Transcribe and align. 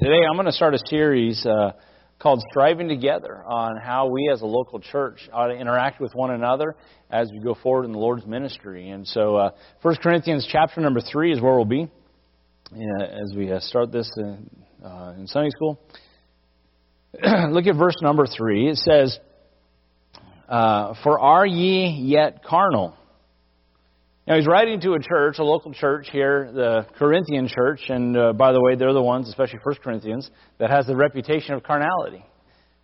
Today, 0.00 0.20
I'm 0.30 0.36
going 0.36 0.46
to 0.46 0.52
start 0.52 0.74
a 0.74 0.78
series 0.86 1.44
uh, 1.44 1.72
called 2.20 2.40
Striving 2.52 2.86
Together 2.86 3.42
on 3.44 3.76
how 3.76 4.06
we 4.06 4.30
as 4.32 4.42
a 4.42 4.46
local 4.46 4.78
church 4.78 5.28
ought 5.32 5.48
to 5.48 5.54
interact 5.54 6.00
with 6.00 6.12
one 6.14 6.30
another 6.30 6.76
as 7.10 7.32
we 7.32 7.40
go 7.40 7.56
forward 7.60 7.84
in 7.84 7.90
the 7.90 7.98
Lord's 7.98 8.24
ministry. 8.24 8.90
And 8.90 9.04
so, 9.08 9.34
uh, 9.34 9.50
1 9.82 9.96
Corinthians 10.00 10.48
chapter 10.48 10.80
number 10.80 11.00
3 11.00 11.32
is 11.32 11.40
where 11.40 11.56
we'll 11.56 11.64
be 11.64 11.88
uh, 12.72 13.02
as 13.02 13.34
we 13.36 13.50
uh, 13.50 13.58
start 13.58 13.90
this 13.90 14.08
in, 14.16 14.48
uh, 14.84 15.14
in 15.18 15.26
Sunday 15.26 15.50
school. 15.50 15.80
Look 17.50 17.66
at 17.66 17.74
verse 17.74 17.96
number 18.00 18.26
3. 18.28 18.68
It 18.68 18.76
says, 18.76 19.18
uh, 20.48 20.94
For 21.02 21.18
are 21.18 21.44
ye 21.44 21.88
yet 21.88 22.44
carnal? 22.44 22.94
Now, 24.28 24.36
he's 24.36 24.46
writing 24.46 24.78
to 24.82 24.92
a 24.92 24.98
church, 24.98 25.38
a 25.38 25.42
local 25.42 25.72
church 25.72 26.10
here, 26.12 26.52
the 26.52 26.86
Corinthian 26.98 27.48
church, 27.48 27.80
and 27.88 28.14
uh, 28.14 28.34
by 28.34 28.52
the 28.52 28.60
way, 28.60 28.74
they're 28.74 28.92
the 28.92 29.00
ones, 29.00 29.26
especially 29.26 29.58
First 29.64 29.80
Corinthians, 29.80 30.30
that 30.58 30.68
has 30.68 30.86
the 30.86 30.94
reputation 30.94 31.54
of 31.54 31.62
carnality. 31.62 32.22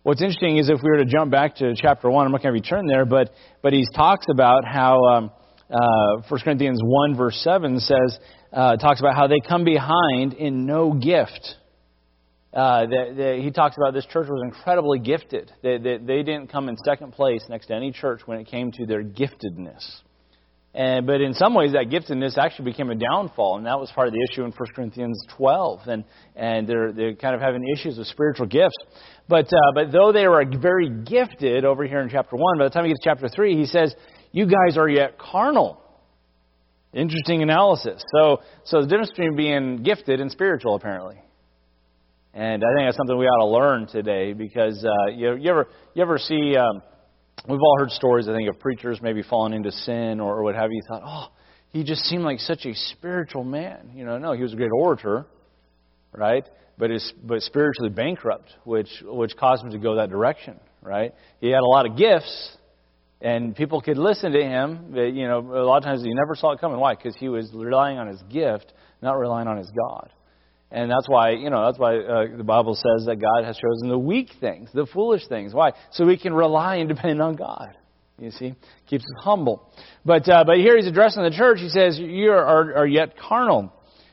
What's 0.01 0.23
interesting 0.23 0.57
is 0.57 0.69
if 0.69 0.81
we 0.81 0.89
were 0.89 0.97
to 0.97 1.05
jump 1.05 1.29
back 1.29 1.57
to 1.57 1.75
chapter 1.75 2.09
1, 2.09 2.25
I'm 2.25 2.31
not 2.31 2.41
going 2.41 2.51
to 2.51 2.59
return 2.59 2.87
there, 2.87 3.05
but, 3.05 3.29
but 3.61 3.73
he 3.73 3.85
talks 3.95 4.25
about 4.27 4.65
how 4.65 4.99
um, 5.03 5.31
uh, 5.69 6.23
1 6.27 6.41
Corinthians 6.41 6.79
1, 6.83 7.15
verse 7.15 7.39
7 7.43 7.79
says, 7.79 8.17
uh, 8.51 8.77
talks 8.77 8.99
about 8.99 9.13
how 9.13 9.27
they 9.27 9.39
come 9.47 9.63
behind 9.63 10.33
in 10.33 10.65
no 10.65 10.93
gift. 10.93 11.57
Uh, 12.55 12.87
the, 12.87 13.13
the, 13.15 13.39
he 13.43 13.51
talks 13.51 13.75
about 13.77 13.93
this 13.93 14.07
church 14.07 14.27
was 14.27 14.41
incredibly 14.43 14.97
gifted. 14.97 15.51
They, 15.61 15.77
they, 15.77 15.97
they 15.97 16.23
didn't 16.23 16.47
come 16.47 16.69
in 16.69 16.77
second 16.83 17.11
place 17.11 17.43
next 17.49 17.67
to 17.67 17.75
any 17.75 17.91
church 17.91 18.21
when 18.25 18.39
it 18.39 18.47
came 18.47 18.71
to 18.71 18.87
their 18.87 19.03
giftedness. 19.03 19.83
And, 20.75 21.07
but 21.07 21.21
in 21.21 21.33
some 21.33 21.53
ways, 21.53 21.71
that 21.71 21.87
giftedness 21.87 22.37
actually 22.37 22.65
became 22.65 22.89
a 22.89 22.95
downfall, 22.95 23.55
and 23.55 23.65
that 23.65 23.79
was 23.79 23.89
part 23.91 24.09
of 24.09 24.13
the 24.13 24.27
issue 24.29 24.43
in 24.43 24.51
1 24.51 24.55
Corinthians 24.75 25.17
12. 25.37 25.79
And, 25.87 26.03
and 26.35 26.67
they're, 26.67 26.91
they're 26.91 27.15
kind 27.15 27.33
of 27.33 27.39
having 27.39 27.65
issues 27.65 27.97
with 27.97 28.07
spiritual 28.07 28.45
gifts. 28.45 28.75
But, 29.29 29.45
uh, 29.45 29.71
but 29.73 29.93
though 29.93 30.11
they 30.11 30.27
were 30.27 30.43
very 30.59 30.89
gifted 30.89 31.63
over 31.63 31.85
here 31.85 32.01
in 32.01 32.09
chapter 32.09 32.35
1, 32.35 32.57
by 32.57 32.65
the 32.65 32.69
time 32.71 32.85
you 32.85 32.93
get 32.93 33.01
to 33.03 33.09
chapter 33.09 33.29
3, 33.29 33.55
he 33.55 33.65
says, 33.65 33.95
You 34.33 34.47
guys 34.47 34.77
are 34.77 34.89
yet 34.89 35.17
carnal. 35.17 35.81
Interesting 36.91 37.41
analysis. 37.41 38.03
So, 38.13 38.41
so 38.65 38.81
the 38.81 38.87
difference 38.87 39.11
between 39.11 39.37
being 39.37 39.81
gifted 39.81 40.19
and 40.19 40.29
spiritual, 40.29 40.75
apparently. 40.75 41.15
And 42.33 42.61
I 42.65 42.67
think 42.75 42.87
that's 42.87 42.97
something 42.97 43.17
we 43.17 43.27
ought 43.27 43.45
to 43.45 43.51
learn 43.51 43.87
today 43.87 44.33
because 44.33 44.83
uh, 44.83 45.11
you, 45.11 45.35
you, 45.35 45.49
ever, 45.49 45.67
you 45.93 46.01
ever 46.01 46.17
see. 46.17 46.57
Um, 46.57 46.81
We've 47.47 47.61
all 47.61 47.75
heard 47.77 47.91
stories, 47.91 48.27
I 48.27 48.33
think, 48.33 48.49
of 48.49 48.59
preachers 48.59 48.99
maybe 49.01 49.21
falling 49.21 49.53
into 49.53 49.71
sin 49.71 50.19
or, 50.19 50.41
what 50.41 50.55
have 50.55 50.71
you. 50.71 50.81
Thought, 50.87 51.03
oh, 51.05 51.27
he 51.69 51.83
just 51.83 52.01
seemed 52.05 52.23
like 52.23 52.39
such 52.39 52.65
a 52.65 52.73
spiritual 52.73 53.43
man. 53.43 53.91
You 53.93 54.05
know, 54.05 54.17
no, 54.17 54.33
he 54.33 54.41
was 54.41 54.53
a 54.53 54.55
great 54.55 54.71
orator, 54.71 55.25
right? 56.11 56.47
But 56.77 56.91
is 56.91 57.13
but 57.23 57.41
spiritually 57.41 57.89
bankrupt, 57.89 58.51
which 58.63 58.89
which 59.03 59.37
caused 59.37 59.63
him 59.63 59.71
to 59.71 59.77
go 59.77 59.95
that 59.95 60.09
direction, 60.09 60.59
right? 60.81 61.13
He 61.39 61.49
had 61.49 61.61
a 61.61 61.67
lot 61.67 61.85
of 61.85 61.97
gifts, 61.97 62.57
and 63.21 63.55
people 63.55 63.79
could 63.79 63.97
listen 63.97 64.31
to 64.31 64.41
him. 64.41 64.91
But, 64.91 65.13
you 65.13 65.27
know, 65.27 65.39
a 65.39 65.65
lot 65.65 65.77
of 65.77 65.83
times 65.83 66.03
he 66.03 66.13
never 66.13 66.35
saw 66.35 66.51
it 66.51 66.59
coming. 66.59 66.79
Why? 66.79 66.95
Because 66.95 67.15
he 67.17 67.29
was 67.29 67.51
relying 67.53 67.97
on 67.97 68.07
his 68.07 68.21
gift, 68.23 68.73
not 69.01 69.13
relying 69.13 69.47
on 69.47 69.57
his 69.57 69.71
God. 69.71 70.09
And 70.75 70.91
that's 70.91 71.07
why, 71.07 71.29
you 71.29 71.49
know, 71.49 71.67
that's 71.67 71.79
why 71.79 71.97
uh, 71.99 72.35
the 72.35 72.43
Bible 72.43 72.75
says 72.75 73.05
that 73.05 73.15
God 73.15 73.45
has 73.45 73.55
chosen 73.55 73.87
the 73.87 73.97
weak 73.97 74.27
things, 74.41 74.69
the 74.73 74.85
foolish 74.85 75.25
things. 75.25 75.53
Why? 75.53 75.71
So 75.91 76.05
we 76.05 76.17
can 76.17 76.33
rely 76.33 76.75
and 76.75 76.89
depend 76.89 77.21
on 77.21 77.37
God. 77.37 77.77
You 78.19 78.29
see, 78.31 78.55
keeps 78.85 79.03
us 79.03 79.23
humble. 79.23 79.71
But 80.03 80.27
uh, 80.27 80.43
but 80.45 80.57
here 80.57 80.75
he's 80.75 80.85
addressing 80.87 81.23
the 81.23 81.31
church. 81.31 81.59
He 81.61 81.69
says, 81.69 81.97
"You 81.97 82.31
are, 82.31 82.75
are 82.75 82.85
yet 82.85 83.17
carnal." 83.17 83.71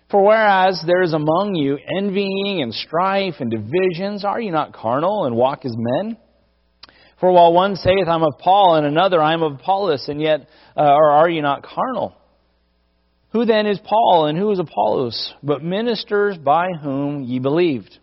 For 0.09 0.25
whereas 0.25 0.81
there 0.87 1.03
is 1.03 1.15
among 1.15 1.57
you 1.57 1.79
envying 1.99 2.61
and 2.63 2.73
strife 2.73 3.37
and 3.41 3.51
divisions, 3.51 4.25
are 4.25 4.41
you 4.41 4.53
not 4.53 4.73
carnal 4.73 5.25
and 5.25 5.35
walk 5.35 5.65
as 5.65 5.75
men? 5.77 6.17
For 7.19 7.33
while 7.33 7.53
one 7.53 7.75
saith, 7.77 8.07
I'm 8.07 8.23
of 8.23 8.35
Paul, 8.39 8.77
and 8.77 8.87
another, 8.87 9.21
I 9.21 9.33
am 9.33 9.43
of 9.43 9.55
Apollos, 9.55 10.07
and 10.09 10.21
yet, 10.21 10.49
uh, 10.77 10.83
or 10.83 11.11
are 11.13 11.31
you 11.31 11.41
not 11.41 11.63
carnal? 11.63 12.15
Who 13.33 13.47
then 13.47 13.67
is 13.67 13.81
Paul 13.83 14.27
and 14.27 14.37
who 14.37 14.51
is 14.51 14.59
Apollos, 14.59 15.35
but 15.43 15.63
ministers 15.63 16.37
by 16.37 16.69
whom 16.83 17.23
ye 17.23 17.39
believed, 17.39 17.99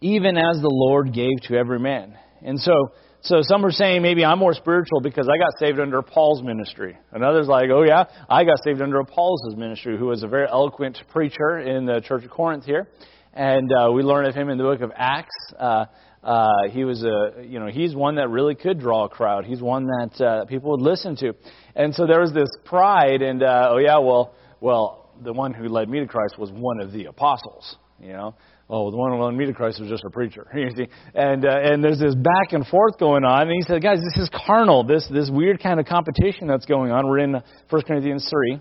even 0.00 0.38
as 0.38 0.60
the 0.62 0.70
Lord 0.70 1.12
gave 1.12 1.42
to 1.48 1.56
every 1.56 1.78
man? 1.78 2.16
And 2.42 2.58
so, 2.58 2.72
so 3.20 3.42
some 3.42 3.66
are 3.66 3.70
saying 3.70 4.00
maybe 4.00 4.24
I'm 4.24 4.38
more 4.38 4.54
spiritual 4.54 5.00
because 5.00 5.28
I 5.28 5.36
got 5.36 5.58
saved 5.58 5.78
under 5.78 6.00
Paul's 6.00 6.42
ministry. 6.42 6.96
And 7.12 7.22
others 7.22 7.48
like, 7.48 7.68
oh 7.70 7.82
yeah, 7.82 8.04
I 8.30 8.44
got 8.44 8.56
saved 8.64 8.80
under 8.80 8.98
Apollos' 8.98 9.54
ministry, 9.56 9.98
who 9.98 10.06
was 10.06 10.22
a 10.22 10.28
very 10.28 10.48
eloquent 10.48 10.98
preacher 11.10 11.58
in 11.58 11.84
the 11.84 12.00
church 12.00 12.24
of 12.24 12.30
Corinth 12.30 12.64
here. 12.64 12.88
And 13.34 13.70
uh, 13.70 13.92
we 13.92 14.02
learn 14.02 14.24
of 14.24 14.34
him 14.34 14.48
in 14.48 14.56
the 14.56 14.64
book 14.64 14.80
of 14.80 14.90
Acts. 14.96 15.36
Uh, 15.58 15.84
uh, 16.24 16.48
he 16.70 16.84
was 16.84 17.04
a, 17.04 17.44
you 17.44 17.60
know, 17.60 17.66
he's 17.66 17.94
one 17.94 18.14
that 18.14 18.30
really 18.30 18.54
could 18.54 18.80
draw 18.80 19.04
a 19.04 19.08
crowd. 19.10 19.44
He's 19.44 19.60
one 19.60 19.86
that 19.86 20.20
uh, 20.24 20.44
people 20.46 20.70
would 20.70 20.80
listen 20.80 21.14
to. 21.16 21.34
And 21.74 21.94
so 21.94 22.06
there 22.06 22.20
was 22.20 22.32
this 22.32 22.48
pride, 22.64 23.20
and 23.20 23.42
uh, 23.42 23.68
oh 23.72 23.76
yeah, 23.76 23.98
well, 23.98 24.34
well, 24.66 25.12
the 25.22 25.32
one 25.32 25.54
who 25.54 25.68
led 25.68 25.88
me 25.88 26.00
to 26.00 26.06
Christ 26.06 26.40
was 26.40 26.50
one 26.50 26.80
of 26.80 26.90
the 26.90 27.04
apostles. 27.04 27.76
You 28.00 28.14
know, 28.14 28.34
oh, 28.68 28.90
the 28.90 28.96
one 28.96 29.12
who 29.12 29.22
led 29.22 29.32
me 29.36 29.46
to 29.46 29.52
Christ 29.52 29.78
was 29.80 29.88
just 29.88 30.02
a 30.04 30.10
preacher. 30.10 30.44
You 30.56 30.70
see, 30.76 30.88
and 31.14 31.46
uh, 31.46 31.56
and 31.56 31.84
there's 31.84 32.00
this 32.00 32.16
back 32.16 32.50
and 32.50 32.66
forth 32.66 32.98
going 32.98 33.22
on. 33.22 33.42
And 33.42 33.52
he 33.52 33.62
said, 33.62 33.80
guys, 33.80 33.98
this 33.98 34.24
is 34.24 34.28
carnal. 34.44 34.82
This 34.82 35.06
this 35.08 35.30
weird 35.30 35.62
kind 35.62 35.78
of 35.78 35.86
competition 35.86 36.48
that's 36.48 36.66
going 36.66 36.90
on. 36.90 37.06
We're 37.06 37.20
in 37.20 37.34
1 37.70 37.82
Corinthians 37.82 38.28
three, 38.28 38.60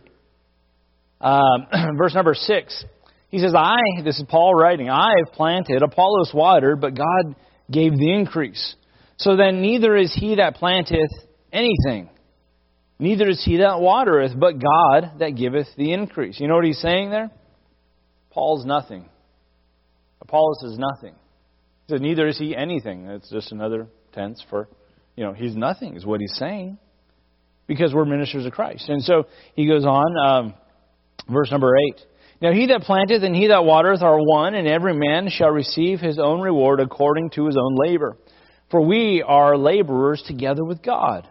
um, 1.22 1.66
verse 1.98 2.14
number 2.14 2.36
six. 2.36 2.86
He 3.30 3.40
says, 3.40 3.56
I. 3.58 3.78
This 4.04 4.20
is 4.20 4.26
Paul 4.30 4.54
writing. 4.54 4.92
I 4.92 5.10
have 5.26 5.34
planted, 5.34 5.82
Apollos 5.82 6.30
watered, 6.36 6.82
but 6.82 6.94
God 6.94 7.36
gave 7.72 7.98
the 7.98 8.14
increase. 8.14 8.76
So 9.18 9.36
then, 9.36 9.60
neither 9.60 9.98
is 9.98 10.14
he 10.14 10.36
that 10.36 10.54
planteth 10.54 11.10
anything 11.52 12.12
Neither 12.98 13.30
is 13.30 13.44
he 13.44 13.58
that 13.58 13.82
watereth, 13.82 14.32
but 14.38 14.54
God 14.54 15.20
that 15.20 15.32
giveth 15.32 15.68
the 15.78 15.94
increase. 15.94 16.40
You 16.40 16.48
know 16.48 16.56
what 16.56 16.66
he's 16.66 16.80
saying 16.80 17.10
there? 17.10 17.30
Paul's 18.32 18.66
nothing. 18.66 19.10
Apollos 20.22 20.64
is 20.64 20.78
nothing. 20.78 21.14
He 21.88 21.94
said, 21.94 22.02
neither 22.02 22.28
is 22.28 22.38
he 22.38 22.56
anything. 22.56 23.06
That's 23.06 23.30
just 23.30 23.52
another 23.52 23.88
tense 24.14 24.44
for, 24.50 24.68
you 25.16 25.24
know, 25.24 25.34
he's 25.34 25.56
nothing, 25.56 25.96
is 25.96 26.06
what 26.06 26.20
he's 26.20 26.36
saying. 26.36 26.78
Because 27.68 27.94
we're 27.94 28.06
ministers 28.06 28.46
of 28.46 28.52
Christ. 28.52 28.90
And 28.90 29.04
so 29.04 29.26
he 29.56 29.68
goes 29.68 29.86
on, 29.86 30.06
um, 30.28 30.54
verse 31.30 31.52
number 31.52 31.74
8. 31.96 32.02
Now 32.42 32.52
he 32.52 32.68
that 32.68 32.82
planteth 32.82 33.24
and 33.24 33.36
he 33.36 33.48
that 33.48 33.66
watereth 33.66 34.02
are 34.02 34.18
one, 34.20 34.56
and 34.56 34.68
every 34.68 34.94
man 34.94 35.30
shall 35.30 35.50
receive 35.50 36.00
his 36.00 36.20
own 36.20 36.42
reward 36.42 36.80
according 36.80 37.32
to 37.32 37.46
his 37.46 37.58
own 37.58 37.76
labor. 37.76 38.18
For 38.72 38.82
we 38.82 39.24
are 39.26 39.58
laborers 39.58 40.24
together 40.28 40.64
with 40.64 40.82
God. 40.82 41.28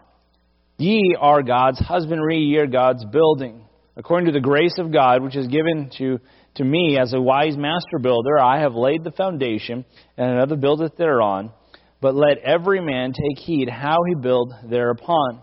Ye 0.77 1.15
are 1.19 1.41
God's 1.41 1.79
husbandry, 1.79 2.39
ye 2.39 2.57
are 2.57 2.67
God's 2.67 3.05
building. 3.05 3.61
According 3.95 4.25
to 4.25 4.33
the 4.33 4.41
grace 4.41 4.75
of 4.77 4.91
God, 4.91 5.23
which 5.23 5.37
is 5.37 5.47
given 5.47 5.89
to, 5.97 6.19
to 6.55 6.63
me 6.65 6.97
as 6.99 7.13
a 7.13 7.21
wise 7.21 7.55
master 7.55 7.97
builder, 8.01 8.37
I 8.37 8.59
have 8.59 8.75
laid 8.75 9.03
the 9.03 9.11
foundation, 9.11 9.85
and 10.17 10.31
another 10.31 10.57
buildeth 10.57 10.97
thereon. 10.97 11.51
But 12.01 12.13
let 12.13 12.39
every 12.39 12.81
man 12.81 13.13
take 13.13 13.45
heed 13.45 13.69
how 13.69 13.99
he 14.07 14.15
build 14.15 14.53
thereupon. 14.69 15.41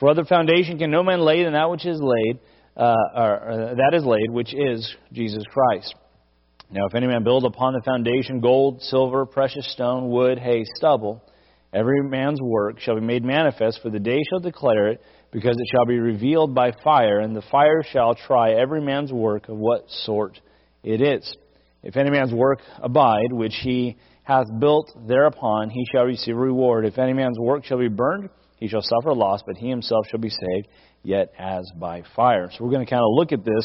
For 0.00 0.10
other 0.10 0.24
foundation 0.24 0.78
can 0.78 0.90
no 0.90 1.04
man 1.04 1.20
lay 1.20 1.44
than 1.44 1.52
that 1.52 1.70
which 1.70 1.86
is 1.86 2.00
laid, 2.02 2.40
uh, 2.76 2.94
or, 3.14 3.74
that 3.76 3.96
is 3.96 4.04
laid, 4.04 4.30
which 4.30 4.52
is 4.52 4.96
Jesus 5.12 5.44
Christ. 5.48 5.94
Now, 6.72 6.86
if 6.86 6.94
any 6.96 7.06
man 7.06 7.22
build 7.22 7.44
upon 7.44 7.74
the 7.74 7.82
foundation 7.84 8.40
gold, 8.40 8.82
silver, 8.82 9.26
precious 9.26 9.70
stone, 9.72 10.08
wood, 10.08 10.38
hay, 10.38 10.64
stubble, 10.74 11.22
Every 11.72 12.02
man's 12.02 12.40
work 12.40 12.80
shall 12.80 12.96
be 12.96 13.00
made 13.00 13.24
manifest, 13.24 13.80
for 13.82 13.90
the 13.90 13.98
day 13.98 14.18
shall 14.28 14.40
declare 14.40 14.88
it, 14.88 15.00
because 15.30 15.56
it 15.56 15.66
shall 15.72 15.86
be 15.86 15.98
revealed 15.98 16.54
by 16.54 16.72
fire, 16.84 17.20
and 17.20 17.34
the 17.34 17.42
fire 17.50 17.82
shall 17.82 18.14
try 18.14 18.52
every 18.52 18.82
man's 18.82 19.10
work 19.10 19.48
of 19.48 19.56
what 19.56 19.88
sort 19.88 20.38
it 20.82 21.00
is. 21.00 21.36
If 21.82 21.96
any 21.96 22.10
man's 22.10 22.32
work 22.32 22.60
abide, 22.82 23.32
which 23.32 23.54
he 23.62 23.96
hath 24.24 24.46
built 24.58 24.90
thereupon, 25.08 25.70
he 25.70 25.84
shall 25.92 26.04
receive 26.04 26.36
reward. 26.36 26.84
If 26.84 26.98
any 26.98 27.14
man's 27.14 27.38
work 27.38 27.64
shall 27.64 27.78
be 27.78 27.88
burned, 27.88 28.28
he 28.58 28.68
shall 28.68 28.82
suffer 28.82 29.14
loss, 29.14 29.40
but 29.44 29.56
he 29.56 29.68
himself 29.68 30.06
shall 30.10 30.20
be 30.20 30.28
saved, 30.28 30.68
yet 31.02 31.32
as 31.38 31.68
by 31.80 32.02
fire. 32.14 32.50
So 32.50 32.64
we're 32.64 32.70
going 32.70 32.84
to 32.84 32.90
kind 32.90 33.02
of 33.02 33.10
look 33.12 33.32
at 33.32 33.44
this, 33.44 33.64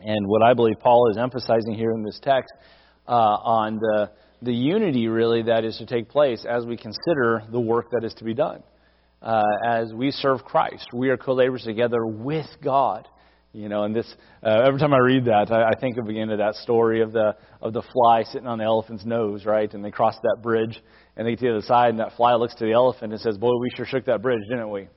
and 0.00 0.26
what 0.28 0.42
I 0.42 0.54
believe 0.54 0.76
Paul 0.80 1.10
is 1.10 1.18
emphasizing 1.18 1.74
here 1.74 1.90
in 1.90 2.04
this 2.04 2.18
text 2.22 2.52
uh, 3.08 3.12
on 3.12 3.76
the 3.76 4.10
the 4.42 4.52
unity 4.52 5.08
really 5.08 5.42
that 5.42 5.64
is 5.64 5.78
to 5.78 5.86
take 5.86 6.08
place 6.08 6.44
as 6.48 6.64
we 6.64 6.76
consider 6.76 7.42
the 7.50 7.60
work 7.60 7.90
that 7.90 8.04
is 8.04 8.14
to 8.14 8.24
be 8.24 8.34
done. 8.34 8.62
Uh, 9.22 9.42
as 9.66 9.92
we 9.92 10.10
serve 10.10 10.44
Christ, 10.44 10.88
we 10.92 11.08
are 11.08 11.16
co-laborers 11.16 11.64
together 11.64 12.04
with 12.06 12.46
God. 12.62 13.08
You 13.52 13.70
know, 13.70 13.84
and 13.84 13.96
this 13.96 14.06
uh, 14.42 14.64
every 14.66 14.78
time 14.78 14.92
I 14.92 14.98
read 14.98 15.24
that, 15.24 15.50
I, 15.50 15.70
I 15.70 15.80
think 15.80 15.96
of 15.96 16.08
again 16.08 16.28
of 16.28 16.38
that 16.38 16.56
story 16.56 17.00
of 17.00 17.12
the 17.12 17.36
of 17.62 17.72
the 17.72 17.82
fly 17.92 18.24
sitting 18.24 18.46
on 18.46 18.58
the 18.58 18.64
elephant's 18.64 19.06
nose, 19.06 19.46
right? 19.46 19.72
And 19.72 19.82
they 19.82 19.90
cross 19.90 20.14
that 20.22 20.42
bridge, 20.42 20.78
and 21.16 21.26
they 21.26 21.30
get 21.32 21.40
to 21.40 21.46
the 21.46 21.52
other 21.52 21.66
side, 21.66 21.88
and 21.88 21.98
that 22.00 22.12
fly 22.18 22.34
looks 22.34 22.54
to 22.56 22.66
the 22.66 22.72
elephant 22.72 23.12
and 23.14 23.20
says, 23.22 23.38
"Boy, 23.38 23.56
we 23.58 23.70
sure 23.74 23.86
shook 23.86 24.04
that 24.04 24.20
bridge, 24.20 24.42
didn't 24.50 24.70
we?" 24.70 24.88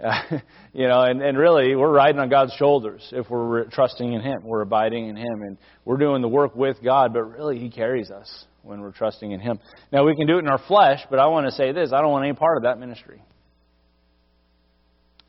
you 0.72 0.88
know, 0.88 1.02
and, 1.02 1.22
and 1.22 1.38
really, 1.38 1.76
we're 1.76 1.92
riding 1.92 2.20
on 2.20 2.28
God's 2.28 2.54
shoulders 2.54 3.06
if 3.12 3.30
we're 3.30 3.66
trusting 3.66 4.12
in 4.12 4.22
Him. 4.22 4.42
We're 4.42 4.62
abiding 4.62 5.08
in 5.08 5.16
Him, 5.16 5.42
and 5.42 5.56
we're 5.84 5.98
doing 5.98 6.20
the 6.20 6.28
work 6.28 6.56
with 6.56 6.82
God, 6.82 7.12
but 7.12 7.22
really, 7.22 7.58
He 7.60 7.70
carries 7.70 8.10
us 8.10 8.46
when 8.62 8.80
we're 8.80 8.92
trusting 8.92 9.30
in 9.30 9.40
Him. 9.40 9.58
Now, 9.92 10.04
we 10.04 10.14
can 10.16 10.26
do 10.26 10.36
it 10.36 10.40
in 10.40 10.48
our 10.48 10.60
flesh, 10.66 11.00
but 11.10 11.18
I 11.18 11.26
want 11.26 11.46
to 11.46 11.52
say 11.52 11.72
this 11.72 11.92
I 11.92 12.00
don't 12.00 12.10
want 12.10 12.24
any 12.24 12.34
part 12.34 12.56
of 12.56 12.62
that 12.64 12.78
ministry. 12.78 13.22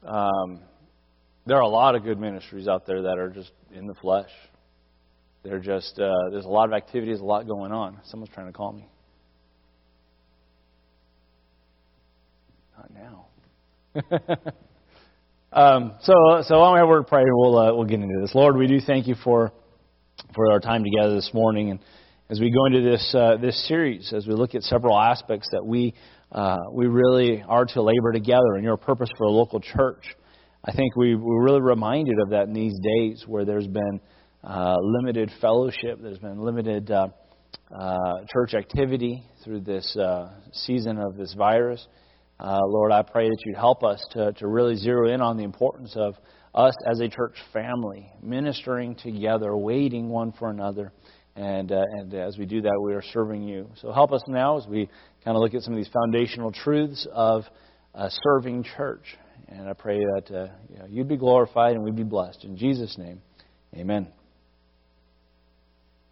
Um, 0.05 0.61
there 1.45 1.57
are 1.57 1.61
a 1.61 1.67
lot 1.67 1.95
of 1.95 2.03
good 2.03 2.19
ministries 2.19 2.67
out 2.67 2.85
there 2.85 3.03
that 3.03 3.17
are 3.17 3.29
just 3.29 3.51
in 3.73 3.87
the 3.87 3.93
flesh. 3.95 4.29
They're 5.43 5.59
just, 5.59 5.99
uh, 5.99 6.29
there's 6.31 6.45
a 6.45 6.49
lot 6.49 6.65
of 6.65 6.73
activities, 6.73 7.19
a 7.19 7.23
lot 7.23 7.47
going 7.47 7.71
on. 7.71 7.99
Someone's 8.05 8.31
trying 8.33 8.47
to 8.47 8.53
call 8.53 8.73
me. 8.73 8.87
Not 12.77 12.91
now. 12.93 13.25
um, 15.51 15.93
so, 16.01 16.13
so 16.43 16.55
don't 16.55 16.73
we 16.73 16.79
have 16.79 16.87
a 16.87 16.89
word 16.89 16.99
of 16.99 17.07
prayer? 17.07 17.25
We'll 17.27 17.57
uh, 17.57 17.73
we'll 17.73 17.85
get 17.85 17.99
into 17.99 18.19
this. 18.21 18.33
Lord, 18.35 18.55
we 18.55 18.67
do 18.67 18.79
thank 18.79 19.07
you 19.07 19.15
for 19.23 19.51
for 20.35 20.51
our 20.51 20.59
time 20.59 20.83
together 20.83 21.15
this 21.15 21.31
morning, 21.33 21.71
and 21.71 21.79
as 22.31 22.39
we 22.39 22.49
go 22.49 22.65
into 22.65 22.81
this 22.81 23.13
uh, 23.13 23.35
this 23.41 23.67
series, 23.67 24.13
as 24.13 24.25
we 24.25 24.33
look 24.33 24.55
at 24.55 24.63
several 24.63 24.97
aspects 24.97 25.49
that 25.51 25.65
we 25.65 25.93
uh, 26.31 26.55
we 26.71 26.87
really 26.87 27.43
are 27.45 27.65
to 27.65 27.81
labor 27.81 28.13
together 28.13 28.55
in 28.57 28.63
your 28.63 28.77
purpose 28.77 29.09
for 29.17 29.25
a 29.25 29.29
local 29.29 29.59
church. 29.59 30.05
I 30.63 30.71
think 30.71 30.95
we, 30.95 31.13
we're 31.15 31.43
really 31.43 31.59
reminded 31.59 32.15
of 32.23 32.29
that 32.29 32.43
in 32.43 32.53
these 32.53 32.79
days 32.81 33.25
where 33.27 33.43
there's 33.43 33.67
been 33.67 33.99
uh, 34.45 34.77
limited 34.79 35.29
fellowship, 35.41 35.99
there's 36.01 36.19
been 36.19 36.39
limited 36.39 36.89
uh, 36.89 37.09
uh, 37.69 38.13
church 38.31 38.53
activity 38.53 39.25
through 39.43 39.61
this 39.61 39.93
uh, 39.97 40.29
season 40.53 40.99
of 40.99 41.17
this 41.17 41.33
virus. 41.33 41.85
Lord, 42.39 42.93
I 42.93 43.01
pray 43.01 43.27
that 43.27 43.37
you'd 43.45 43.57
help 43.57 43.83
us 43.83 44.01
to, 44.11 44.31
to 44.33 44.47
really 44.47 44.77
zero 44.77 45.13
in 45.13 45.19
on 45.19 45.35
the 45.35 45.43
importance 45.43 45.93
of 45.97 46.15
us 46.55 46.73
as 46.89 46.99
a 47.01 47.09
church 47.09 47.35
family, 47.53 48.11
ministering 48.21 48.95
together, 48.95 49.55
waiting 49.55 50.09
one 50.09 50.31
for 50.31 50.49
another. 50.49 50.91
And, 51.35 51.71
uh, 51.71 51.83
and 51.99 52.13
as 52.13 52.37
we 52.37 52.45
do 52.45 52.61
that, 52.61 52.81
we 52.83 52.93
are 52.93 53.03
serving 53.13 53.43
you. 53.43 53.69
So 53.81 53.91
help 53.91 54.11
us 54.11 54.21
now 54.27 54.57
as 54.57 54.67
we 54.67 54.89
kind 55.23 55.37
of 55.37 55.41
look 55.41 55.53
at 55.53 55.61
some 55.61 55.73
of 55.73 55.77
these 55.77 55.91
foundational 55.93 56.51
truths 56.51 57.07
of 57.11 57.43
uh, 57.95 58.09
serving 58.23 58.65
church. 58.75 59.03
And 59.47 59.69
I 59.69 59.73
pray 59.73 59.99
that 59.99 60.35
uh, 60.35 60.47
you 60.69 60.79
know, 60.79 60.85
you'd 60.89 61.07
be 61.07 61.17
glorified 61.17 61.75
and 61.75 61.83
we'd 61.83 61.95
be 61.95 62.03
blessed. 62.03 62.43
In 62.43 62.57
Jesus' 62.57 62.97
name, 62.97 63.21
amen. 63.75 64.07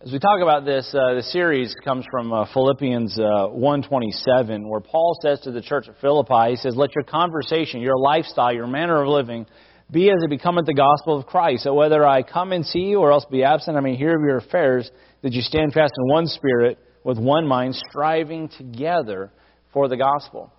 As 0.02 0.14
we 0.14 0.20
talk 0.20 0.42
about 0.42 0.64
this, 0.64 0.90
uh, 0.94 1.16
the 1.16 1.24
series 1.24 1.76
comes 1.84 2.06
from 2.10 2.32
uh, 2.32 2.46
Philippians 2.54 3.20
uh, 3.20 3.50
1.27, 3.52 4.66
where 4.66 4.80
Paul 4.80 5.18
says 5.22 5.42
to 5.42 5.52
the 5.52 5.62
church 5.62 5.90
at 5.90 6.00
Philippi, 6.00 6.52
he 6.52 6.56
says, 6.56 6.74
Let 6.78 6.96
your 6.96 7.04
conversation, 7.04 7.82
your 7.82 7.98
lifestyle, 7.98 8.54
your 8.54 8.68
manner 8.68 9.02
of 9.02 9.10
living 9.10 9.46
be 9.92 10.10
as 10.10 10.24
it 10.24 10.30
becometh 10.30 10.68
the 10.68 10.74
gospel 10.74 11.18
of 11.18 11.26
Christ. 11.26 11.64
So 11.64 11.74
whether 11.74 12.08
I 12.08 12.24
come 12.24 12.54
and 12.54 12.66
see 12.66 12.80
you 12.80 13.00
or 13.00 13.12
else 13.12 13.26
be 13.30 13.44
absent, 13.44 13.76
I 13.76 13.82
may 13.82 13.98
hear 13.98 14.16
of 14.16 14.22
your 14.22 14.38
affairs, 14.38 14.90
that 15.22 15.34
you 15.34 15.42
stand 15.42 15.74
fast 15.74 15.94
in 15.98 16.08
one 16.10 16.28
spirit, 16.28 16.78
with 17.04 17.18
one 17.18 17.48
mind, 17.48 17.76
striving 17.90 18.50
together 18.50 19.32
for 19.74 19.88
the 19.88 19.98
gospel. 19.98 20.52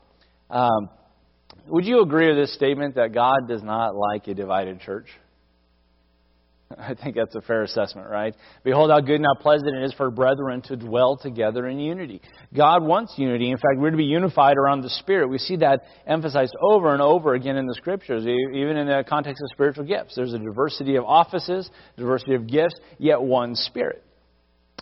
Um, 0.49 0.91
would 1.69 1.85
you 1.85 2.03
agree 2.03 2.29
with 2.29 2.37
this 2.37 2.55
statement 2.55 2.95
that 2.97 3.13
God 3.13 3.49
does 3.49 3.63
not 3.63 3.95
like 3.95 4.27
a 4.29 4.35
divided 4.35 4.81
church? 4.81 5.07
I 6.79 6.95
think 6.95 7.17
that's 7.17 7.35
a 7.35 7.41
fair 7.41 7.63
assessment, 7.63 8.09
right? 8.09 8.35
Behold 8.65 8.91
how 8.91 9.01
good 9.01 9.17
and 9.17 9.27
how 9.27 9.41
pleasant 9.41 9.77
it 9.77 9.85
is 9.85 9.93
for 9.95 10.11
brethren 10.11 10.63
to 10.63 10.77
dwell 10.77 11.17
together 11.17 11.67
in 11.67 11.79
unity. 11.79 12.21
God 12.57 12.83
wants 12.83 13.15
unity. 13.17 13.51
In 13.51 13.57
fact, 13.57 13.79
we're 13.79 13.91
to 13.91 13.97
be 13.97 14.05
unified 14.05 14.57
around 14.57 14.83
the 14.83 14.91
Spirit. 14.91 15.29
We 15.29 15.39
see 15.39 15.57
that 15.57 15.83
emphasized 16.07 16.55
over 16.61 16.93
and 16.93 17.03
over 17.03 17.35
again 17.35 17.57
in 17.57 17.67
the 17.67 17.75
Scriptures, 17.75 18.23
even 18.23 18.77
in 18.77 18.87
the 18.87 19.05
context 19.09 19.43
of 19.43 19.51
spiritual 19.53 19.85
gifts. 19.85 20.15
There's 20.15 20.35
a 20.35 20.39
diversity 20.39 20.97
of 20.97 21.05
offices, 21.05 21.71
diversity 21.97 22.35
of 22.35 22.47
gifts, 22.47 22.79
yet 22.99 23.21
one 23.21 23.57
Spirit. 23.57 24.05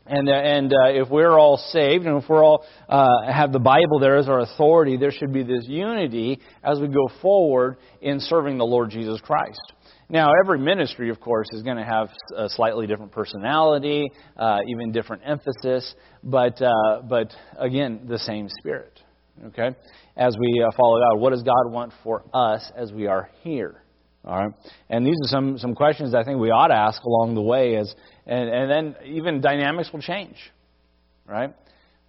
And, 0.08 0.28
uh, 0.28 0.32
and 0.32 0.72
uh, 0.72 0.88
if 0.88 1.10
we're 1.10 1.38
all 1.38 1.58
saved 1.58 2.06
and 2.06 2.22
if 2.22 2.28
we're 2.28 2.42
all 2.42 2.64
uh, 2.88 3.30
have 3.30 3.52
the 3.52 3.58
Bible 3.58 3.98
there 4.00 4.16
as 4.16 4.28
our 4.28 4.40
authority, 4.40 4.96
there 4.96 5.10
should 5.10 5.32
be 5.32 5.42
this 5.42 5.64
unity 5.66 6.40
as 6.64 6.80
we 6.80 6.88
go 6.88 7.10
forward 7.20 7.76
in 8.00 8.18
serving 8.20 8.56
the 8.56 8.64
Lord 8.64 8.90
Jesus 8.90 9.20
Christ. 9.20 9.60
Now, 10.08 10.30
every 10.42 10.58
ministry, 10.58 11.10
of 11.10 11.20
course, 11.20 11.48
is 11.52 11.62
going 11.62 11.76
to 11.76 11.84
have 11.84 12.08
a 12.34 12.48
slightly 12.48 12.86
different 12.86 13.12
personality, 13.12 14.10
uh, 14.38 14.60
even 14.66 14.90
different 14.90 15.22
emphasis, 15.26 15.94
but, 16.24 16.60
uh, 16.62 17.02
but 17.06 17.30
again, 17.58 18.06
the 18.08 18.18
same 18.18 18.48
spirit. 18.60 18.98
Okay? 19.48 19.76
As 20.16 20.34
we 20.40 20.66
follow 20.74 20.98
God, 21.00 21.20
what 21.20 21.30
does 21.30 21.42
God 21.42 21.70
want 21.70 21.92
for 22.02 22.24
us 22.32 22.72
as 22.74 22.90
we 22.92 23.06
are 23.06 23.28
here? 23.42 23.82
All 24.28 24.38
right? 24.38 24.52
And 24.90 25.06
these 25.06 25.16
are 25.24 25.28
some, 25.28 25.56
some 25.56 25.74
questions 25.74 26.14
I 26.14 26.22
think 26.22 26.38
we 26.38 26.50
ought 26.50 26.68
to 26.68 26.74
ask 26.74 27.02
along 27.02 27.34
the 27.34 27.40
way, 27.40 27.76
as, 27.76 27.94
and, 28.26 28.50
and 28.50 28.70
then 28.70 28.96
even 29.06 29.40
dynamics 29.40 29.88
will 29.90 30.02
change. 30.02 30.36
Right? 31.26 31.54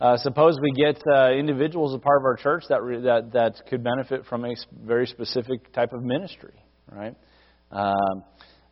Uh, 0.02 0.18
suppose 0.18 0.58
we 0.62 0.72
get 0.72 1.02
uh, 1.14 1.32
individuals 1.32 1.94
a 1.96 1.98
part 1.98 2.22
of 2.22 2.26
our 2.26 2.36
church 2.36 2.64
that, 2.70 2.84
re- 2.84 3.02
that, 3.02 3.32
that 3.32 3.62
could 3.70 3.84
benefit 3.84 4.26
from 4.26 4.44
a 4.44 4.54
very 4.86 5.08
specific 5.08 5.72
type 5.72 5.94
of 5.94 6.04
ministry. 6.04 6.54
Right? 6.92 7.16
Um, 7.72 8.24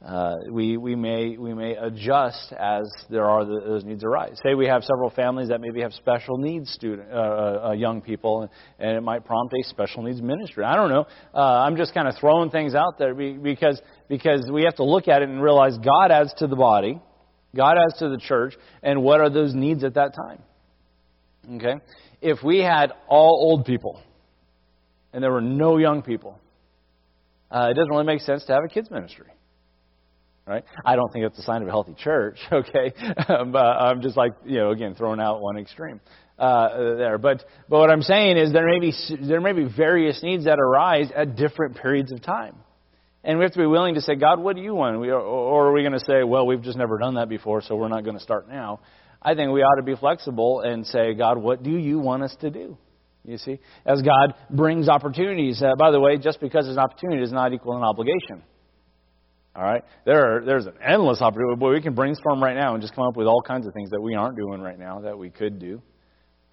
uh, 0.05 0.35
we, 0.51 0.77
we, 0.77 0.95
may, 0.95 1.37
we 1.37 1.55
may 1.55 1.75
adjust 1.75 2.53
as 2.53 2.87
there 3.09 3.25
are 3.25 3.43
the, 3.45 3.61
those 3.65 3.83
needs 3.83 4.03
arise. 4.03 4.37
Say 4.43 4.53
we 4.53 4.67
have 4.67 4.83
several 4.83 5.09
families 5.09 5.49
that 5.49 5.59
maybe 5.59 5.81
have 5.81 5.91
special 5.93 6.37
needs 6.37 6.71
student, 6.71 7.11
uh, 7.11 7.15
uh, 7.15 7.67
uh 7.69 7.71
young 7.71 8.01
people, 8.01 8.47
and 8.77 8.95
it 8.95 9.01
might 9.01 9.25
prompt 9.25 9.55
a 9.55 9.63
special 9.63 10.03
needs 10.03 10.21
ministry. 10.21 10.63
I 10.63 10.75
don't 10.75 10.89
know. 10.89 11.07
Uh, 11.33 11.39
I'm 11.39 11.77
just 11.77 11.95
kind 11.95 12.07
of 12.07 12.13
throwing 12.19 12.51
things 12.51 12.75
out 12.75 12.99
there 12.99 13.15
because, 13.15 13.81
because 14.07 14.47
we 14.51 14.63
have 14.63 14.75
to 14.75 14.83
look 14.83 15.07
at 15.07 15.23
it 15.23 15.29
and 15.29 15.41
realize 15.41 15.75
God 15.79 16.11
adds 16.11 16.31
to 16.37 16.47
the 16.47 16.55
body, 16.55 17.01
God 17.55 17.77
adds 17.77 17.97
to 17.97 18.09
the 18.09 18.19
church, 18.19 18.53
and 18.83 19.01
what 19.01 19.19
are 19.19 19.31
those 19.31 19.55
needs 19.55 19.83
at 19.83 19.95
that 19.95 20.13
time? 20.13 20.43
Okay? 21.55 21.83
If 22.21 22.43
we 22.43 22.59
had 22.59 22.91
all 23.07 23.49
old 23.49 23.65
people 23.65 23.99
and 25.11 25.23
there 25.23 25.31
were 25.31 25.41
no 25.41 25.77
young 25.77 26.03
people, 26.03 26.39
it 27.51 27.75
doesn't 27.75 27.89
really 27.89 28.03
make 28.03 28.21
sense 28.21 28.45
to 28.45 28.53
have 28.53 28.63
a 28.63 28.67
kids 28.67 28.91
ministry. 28.91 29.27
Right? 30.47 30.63
I 30.85 30.95
don't 30.95 31.11
think 31.11 31.25
it's 31.25 31.37
a 31.39 31.41
sign 31.41 31.61
of 31.61 31.67
a 31.67 31.71
healthy 31.71 31.93
church, 31.93 32.37
okay? 32.51 32.93
Um, 33.27 33.51
but 33.51 33.65
I'm 33.65 34.01
just 34.01 34.15
like, 34.15 34.33
you 34.45 34.57
know, 34.59 34.71
again, 34.71 34.95
throwing 34.95 35.19
out 35.19 35.41
one 35.41 35.57
extreme 35.57 35.99
uh, 36.39 36.95
there. 36.95 37.17
But, 37.17 37.43
but 37.67 37.79
what 37.79 37.89
I'm 37.89 38.01
saying 38.01 38.37
is 38.37 38.53
there 38.53 38.65
may, 38.65 38.79
be, 38.79 38.93
there 39.27 39.41
may 39.41 39.51
be 39.51 39.65
various 39.65 40.23
needs 40.23 40.45
that 40.45 40.57
arise 40.57 41.11
at 41.13 41.35
different 41.35 41.75
periods 41.75 42.13
of 42.13 42.21
time. 42.21 42.55
And 43.25 43.39
we 43.39 43.43
have 43.43 43.51
to 43.53 43.59
be 43.59 43.65
willing 43.65 43.95
to 43.95 44.01
say, 44.01 44.15
God, 44.15 44.39
what 44.39 44.55
do 44.55 44.61
you 44.61 44.73
want? 44.73 45.01
We, 45.01 45.11
or 45.11 45.67
are 45.67 45.73
we 45.73 45.81
going 45.81 45.91
to 45.91 46.05
say, 46.05 46.23
well, 46.23 46.47
we've 46.47 46.61
just 46.61 46.77
never 46.77 46.97
done 46.97 47.15
that 47.15 47.27
before, 47.27 47.61
so 47.61 47.75
we're 47.75 47.89
not 47.89 48.05
going 48.05 48.15
to 48.15 48.23
start 48.23 48.47
now? 48.47 48.79
I 49.21 49.35
think 49.35 49.51
we 49.51 49.61
ought 49.63 49.75
to 49.75 49.83
be 49.83 49.95
flexible 49.95 50.61
and 50.61 50.85
say, 50.85 51.13
God, 51.13 51.37
what 51.37 51.61
do 51.61 51.71
you 51.71 51.99
want 51.99 52.23
us 52.23 52.33
to 52.39 52.49
do? 52.49 52.77
You 53.25 53.37
see, 53.37 53.59
as 53.85 54.01
God 54.01 54.35
brings 54.49 54.87
opportunities. 54.87 55.61
Uh, 55.61 55.75
by 55.77 55.91
the 55.91 55.99
way, 55.99 56.17
just 56.17 56.39
because 56.39 56.63
there's 56.63 56.77
an 56.77 56.83
opportunity 56.83 57.19
does 57.19 57.33
not 57.33 57.51
equal 57.51 57.75
an 57.75 57.83
obligation. 57.83 58.43
All 59.57 59.63
right, 59.63 59.83
there 60.05 60.37
are, 60.37 60.45
there's 60.45 60.67
an 60.67 60.75
endless 60.85 61.19
opportunity. 61.19 61.55
Boy, 61.55 61.73
we 61.73 61.81
can 61.81 61.95
brainstorm 61.95 62.43
right 62.43 62.55
now 62.55 62.75
and 62.75 62.81
just 62.81 62.93
come 62.93 63.07
up 63.07 63.17
with 63.17 63.25
all 63.25 63.41
kinds 63.41 63.65
of 63.65 63.73
things 63.73 63.89
that 63.89 63.99
we 63.99 64.13
aren't 64.13 64.37
doing 64.37 64.61
right 64.61 64.77
now 64.77 64.99
that 64.99 65.17
we 65.17 65.31
could 65.31 65.57
do, 65.57 65.81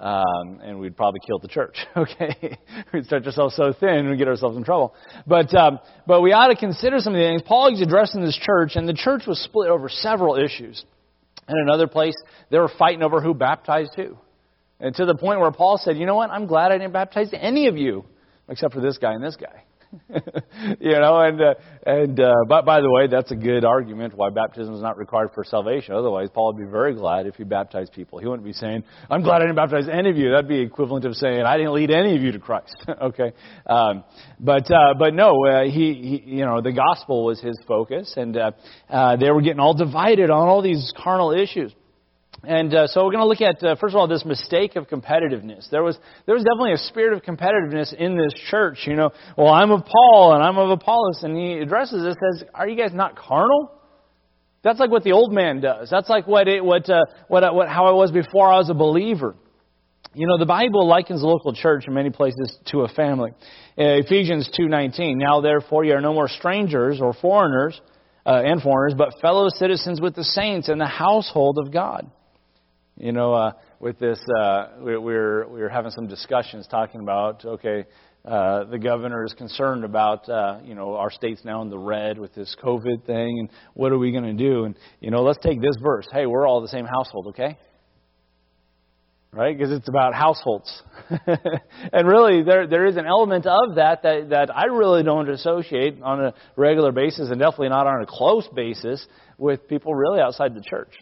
um, 0.01 0.61
and 0.63 0.81
we'd 0.81 0.97
probably 0.97 1.21
kill 1.27 1.39
the 1.39 1.49
church. 1.49 1.77
Okay, 1.97 2.59
we'd 2.95 3.05
stretch 3.05 3.27
ourselves 3.27 3.57
so 3.57 3.75
thin 3.79 3.91
and 3.91 4.09
we'd 4.09 4.17
get 4.17 4.27
ourselves 4.27 4.57
in 4.57 4.65
trouble. 4.65 4.95
But 5.27 5.55
um, 5.55 5.81
but 6.07 6.23
we 6.23 6.33
ought 6.33 6.49
to 6.49 6.57
consider 6.57 6.99
some 6.99 7.15
of 7.15 7.19
the 7.19 7.25
things. 7.25 7.43
Paul 7.43 7.75
is 7.75 7.83
addressing 7.83 8.25
this 8.25 8.41
church, 8.43 8.73
and 8.75 8.89
the 8.89 8.95
church 8.95 9.27
was 9.27 9.39
split 9.39 9.69
over 9.69 9.91
several 9.91 10.37
issues. 10.37 10.83
And 11.47 11.59
another 11.61 11.87
place, 11.87 12.15
they 12.51 12.59
were 12.59 12.71
fighting 12.79 13.03
over 13.03 13.21
who 13.21 13.35
baptized 13.35 13.93
who. 13.97 14.17
And 14.81 14.95
to 14.95 15.05
the 15.05 15.15
point 15.15 15.41
where 15.41 15.53
Paul 15.53 15.77
said, 15.77 15.99
you 15.99 16.07
know 16.07 16.15
what, 16.15 16.31
I'm 16.31 16.47
glad 16.47 16.73
I 16.73 16.79
didn't 16.79 16.95
baptize 16.95 17.29
any 17.35 17.67
of 17.67 17.77
you, 17.77 18.07
except 18.49 18.73
for 18.73 18.81
this 18.81 18.97
guy 18.97 19.13
and 19.13 19.23
this 19.23 19.37
guy. 19.37 19.65
you 20.81 20.93
know, 20.93 21.21
and 21.21 21.41
uh, 21.41 21.55
and 21.87 22.19
uh, 22.21 22.33
but 22.49 22.65
by 22.65 22.81
the 22.81 22.91
way, 22.91 23.07
that's 23.07 23.31
a 23.31 23.37
good 23.37 23.65
argument 23.65 24.15
why 24.15 24.31
baptism 24.31 24.75
is 24.75 24.83
not 24.83 24.99
required 24.99 25.31
for 25.35 25.45
salvation. 25.45 25.95
Otherwise, 25.95 26.29
Paul 26.33 26.55
would 26.55 26.65
be 26.65 26.71
very 26.71 26.95
glad 26.95 27.27
if 27.27 27.37
he 27.37 27.45
baptized 27.45 27.93
people. 27.93 28.19
He 28.19 28.27
wouldn't 28.27 28.45
be 28.45 28.53
saying, 28.53 28.85
"I'm 29.11 29.23
glad 29.23 29.37
I 29.37 29.47
didn't 29.47 29.57
baptize 29.57 29.89
any 29.89 30.11
of 30.11 30.17
you." 30.17 30.31
That'd 30.31 30.49
be 30.49 30.61
equivalent 30.61 31.05
of 31.05 31.15
saying, 31.15 31.43
"I 31.43 31.57
didn't 31.57 31.75
lead 31.75 31.91
any 31.91 32.17
of 32.17 32.23
you 32.23 32.33
to 32.33 32.39
Christ." 32.39 32.77
okay, 33.03 33.33
um, 33.67 34.05
but 34.41 34.71
uh, 34.71 34.95
but 34.99 35.15
no, 35.15 35.33
uh, 35.47 35.65
he, 35.65 35.95
he 35.95 36.37
you 36.37 36.45
know 36.45 36.61
the 36.61 36.73
gospel 36.73 37.25
was 37.25 37.41
his 37.41 37.59
focus, 37.67 38.15
and 38.17 38.37
uh, 38.37 38.51
uh, 38.89 39.17
they 39.17 39.31
were 39.31 39.43
getting 39.43 39.61
all 39.61 39.75
divided 39.75 40.31
on 40.31 40.49
all 40.49 40.63
these 40.63 40.93
carnal 40.97 41.33
issues. 41.33 41.73
And 42.47 42.75
uh, 42.75 42.87
so 42.87 43.05
we're 43.05 43.13
going 43.13 43.23
to 43.23 43.27
look 43.27 43.41
at, 43.41 43.63
uh, 43.63 43.77
first 43.77 43.95
of 43.95 43.99
all, 43.99 44.09
this 44.09 44.25
mistake 44.25 44.77
of 44.77 44.89
competitiveness. 44.89 45.69
There 45.71 45.83
was, 45.83 45.99
there 46.27 46.35
was 46.35 46.45
definitely 46.45 46.73
a 46.73 46.79
spirit 46.79 47.13
of 47.13 47.23
competitiveness 47.23 47.93
in 47.95 48.17
this 48.17 48.33
church. 48.51 48.81
You 48.87 48.97
know, 48.97 49.11
well, 49.37 49.49
I'm 49.49 49.71
of 49.71 49.85
Paul 49.85 50.35
and 50.35 50.43
I'm 50.43 50.59
of 50.59 50.71
Apollos. 50.71 51.23
And 51.23 51.37
he 51.37 51.59
addresses 51.59 52.03
this 52.03 52.17
as, 52.35 52.45
are 52.55 52.69
you 52.69 52.77
guys 52.77 52.93
not 52.95 53.17
carnal? 53.17 53.71
That's 54.63 54.81
like 54.81 54.91
what 54.91 55.05
the 55.05 55.13
old 55.13 55.33
man 55.33 55.61
does. 55.61 55.91
That's 55.91 56.09
like 56.09 56.27
what, 56.27 56.49
it, 56.49 56.65
what, 56.65 56.89
uh, 56.89 57.03
what, 57.29 57.55
what, 57.55 57.69
how 57.69 57.87
I 57.87 57.93
was 57.93 58.11
before 58.11 58.51
I 58.51 58.59
was 58.59 58.71
a 58.71 58.75
believer. 58.75 59.37
You 60.15 60.29
know, 60.29 60.39
the 60.39 60.47
Bible 60.47 60.87
likens 60.87 61.23
the 61.23 61.27
local 61.27 61.53
church 61.53 61.85
in 61.89 61.95
many 61.95 62.11
places 62.11 62.57
to 62.67 62.83
a 62.83 62.89
family. 62.89 63.33
Uh, 63.77 63.99
Ephesians 63.99 64.49
2:19. 64.57 65.17
Now 65.17 65.41
therefore 65.41 65.85
you 65.85 65.93
are 65.95 66.01
no 66.01 66.15
more 66.15 66.29
strangers 66.29 67.01
or 67.01 67.13
foreigners 67.15 67.81
uh, 68.25 68.43
and 68.45 68.63
foreigners, 68.63 68.95
but 68.97 69.21
fellow 69.21 69.49
citizens 69.49 70.01
with 70.01 70.15
the 70.15 70.23
saints 70.23 70.69
and 70.69 70.81
the 70.81 70.87
household 70.87 71.59
of 71.59 71.73
God. 71.73 72.09
You 72.97 73.13
know, 73.13 73.35
uh, 73.35 73.53
with 73.81 73.99
this, 73.99 74.21
uh, 74.39 74.69
we, 74.81 74.97
we're 74.97 75.49
we 75.49 75.61
were 75.61 75.69
having 75.69 75.91
some 75.91 76.07
discussions 76.07 76.67
talking 76.69 77.01
about 77.01 77.45
okay, 77.45 77.87
uh, 78.25 78.65
the 78.65 78.79
governor 78.79 79.25
is 79.25 79.33
concerned 79.33 79.85
about 79.85 80.29
uh, 80.29 80.61
you 80.65 80.75
know 80.75 80.95
our 80.95 81.11
state's 81.11 81.45
now 81.45 81.63
in 81.63 81.71
the 81.71 81.79
red 81.79 82.19
with 82.19 82.35
this 82.35 82.55
COVID 82.63 83.05
thing, 83.05 83.39
and 83.41 83.51
what 83.75 83.91
are 83.91 83.99
we 83.99 84.13
going 84.13 84.25
to 84.25 84.33
do? 84.33 84.65
And 84.65 84.77
you 85.01 85.11
know, 85.11 85.23
let's 85.23 85.41
take 85.43 85.61
this 85.61 85.77
verse. 85.83 86.07
Hey, 86.13 86.27
we're 86.27 86.47
all 86.47 86.61
the 86.61 86.69
same 86.69 86.87
household, 86.87 87.29
okay? 87.29 87.59
right? 89.35 89.57
Because 89.57 89.73
it's 89.73 89.89
about 89.89 90.15
households. 90.15 90.83
and 91.93 92.09
really, 92.09 92.43
there, 92.43 92.67
there 92.67 92.87
is 92.87 92.97
an 92.97 93.07
element 93.07 93.47
of 93.47 93.77
that, 93.77 94.03
that 94.03 94.31
that 94.31 94.57
I 94.57 94.67
really 94.67 95.03
don't 95.03 95.29
associate 95.29 96.01
on 96.03 96.27
a 96.27 96.35
regular 96.57 96.93
basis, 96.93 97.31
and 97.31 97.39
definitely 97.39 97.71
not 97.71 97.87
on 97.87 98.03
a 98.03 98.07
close 98.07 98.47
basis, 98.55 99.05
with 99.37 99.69
people 99.69 99.95
really 99.95 100.21
outside 100.21 100.55
the 100.55 100.63
church. 100.63 100.93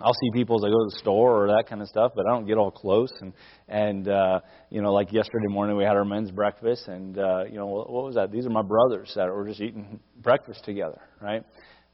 I'll 0.00 0.14
see 0.14 0.30
people 0.32 0.56
as 0.56 0.64
I 0.64 0.68
go 0.70 0.78
to 0.78 0.90
the 0.90 0.98
store 0.98 1.44
or 1.44 1.46
that 1.48 1.68
kind 1.68 1.80
of 1.80 1.86
stuff, 1.86 2.12
but 2.16 2.26
I 2.26 2.30
don't 2.30 2.46
get 2.46 2.58
all 2.58 2.72
close. 2.72 3.12
And 3.20 3.32
and 3.68 4.08
uh, 4.08 4.40
you 4.68 4.82
know, 4.82 4.92
like 4.92 5.12
yesterday 5.12 5.46
morning, 5.48 5.76
we 5.76 5.84
had 5.84 5.96
our 5.96 6.04
men's 6.04 6.32
breakfast, 6.32 6.88
and 6.88 7.16
uh, 7.16 7.44
you 7.44 7.56
know, 7.56 7.66
what, 7.66 7.88
was 7.88 8.16
that? 8.16 8.32
These 8.32 8.44
are 8.44 8.50
my 8.50 8.62
brothers 8.62 9.12
that 9.14 9.32
were 9.32 9.46
just 9.46 9.60
eating 9.60 10.00
breakfast 10.20 10.64
together, 10.64 11.00
right? 11.20 11.44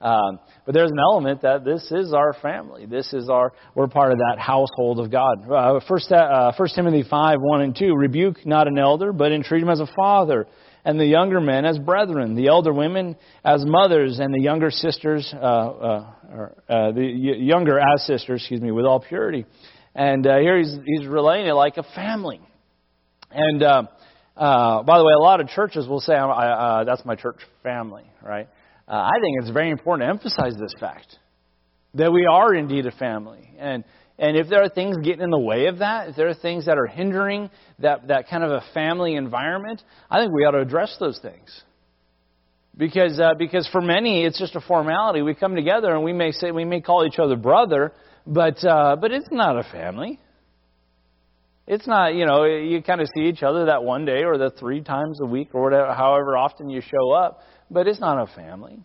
Um, 0.01 0.39
but 0.65 0.73
there's 0.73 0.91
an 0.91 0.99
element 0.99 1.43
that 1.43 1.63
this 1.63 1.93
is 1.93 2.15
our 2.15 2.33
family. 2.41 2.87
This 2.87 3.13
is 3.13 3.29
our, 3.29 3.53
we're 3.75 3.87
part 3.87 4.13
of 4.13 4.19
that 4.19 4.39
household 4.39 4.99
of 4.99 5.11
God. 5.11 5.51
Uh, 5.51 5.81
first, 5.87 6.11
uh, 6.11 6.53
First 6.57 6.75
Timothy 6.75 7.05
5, 7.09 7.37
1 7.39 7.61
and 7.61 7.77
2, 7.77 7.95
rebuke 7.95 8.47
not 8.47 8.67
an 8.67 8.79
elder, 8.79 9.13
but 9.13 9.31
entreat 9.31 9.63
him 9.63 9.69
as 9.69 9.81
a 9.81 9.89
father, 9.95 10.47
and 10.85 10.99
the 10.99 11.07
younger 11.07 11.41
men 11.41 11.65
as 11.65 11.79
brethren, 11.79 12.35
the 12.35 12.49
elder 12.49 12.73
women 12.73 13.17
as 13.45 13.65
mothers, 13.65 14.19
and 14.19 14.33
the 14.33 14.41
younger 14.41 14.71
sisters, 14.71 15.33
uh, 15.35 15.37
uh, 15.37 16.13
or, 16.33 16.57
uh, 16.69 16.93
the 16.93 17.03
younger 17.03 17.79
as 17.79 18.05
sisters, 18.07 18.41
excuse 18.41 18.61
me, 18.61 18.71
with 18.71 18.85
all 18.85 19.01
purity. 19.01 19.45
And 19.95 20.27
uh, 20.27 20.39
here 20.39 20.59
he's, 20.59 20.77
he's 20.85 21.07
relating 21.07 21.47
it 21.47 21.53
like 21.53 21.77
a 21.77 21.83
family. 21.95 22.41
And 23.31 23.63
uh, 23.63 23.83
uh, 24.37 24.83
by 24.83 24.99
the 24.99 25.05
way, 25.05 25.13
a 25.13 25.23
lot 25.23 25.41
of 25.41 25.49
churches 25.49 25.87
will 25.87 26.01
say, 26.01 26.15
uh, 26.15 26.85
that's 26.85 27.05
my 27.05 27.17
church 27.17 27.39
family, 27.63 28.05
right? 28.23 28.49
I 28.89 29.13
think 29.21 29.39
it's 29.41 29.51
very 29.51 29.71
important 29.71 30.07
to 30.07 30.11
emphasize 30.11 30.55
this 30.59 30.75
fact 30.81 31.17
that 31.95 32.13
we 32.13 32.27
are 32.27 32.55
indeed 32.55 32.87
a 32.87 32.93
family. 32.93 33.49
And, 33.59 33.85
and 34.21 34.37
if 34.37 34.49
there 34.49 34.63
are 34.63 34.69
things 34.69 34.97
getting 35.03 35.23
in 35.23 35.31
the 35.31 35.39
way 35.39 35.67
of 35.67 35.79
that, 35.79 36.11
if 36.11 36.17
there 36.17 36.29
are 36.29 36.35
things 36.35 36.67
that 36.67 36.79
are 36.79 36.87
hindering 36.87 37.51
that, 37.81 38.07
that 38.09 38.29
kind 38.29 38.45
of 38.45 38.51
a 38.51 38.63
family 38.73 39.17
environment, 39.17 39.83
I 40.09 40.21
think 40.21 40.33
we 40.33 40.45
ought 40.45 40.53
to 40.53 40.61
address 40.61 40.97
those 41.01 41.19
things. 41.21 41.63
Because, 42.77 43.19
uh, 43.19 43.35
because 43.37 43.69
for 43.73 43.81
many, 43.81 44.25
it's 44.25 44.39
just 44.39 44.55
a 44.55 44.61
formality. 44.61 45.23
We 45.23 45.35
come 45.35 45.57
together 45.57 45.93
and 45.93 46.05
we 46.05 46.13
may 46.13 46.31
say, 46.31 46.53
we 46.53 46.65
may 46.65 46.81
call 46.81 47.05
each 47.05 47.19
other 47.19 47.35
brother, 47.35 47.93
but, 48.27 48.65
uh, 48.65 48.97
but 49.01 49.11
it's 49.11 49.29
not 49.33 49.59
a 49.59 49.65
family. 49.65 50.21
It's 51.67 51.87
not, 51.87 52.15
you 52.15 52.27
know, 52.27 52.45
you 52.45 52.83
kind 52.83 53.01
of 53.01 53.09
see 53.15 53.25
each 53.25 53.43
other 53.43 53.67
that 53.67 53.83
one 53.83 54.05
day 54.05 54.23
or 54.25 54.39
the 54.39 54.51
three 54.51 54.83
times 54.83 55.19
a 55.21 55.27
week 55.27 55.51
or 55.55 55.63
whatever, 55.63 55.93
however 55.95 56.37
often 56.37 56.71
you 56.71 56.81
show 56.81 57.11
up 57.11 57.41
but 57.71 57.87
it's 57.87 58.01
not 58.01 58.21
a 58.21 58.27
family. 58.35 58.81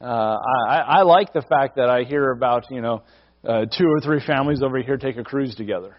Uh, 0.00 0.36
I, 0.68 0.78
I 0.78 1.02
like 1.02 1.32
the 1.32 1.42
fact 1.42 1.76
that 1.76 1.88
I 1.88 2.02
hear 2.02 2.30
about, 2.30 2.70
you 2.70 2.80
know, 2.80 3.02
uh, 3.46 3.66
two 3.76 3.86
or 3.86 4.00
three 4.00 4.20
families 4.26 4.62
over 4.62 4.80
here 4.80 4.96
take 4.96 5.16
a 5.16 5.24
cruise 5.24 5.54
together. 5.54 5.96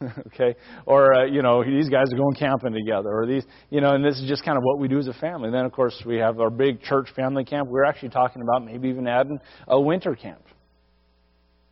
okay, 0.28 0.56
or 0.86 1.14
uh, 1.14 1.24
you 1.26 1.42
know 1.42 1.62
these 1.62 1.90
guys 1.90 2.06
are 2.12 2.16
going 2.16 2.34
camping 2.34 2.72
together, 2.72 3.10
or 3.10 3.26
these 3.26 3.44
you 3.68 3.80
know, 3.82 3.94
and 3.94 4.04
this 4.04 4.18
is 4.18 4.26
just 4.26 4.44
kind 4.44 4.56
of 4.56 4.64
what 4.64 4.78
we 4.78 4.88
do 4.88 4.98
as 4.98 5.06
a 5.06 5.12
family. 5.14 5.46
And 5.46 5.54
then 5.54 5.66
of 5.66 5.72
course 5.72 6.02
we 6.06 6.16
have 6.16 6.40
our 6.40 6.48
big 6.48 6.80
church 6.80 7.08
family 7.14 7.44
camp. 7.44 7.68
We're 7.68 7.84
actually 7.84 8.08
talking 8.10 8.40
about 8.40 8.64
maybe 8.64 8.88
even 8.88 9.06
adding 9.06 9.38
a 9.68 9.78
winter 9.78 10.14
camp. 10.14 10.42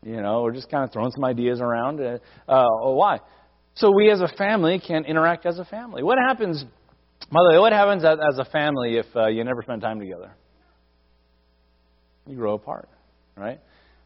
You 0.02 0.20
know, 0.20 0.42
we're 0.42 0.52
just 0.52 0.70
kind 0.70 0.84
of 0.84 0.92
throwing 0.92 1.10
some 1.10 1.24
ideas 1.24 1.60
around. 1.60 2.00
Uh, 2.00 2.18
uh, 2.46 2.66
why? 2.92 3.20
So 3.74 3.90
we 3.90 4.10
as 4.10 4.20
a 4.20 4.28
family 4.36 4.80
can 4.84 5.04
interact 5.06 5.46
as 5.46 5.58
a 5.58 5.64
family. 5.64 6.02
What 6.02 6.18
happens 6.18 6.64
by 7.30 7.40
the 7.42 7.50
way, 7.52 7.58
what 7.58 7.72
happens 7.72 8.04
as 8.04 8.38
a 8.38 8.44
family 8.46 8.96
if 8.96 9.06
uh, 9.14 9.26
you 9.26 9.44
never 9.44 9.62
spend 9.62 9.82
time 9.82 9.98
together? 9.98 10.30
You 12.26 12.36
grow 12.36 12.54
apart, 12.54 12.88
right? 13.36 13.60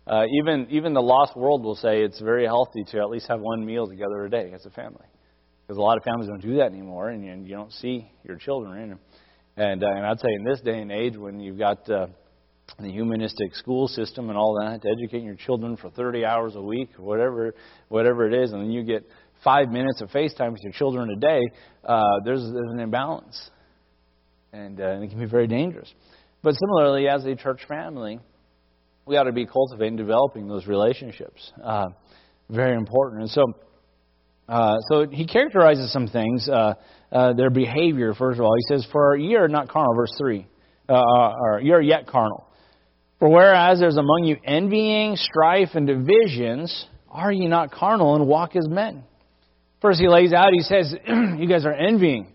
Uh, 0.07 0.25
even 0.41 0.67
even 0.71 0.95
the 0.95 1.03
lost 1.03 1.37
world 1.37 1.63
will 1.63 1.77
say 1.77 2.03
it's 2.03 2.21
very 2.21 2.45
healthy 2.45 2.85
to 2.85 2.99
at 2.99 3.09
least 3.09 3.29
have 3.29 3.41
one 3.41 3.65
meal 3.65 3.87
together 3.87 4.25
a 4.25 4.31
day 4.31 4.53
as 4.53 4.67
a 4.67 4.71
family, 4.71 5.07
because 5.63 5.79
a 5.79 5.81
lot 5.81 5.97
of 5.97 6.03
families 6.03 6.29
don't 6.29 6.43
do 6.43 6.57
that 6.57 6.73
anymore, 6.73 7.11
and 7.11 7.25
you, 7.25 7.33
you 7.49 7.55
don't 7.55 7.73
see 7.73 8.11
your 8.25 8.37
children. 8.37 8.99
And 9.57 9.85
uh, 9.85 9.87
and 9.87 10.07
I'd 10.07 10.19
say 10.19 10.29
in 10.35 10.45
this 10.45 10.61
day 10.61 10.81
and 10.81 10.91
age, 10.91 11.17
when 11.17 11.39
you've 11.39 11.59
got 11.59 11.89
uh, 11.89 12.09
the 12.81 12.91
humanistic 12.91 13.55
school 13.55 13.87
system 13.87 14.29
and 14.29 14.37
all 14.37 14.59
that 14.61 14.83
to 14.83 14.89
educate 14.89 15.23
your 15.23 15.37
children 15.37 15.77
for 15.77 15.91
30 15.91 16.25
hours 16.25 16.57
a 16.57 16.63
week, 16.63 16.91
whatever 16.97 17.55
whatever 17.89 18.27
it 18.27 18.35
is, 18.35 18.53
and 18.53 18.61
then 18.61 18.71
you 18.71 18.83
get 18.83 19.05
five 19.43 19.69
minutes 19.69 20.01
of 20.01 20.09
FaceTime 20.11 20.53
with 20.53 20.63
your 20.63 20.73
children 20.73 21.11
a 21.11 21.17
day, 21.17 21.41
uh, 21.85 22.21
there's, 22.25 22.43
there's 22.43 22.71
an 22.73 22.81
imbalance. 22.81 23.51
And, 24.53 24.81
uh, 24.81 24.85
and 24.85 25.05
it 25.05 25.11
can 25.11 25.19
be 25.19 25.27
very 25.27 25.47
dangerous. 25.47 25.93
But 26.43 26.55
similarly, 26.55 27.09
as 27.09 27.25
a 27.25 27.35
church 27.35 27.61
family, 27.69 28.19
we 29.13 29.19
ought 29.19 29.25
to 29.25 29.33
be 29.33 29.45
cultivating, 29.45 29.97
developing 29.97 30.49
those 30.49 30.67
relationships. 30.67 31.53
Uh, 31.63 31.89
very 32.49 32.75
important. 32.75 33.21
And 33.21 33.31
so, 33.31 33.45
uh, 34.49 34.77
so 34.91 35.07
he 35.07 35.27
characterizes 35.27 35.93
some 35.93 36.09
things, 36.09 36.49
uh, 36.49 36.75
uh, 37.13 37.35
their 37.35 37.51
behavior, 37.51 38.15
first 38.15 38.39
of 38.39 38.47
all. 38.47 38.55
He 38.57 38.75
says, 38.75 38.87
For 38.91 39.15
ye 39.19 39.35
are 39.37 39.49
not 39.49 39.69
carnal, 39.69 39.95
verse 39.95 40.15
3, 40.17 40.47
uh, 40.89 40.95
or 40.95 41.61
ye 41.61 41.73
are 41.73 41.83
yet 41.83 42.07
carnal. 42.07 42.47
For 43.19 43.29
whereas 43.29 43.81
there's 43.81 43.99
among 43.99 44.25
you 44.25 44.39
envying, 44.47 45.17
strife, 45.17 45.69
and 45.75 45.87
divisions, 45.87 46.87
are 47.11 47.31
ye 47.31 47.49
not 47.49 47.71
carnal 47.71 48.17
and 48.17 48.27
walk 48.27 48.57
as 48.57 48.67
men? 48.67 49.05
First, 49.83 50.01
he 50.01 50.09
lays 50.09 50.33
out, 50.33 50.53
he 50.53 50.61
says, 50.61 50.95
You 51.07 51.47
guys 51.47 51.67
are 51.67 51.75
envying. 51.75 52.32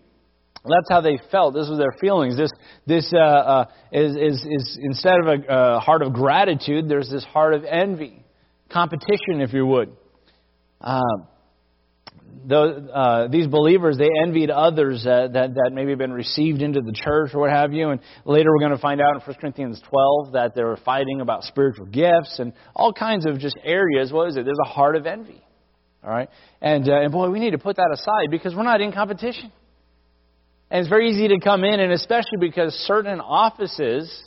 That's 0.68 0.90
how 0.90 1.00
they 1.00 1.18
felt. 1.30 1.54
This 1.54 1.68
was 1.68 1.78
their 1.78 1.96
feelings. 2.00 2.36
This, 2.36 2.50
this 2.86 3.12
uh, 3.14 3.18
uh, 3.18 3.64
is, 3.92 4.16
is, 4.16 4.46
is 4.48 4.78
instead 4.80 5.20
of 5.20 5.26
a 5.26 5.52
uh, 5.52 5.80
heart 5.80 6.02
of 6.02 6.12
gratitude, 6.12 6.88
there's 6.88 7.10
this 7.10 7.24
heart 7.24 7.54
of 7.54 7.64
envy, 7.64 8.22
competition, 8.70 9.40
if 9.40 9.52
you 9.52 9.66
would. 9.66 9.90
Uh, 10.80 11.00
uh, 12.50 13.28
these 13.28 13.46
believers, 13.46 13.98
they 13.98 14.08
envied 14.22 14.50
others 14.50 15.04
that, 15.04 15.32
that 15.32 15.70
maybe 15.72 15.94
been 15.94 16.12
received 16.12 16.62
into 16.62 16.80
the 16.80 16.92
church 16.92 17.30
or 17.34 17.40
what 17.40 17.50
have 17.50 17.72
you. 17.72 17.90
And 17.90 18.00
later 18.24 18.50
we're 18.50 18.60
going 18.60 18.72
to 18.72 18.78
find 18.78 19.00
out 19.00 19.14
in 19.14 19.20
1 19.20 19.36
Corinthians 19.40 19.82
12 19.88 20.32
that 20.32 20.54
they 20.54 20.62
were 20.62 20.78
fighting 20.84 21.20
about 21.20 21.44
spiritual 21.44 21.86
gifts 21.86 22.38
and 22.38 22.52
all 22.74 22.92
kinds 22.92 23.26
of 23.26 23.38
just 23.38 23.56
areas. 23.64 24.12
What 24.12 24.28
is 24.28 24.36
it? 24.36 24.44
There's 24.44 24.58
a 24.64 24.68
heart 24.68 24.96
of 24.96 25.06
envy. 25.06 25.42
All 26.02 26.10
right? 26.10 26.28
And, 26.60 26.88
uh, 26.88 27.00
and 27.00 27.12
boy, 27.12 27.28
we 27.28 27.40
need 27.40 27.50
to 27.50 27.58
put 27.58 27.76
that 27.76 27.90
aside 27.92 28.30
because 28.30 28.54
we're 28.54 28.62
not 28.62 28.80
in 28.80 28.92
competition. 28.92 29.52
And 30.70 30.80
it's 30.80 30.88
very 30.88 31.10
easy 31.10 31.28
to 31.28 31.40
come 31.40 31.64
in, 31.64 31.80
and 31.80 31.92
especially 31.92 32.38
because 32.40 32.74
certain 32.86 33.20
offices, 33.20 34.22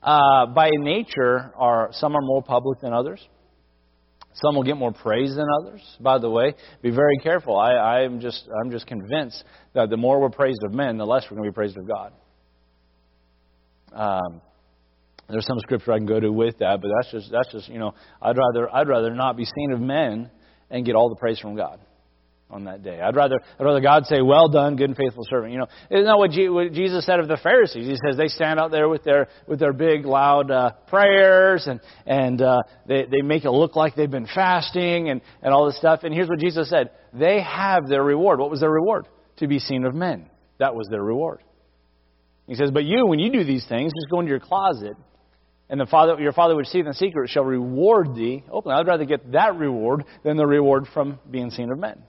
uh, 0.00 0.46
by 0.46 0.70
nature, 0.72 1.52
are 1.56 1.88
some 1.92 2.14
are 2.14 2.22
more 2.22 2.42
public 2.42 2.80
than 2.80 2.92
others. 2.92 3.20
Some 4.34 4.54
will 4.54 4.62
get 4.62 4.76
more 4.76 4.92
praise 4.92 5.34
than 5.34 5.46
others. 5.60 5.82
By 5.98 6.18
the 6.18 6.30
way, 6.30 6.54
be 6.82 6.90
very 6.90 7.16
careful. 7.22 7.56
I, 7.56 7.72
I'm 7.72 8.20
just 8.20 8.46
I'm 8.62 8.70
just 8.70 8.86
convinced 8.86 9.42
that 9.74 9.90
the 9.90 9.96
more 9.96 10.20
we're 10.20 10.30
praised 10.30 10.62
of 10.62 10.72
men, 10.72 10.98
the 10.98 11.06
less 11.06 11.24
we're 11.24 11.38
going 11.38 11.48
to 11.48 11.52
be 11.52 11.54
praised 11.54 11.76
of 11.78 11.88
God. 11.88 12.12
Um, 13.92 14.42
there's 15.28 15.46
some 15.46 15.58
scripture 15.60 15.92
I 15.92 15.96
can 15.96 16.06
go 16.06 16.20
to 16.20 16.30
with 16.30 16.58
that, 16.58 16.80
but 16.80 16.90
that's 16.96 17.10
just 17.10 17.32
that's 17.32 17.50
just 17.50 17.68
you 17.68 17.78
know 17.78 17.94
I'd 18.22 18.36
rather 18.36 18.72
I'd 18.72 18.86
rather 18.86 19.12
not 19.12 19.36
be 19.36 19.46
seen 19.46 19.72
of 19.72 19.80
men 19.80 20.30
and 20.70 20.84
get 20.84 20.94
all 20.94 21.08
the 21.08 21.16
praise 21.16 21.40
from 21.40 21.56
God 21.56 21.80
on 22.48 22.64
that 22.64 22.82
day. 22.82 23.00
I'd 23.00 23.16
rather, 23.16 23.40
I'd 23.58 23.64
rather 23.64 23.80
God 23.80 24.06
say, 24.06 24.22
"Well 24.22 24.48
done, 24.48 24.76
good 24.76 24.90
and 24.90 24.96
faithful 24.96 25.24
servant." 25.28 25.52
You 25.52 25.58
know, 25.58 25.66
isn't 25.90 26.04
that 26.04 26.16
what, 26.16 26.30
G- 26.30 26.48
what 26.48 26.72
Jesus 26.72 27.04
said 27.04 27.18
of 27.18 27.28
the 27.28 27.36
Pharisees? 27.36 27.86
He 27.86 27.96
says 28.06 28.16
they 28.16 28.28
stand 28.28 28.60
out 28.60 28.70
there 28.70 28.88
with 28.88 29.02
their 29.02 29.28
with 29.48 29.58
their 29.58 29.72
big 29.72 30.04
loud 30.04 30.50
uh, 30.50 30.70
prayers 30.88 31.66
and 31.66 31.80
and 32.06 32.40
uh, 32.40 32.62
they 32.86 33.06
they 33.06 33.22
make 33.22 33.44
it 33.44 33.50
look 33.50 33.74
like 33.74 33.96
they've 33.96 34.10
been 34.10 34.28
fasting 34.32 35.10
and 35.10 35.20
and 35.42 35.52
all 35.52 35.66
this 35.66 35.76
stuff. 35.76 36.00
And 36.04 36.14
here's 36.14 36.28
what 36.28 36.38
Jesus 36.38 36.70
said: 36.70 36.90
They 37.12 37.40
have 37.42 37.88
their 37.88 38.02
reward. 38.04 38.38
What 38.38 38.50
was 38.50 38.60
their 38.60 38.70
reward? 38.70 39.08
To 39.38 39.48
be 39.48 39.58
seen 39.58 39.84
of 39.84 39.94
men. 39.94 40.30
That 40.58 40.74
was 40.74 40.88
their 40.88 41.02
reward. 41.02 41.42
He 42.46 42.54
says, 42.54 42.70
"But 42.70 42.84
you, 42.84 43.06
when 43.06 43.18
you 43.18 43.30
do 43.32 43.44
these 43.44 43.66
things, 43.68 43.92
just 43.92 44.10
go 44.10 44.20
into 44.20 44.30
your 44.30 44.40
closet 44.40 44.96
and 45.68 45.80
the 45.80 45.86
father, 45.86 46.20
your 46.20 46.32
Father 46.32 46.54
which 46.54 46.68
seeth 46.68 46.86
in 46.86 46.92
secret 46.92 47.28
shall 47.28 47.44
reward 47.44 48.14
thee 48.14 48.44
openly. 48.50 48.76
I'd 48.76 48.86
rather 48.86 49.04
get 49.04 49.32
that 49.32 49.56
reward 49.56 50.04
than 50.22 50.36
the 50.36 50.46
reward 50.46 50.86
from 50.94 51.18
being 51.28 51.50
seen 51.50 51.72
of 51.72 51.78
men. 51.78 52.02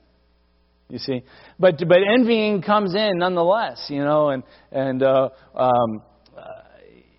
You 0.90 1.00
see, 1.00 1.24
but 1.60 1.78
but 1.86 1.98
envying 2.02 2.62
comes 2.62 2.96
in 2.96 3.18
nonetheless, 3.18 3.88
you 3.90 4.06
know, 4.06 4.30
and 4.30 4.44
and 4.72 5.04
uh, 5.04 5.30
um, 5.54 6.02
uh, 6.38 6.42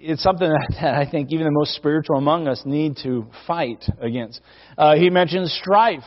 it's 0.00 0.22
something 0.22 0.48
that, 0.80 0.94
I 0.94 1.10
think 1.10 1.28
even 1.32 1.44
the 1.44 1.52
most 1.52 1.74
spiritual 1.74 2.16
among 2.16 2.48
us 2.48 2.62
need 2.64 2.96
to 3.02 3.26
fight 3.46 3.84
against. 4.00 4.40
Uh, 4.78 4.94
he 4.94 5.10
mentions 5.10 5.52
strife. 5.52 6.04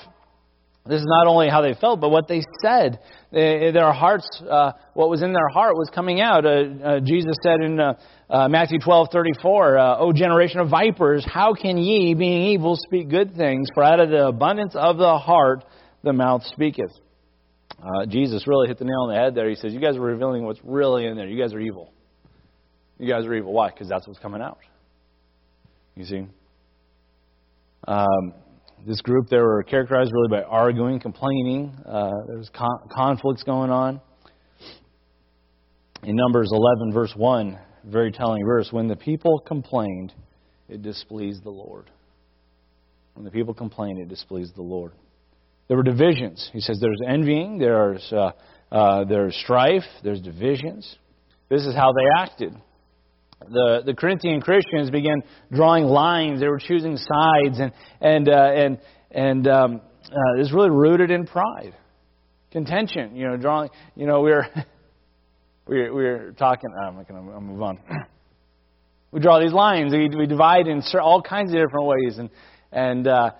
This 0.87 1.01
is 1.01 1.05
not 1.07 1.27
only 1.27 1.47
how 1.49 1.61
they 1.61 1.75
felt, 1.75 2.01
but 2.01 2.09
what 2.09 2.27
they 2.27 2.41
said. 2.63 2.97
Their 3.31 3.93
hearts, 3.93 4.27
uh, 4.49 4.71
what 4.95 5.11
was 5.11 5.21
in 5.21 5.31
their 5.31 5.47
heart 5.49 5.75
was 5.75 5.91
coming 5.93 6.19
out. 6.19 6.43
Uh, 6.43 6.99
Jesus 7.01 7.35
said 7.43 7.61
in 7.61 7.75
Matthew 8.27 8.79
12, 8.79 9.09
34, 9.11 9.77
uh, 9.77 9.97
O 9.99 10.11
generation 10.11 10.59
of 10.59 10.69
vipers, 10.69 11.23
how 11.23 11.53
can 11.53 11.77
ye, 11.77 12.15
being 12.15 12.53
evil, 12.53 12.75
speak 12.75 13.09
good 13.09 13.35
things? 13.35 13.67
For 13.75 13.83
out 13.83 13.99
of 13.99 14.09
the 14.09 14.25
abundance 14.25 14.73
of 14.73 14.97
the 14.97 15.19
heart 15.19 15.63
the 16.03 16.13
mouth 16.13 16.41
speaketh. 16.47 16.91
Jesus 18.07 18.45
really 18.47 18.67
hit 18.67 18.77
the 18.77 18.85
nail 18.85 19.01
on 19.07 19.09
the 19.09 19.19
head 19.19 19.35
there. 19.35 19.49
He 19.49 19.55
says, 19.55 19.73
You 19.73 19.79
guys 19.79 19.95
are 19.95 20.01
revealing 20.01 20.45
what's 20.45 20.59
really 20.63 21.05
in 21.05 21.15
there. 21.15 21.27
You 21.27 21.41
guys 21.41 21.53
are 21.53 21.59
evil. 21.59 21.91
You 22.99 23.07
guys 23.07 23.25
are 23.25 23.33
evil. 23.33 23.51
Why? 23.51 23.69
Because 23.69 23.89
that's 23.89 24.07
what's 24.07 24.19
coming 24.19 24.41
out. 24.41 24.59
You 25.95 26.05
see? 26.05 26.25
Um, 27.87 28.33
this 28.85 29.01
group, 29.01 29.29
they 29.29 29.37
were 29.37 29.63
characterized 29.63 30.11
really 30.13 30.41
by 30.41 30.43
arguing, 30.47 30.99
complaining. 30.99 31.75
Uh, 31.85 32.11
there 32.27 32.37
was 32.37 32.49
con- 32.53 32.87
conflicts 32.91 33.43
going 33.43 33.71
on. 33.71 34.01
In 36.03 36.15
Numbers 36.15 36.49
11, 36.51 36.93
verse 36.93 37.13
1, 37.15 37.59
very 37.85 38.11
telling 38.11 38.43
verse, 38.45 38.69
when 38.71 38.87
the 38.87 38.95
people 38.95 39.39
complained, 39.39 40.13
it 40.67 40.81
displeased 40.81 41.43
the 41.43 41.51
Lord. 41.51 41.91
When 43.13 43.25
the 43.25 43.31
people 43.31 43.53
complained, 43.53 43.99
it 43.99 44.09
displeased 44.09 44.55
the 44.55 44.63
Lord. 44.63 44.93
There 45.71 45.77
were 45.77 45.83
divisions. 45.83 46.49
He 46.51 46.59
says 46.59 46.79
there's 46.81 46.99
envying, 47.07 47.57
there's, 47.57 48.05
uh, 48.11 48.31
uh, 48.73 49.05
there's 49.05 49.33
strife, 49.37 49.85
there's 50.03 50.19
divisions. 50.19 50.97
This 51.47 51.65
is 51.65 51.73
how 51.73 51.93
they 51.93 52.21
acted 52.21 52.53
the, 53.49 53.81
the 53.85 53.93
Corinthian 53.93 54.41
Christians 54.41 54.89
began 54.89 55.23
drawing 55.51 55.85
lines. 55.85 56.39
They 56.39 56.47
were 56.47 56.59
choosing 56.59 56.97
sides, 56.97 57.59
and 57.59 57.71
and 57.99 58.29
uh, 58.29 58.51
and 58.53 58.79
and 59.11 59.47
um, 59.47 59.81
uh, 60.11 60.55
really 60.55 60.69
rooted 60.69 61.11
in 61.11 61.25
pride, 61.25 61.73
contention. 62.51 63.15
You 63.15 63.29
know, 63.29 63.37
drawing. 63.37 63.69
You 63.95 64.05
know, 64.05 64.21
we 64.21 64.31
are 64.31 64.47
we 65.67 65.81
are, 65.81 65.93
we 65.93 66.05
are 66.05 66.31
talking. 66.33 66.69
I'm 66.79 66.93
going 66.93 67.05
to 67.05 67.41
move 67.41 67.61
on. 67.61 67.79
we 69.11 69.19
draw 69.19 69.39
these 69.39 69.53
lines. 69.53 69.93
We, 69.93 70.09
we 70.15 70.27
divide 70.27 70.67
in 70.67 70.83
all 71.01 71.21
kinds 71.21 71.51
of 71.51 71.57
different 71.57 71.87
ways, 71.87 72.17
and 72.17 72.29
and 72.71 73.07
uh, 73.07 73.31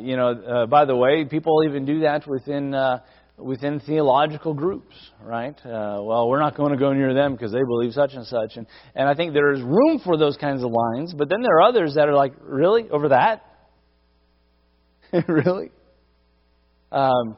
you 0.00 0.16
know, 0.16 0.30
uh, 0.30 0.66
by 0.66 0.84
the 0.84 0.96
way, 0.96 1.24
people 1.24 1.64
even 1.64 1.84
do 1.84 2.00
that 2.00 2.26
within. 2.26 2.74
Uh, 2.74 3.00
within 3.40 3.78
theological 3.78 4.52
groups, 4.52 4.94
right? 5.22 5.56
Uh, 5.64 6.02
well, 6.02 6.28
we're 6.28 6.40
not 6.40 6.56
going 6.56 6.72
to 6.72 6.76
go 6.76 6.92
near 6.92 7.14
them 7.14 7.32
because 7.32 7.52
they 7.52 7.62
believe 7.68 7.92
such 7.92 8.12
and 8.14 8.26
such. 8.26 8.56
And, 8.56 8.66
and 8.96 9.08
I 9.08 9.14
think 9.14 9.32
there's 9.32 9.60
room 9.62 10.00
for 10.04 10.16
those 10.16 10.36
kinds 10.36 10.64
of 10.64 10.72
lines, 10.72 11.14
but 11.16 11.28
then 11.28 11.42
there 11.42 11.56
are 11.58 11.62
others 11.62 11.94
that 11.94 12.08
are 12.08 12.16
like, 12.16 12.32
really? 12.40 12.90
Over 12.90 13.10
that? 13.10 13.44
really? 15.28 15.70
Um, 16.90 17.36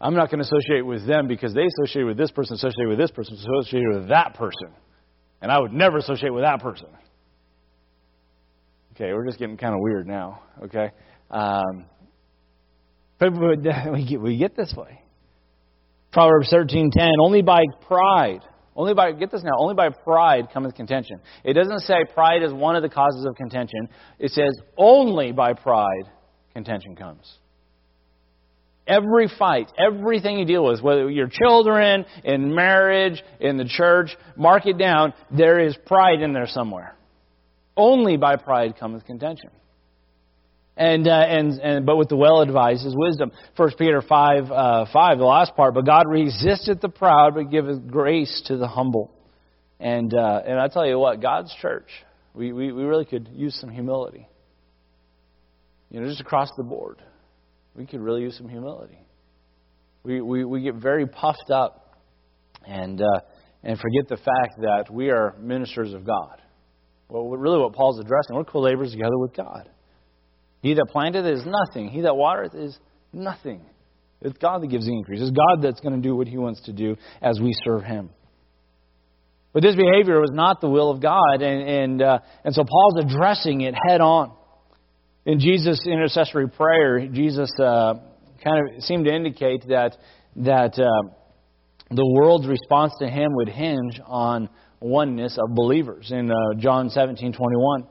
I'm 0.00 0.14
not 0.14 0.30
going 0.30 0.42
to 0.42 0.46
associate 0.46 0.86
with 0.86 1.06
them 1.06 1.28
because 1.28 1.54
they 1.54 1.66
associate 1.66 2.04
with 2.04 2.16
this 2.16 2.30
person, 2.30 2.54
associate 2.54 2.88
with 2.88 2.98
this 2.98 3.10
person, 3.10 3.34
associate 3.34 3.84
with 3.88 4.08
that 4.08 4.34
person. 4.34 4.68
And 5.40 5.50
I 5.50 5.58
would 5.58 5.72
never 5.72 5.98
associate 5.98 6.30
with 6.30 6.44
that 6.44 6.60
person. 6.60 6.88
Okay, 8.94 9.12
we're 9.12 9.26
just 9.26 9.38
getting 9.38 9.56
kind 9.56 9.74
of 9.74 9.80
weird 9.80 10.06
now, 10.06 10.42
okay? 10.64 10.90
Um, 11.32 11.86
but, 13.18 13.32
we, 13.92 14.04
get, 14.04 14.20
we 14.20 14.36
get 14.36 14.56
this 14.56 14.74
way. 14.76 15.02
Proverbs 16.12 16.52
13:10, 16.52 17.12
only 17.20 17.40
by 17.40 17.62
pride, 17.86 18.40
only 18.76 18.92
by 18.92 19.12
get 19.12 19.30
this 19.30 19.42
now, 19.42 19.52
only 19.58 19.74
by 19.74 19.88
pride 19.88 20.48
cometh 20.52 20.74
contention. 20.74 21.20
It 21.42 21.54
doesn't 21.54 21.80
say 21.80 22.04
pride 22.12 22.42
is 22.42 22.52
one 22.52 22.76
of 22.76 22.82
the 22.82 22.90
causes 22.90 23.24
of 23.24 23.34
contention. 23.34 23.88
It 24.18 24.30
says 24.32 24.54
only 24.76 25.32
by 25.32 25.54
pride 25.54 26.10
contention 26.52 26.96
comes. 26.96 27.38
Every 28.86 29.30
fight, 29.38 29.70
everything 29.78 30.38
you 30.38 30.44
deal 30.44 30.64
with, 30.64 30.82
whether 30.82 31.08
your 31.08 31.28
children, 31.28 32.04
in 32.24 32.54
marriage, 32.54 33.22
in 33.38 33.56
the 33.56 33.64
church, 33.64 34.10
mark 34.36 34.66
it 34.66 34.76
down, 34.76 35.14
there 35.30 35.60
is 35.60 35.76
pride 35.86 36.20
in 36.20 36.32
there 36.32 36.48
somewhere. 36.48 36.96
Only 37.76 38.16
by 38.16 38.36
pride 38.36 38.74
cometh 38.78 39.06
contention. 39.06 39.50
And, 40.76 41.06
uh, 41.06 41.10
and, 41.10 41.60
and, 41.60 41.86
but 41.86 41.96
with 41.96 42.08
the 42.08 42.16
well 42.16 42.40
advised 42.40 42.86
is 42.86 42.94
wisdom. 42.96 43.30
1 43.56 43.70
Peter 43.78 44.00
5, 44.00 44.50
uh, 44.50 44.86
5, 44.90 45.18
the 45.18 45.24
last 45.24 45.54
part. 45.54 45.74
But 45.74 45.84
God 45.84 46.08
resisteth 46.08 46.80
the 46.80 46.88
proud, 46.88 47.34
but 47.34 47.50
giveth 47.50 47.86
grace 47.88 48.42
to 48.46 48.56
the 48.56 48.66
humble. 48.66 49.12
And, 49.78 50.14
uh, 50.14 50.42
and 50.46 50.58
I 50.58 50.68
tell 50.68 50.86
you 50.86 50.98
what, 50.98 51.20
God's 51.20 51.54
church, 51.60 51.88
we, 52.34 52.52
we, 52.52 52.72
we 52.72 52.84
really 52.84 53.04
could 53.04 53.28
use 53.32 53.58
some 53.60 53.68
humility. 53.68 54.26
You 55.90 56.00
know, 56.00 56.08
just 56.08 56.20
across 56.22 56.48
the 56.56 56.62
board, 56.62 57.02
we 57.76 57.84
could 57.84 58.00
really 58.00 58.22
use 58.22 58.36
some 58.38 58.48
humility. 58.48 58.98
We, 60.04 60.22
we, 60.22 60.44
we 60.44 60.62
get 60.62 60.76
very 60.76 61.06
puffed 61.06 61.50
up 61.52 61.98
and, 62.66 63.00
uh, 63.00 63.20
and 63.62 63.78
forget 63.78 64.08
the 64.08 64.16
fact 64.16 64.60
that 64.62 64.86
we 64.90 65.10
are 65.10 65.36
ministers 65.38 65.92
of 65.92 66.06
God. 66.06 66.40
Well, 67.08 67.28
really, 67.28 67.58
what 67.58 67.74
Paul's 67.74 68.00
addressing, 68.00 68.34
we're 68.34 68.44
co 68.44 68.60
laborers 68.60 68.92
together 68.92 69.18
with 69.18 69.36
God. 69.36 69.68
He 70.62 70.74
that 70.74 70.86
planteth 70.90 71.26
is 71.26 71.44
nothing. 71.44 71.88
He 71.88 72.02
that 72.02 72.16
watereth 72.16 72.54
is 72.54 72.78
nothing. 73.12 73.60
It's 74.20 74.38
God 74.38 74.62
that 74.62 74.68
gives 74.68 74.86
the 74.86 74.92
increase. 74.92 75.20
It's 75.20 75.30
God 75.30 75.62
that's 75.62 75.80
going 75.80 76.00
to 76.00 76.00
do 76.00 76.14
what 76.14 76.28
He 76.28 76.38
wants 76.38 76.62
to 76.62 76.72
do 76.72 76.96
as 77.20 77.40
we 77.40 77.52
serve 77.64 77.82
Him. 77.82 78.10
But 79.52 79.62
this 79.62 79.74
behavior 79.74 80.20
was 80.20 80.30
not 80.32 80.60
the 80.60 80.70
will 80.70 80.90
of 80.90 81.02
God, 81.02 81.42
and 81.42 81.68
and 81.68 82.02
uh, 82.02 82.18
and 82.44 82.54
so 82.54 82.64
Paul's 82.64 83.04
addressing 83.04 83.62
it 83.62 83.74
head 83.74 84.00
on. 84.00 84.32
In 85.26 85.40
Jesus' 85.40 85.84
intercessory 85.86 86.48
prayer, 86.48 87.06
Jesus 87.06 87.50
uh, 87.60 87.94
kind 88.42 88.76
of 88.76 88.82
seemed 88.84 89.04
to 89.04 89.14
indicate 89.14 89.68
that 89.68 89.96
that 90.36 90.78
uh, 90.78 91.10
the 91.90 92.06
world's 92.06 92.46
response 92.46 92.92
to 93.00 93.08
Him 93.08 93.34
would 93.34 93.48
hinge 93.48 94.00
on 94.06 94.48
oneness 94.80 95.36
of 95.36 95.54
believers. 95.54 96.10
In 96.10 96.30
uh, 96.30 96.34
John 96.58 96.90
seventeen 96.90 97.32
twenty 97.32 97.56
one 97.56 97.86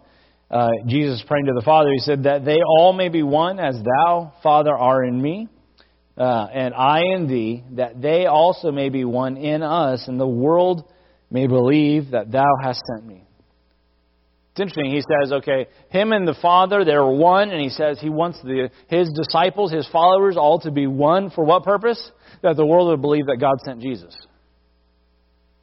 uh, 0.51 0.69
Jesus 0.85 1.23
praying 1.25 1.45
to 1.45 1.53
the 1.55 1.63
Father, 1.63 1.89
he 1.91 1.99
said, 1.99 2.23
That 2.23 2.43
they 2.43 2.57
all 2.77 2.91
may 2.91 3.07
be 3.07 3.23
one, 3.23 3.57
as 3.57 3.75
thou, 3.81 4.33
Father, 4.43 4.75
are 4.75 5.03
in 5.03 5.21
me, 5.21 5.47
uh, 6.17 6.47
and 6.53 6.73
I 6.73 7.03
in 7.15 7.27
thee, 7.27 7.63
that 7.71 8.01
they 8.01 8.25
also 8.25 8.71
may 8.71 8.89
be 8.89 9.05
one 9.05 9.37
in 9.37 9.63
us, 9.63 10.07
and 10.07 10.19
the 10.19 10.27
world 10.27 10.83
may 11.29 11.47
believe 11.47 12.11
that 12.11 12.31
thou 12.31 12.51
hast 12.61 12.81
sent 12.93 13.07
me. 13.07 13.23
It's 14.51 14.59
interesting. 14.59 14.91
He 14.91 15.01
says, 15.01 15.31
okay, 15.31 15.67
him 15.89 16.11
and 16.11 16.27
the 16.27 16.35
Father, 16.41 16.83
they're 16.83 17.05
one, 17.05 17.51
and 17.51 17.61
he 17.61 17.69
says 17.69 17.99
he 18.01 18.09
wants 18.09 18.41
the, 18.43 18.69
his 18.87 19.09
disciples, 19.15 19.71
his 19.71 19.87
followers, 19.87 20.35
all 20.35 20.59
to 20.59 20.71
be 20.71 20.87
one. 20.87 21.29
For 21.29 21.45
what 21.45 21.63
purpose? 21.63 22.11
That 22.43 22.57
the 22.57 22.65
world 22.65 22.89
would 22.89 23.01
believe 23.01 23.27
that 23.27 23.37
God 23.39 23.53
sent 23.63 23.81
Jesus. 23.81 24.13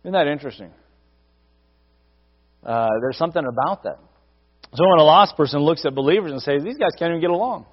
Isn't 0.02 0.14
that 0.14 0.26
interesting? 0.26 0.70
Uh, 2.64 2.88
there's 3.02 3.18
something 3.18 3.44
about 3.44 3.82
that. 3.82 3.98
So 4.74 4.84
when 4.86 4.98
a 4.98 5.04
lost 5.04 5.36
person 5.36 5.60
looks 5.60 5.84
at 5.86 5.94
believers 5.94 6.32
and 6.32 6.42
says, 6.42 6.62
these 6.62 6.76
guys 6.76 6.90
can't 6.98 7.10
even 7.10 7.20
get 7.20 7.30
along. 7.30 7.66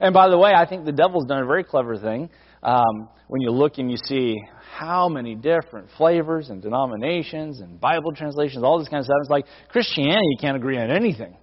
And 0.00 0.14
by 0.14 0.28
the 0.28 0.38
way, 0.38 0.52
I 0.54 0.66
think 0.66 0.84
the 0.84 0.92
devil's 0.92 1.26
done 1.26 1.42
a 1.42 1.46
very 1.46 1.64
clever 1.64 1.96
thing. 1.96 2.30
Um, 2.62 3.08
when 3.26 3.42
you 3.42 3.50
look 3.50 3.78
and 3.78 3.90
you 3.90 3.96
see 3.96 4.36
how 4.76 5.08
many 5.08 5.34
different 5.34 5.88
flavors 5.96 6.48
and 6.48 6.62
denominations 6.62 7.60
and 7.60 7.80
Bible 7.80 8.12
translations, 8.12 8.64
all 8.64 8.78
this 8.78 8.88
kind 8.88 9.00
of 9.00 9.04
stuff, 9.04 9.16
it's 9.20 9.30
like 9.30 9.44
Christianity 9.68 10.36
can't 10.40 10.56
agree 10.56 10.78
on 10.78 10.90
anything. 10.90 11.36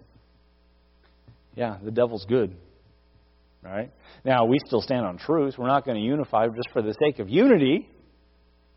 Yeah, 1.54 1.78
the 1.84 1.92
devil's 1.92 2.26
good. 2.28 2.56
Right? 3.62 3.92
Now, 4.24 4.46
we 4.46 4.58
still 4.66 4.82
stand 4.82 5.06
on 5.06 5.18
truth. 5.18 5.56
We're 5.58 5.68
not 5.68 5.86
going 5.86 5.98
to 5.98 6.04
unify 6.04 6.48
just 6.48 6.70
for 6.74 6.82
the 6.82 6.96
sake 7.04 7.20
of 7.20 7.30
unity. 7.30 7.90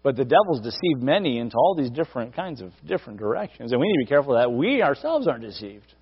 But 0.02 0.16
the 0.16 0.24
devil's 0.24 0.60
deceived 0.60 1.02
many 1.02 1.38
into 1.38 1.56
all 1.56 1.74
these 1.76 1.90
different 1.90 2.34
kinds 2.34 2.62
of 2.62 2.72
different 2.86 3.18
directions. 3.18 3.72
And 3.72 3.80
we 3.80 3.86
need 3.88 3.94
to 3.94 4.06
be 4.06 4.08
careful 4.08 4.34
that 4.34 4.50
we 4.50 4.82
ourselves 4.82 5.26
aren't 5.26 5.42
deceived 5.42 5.94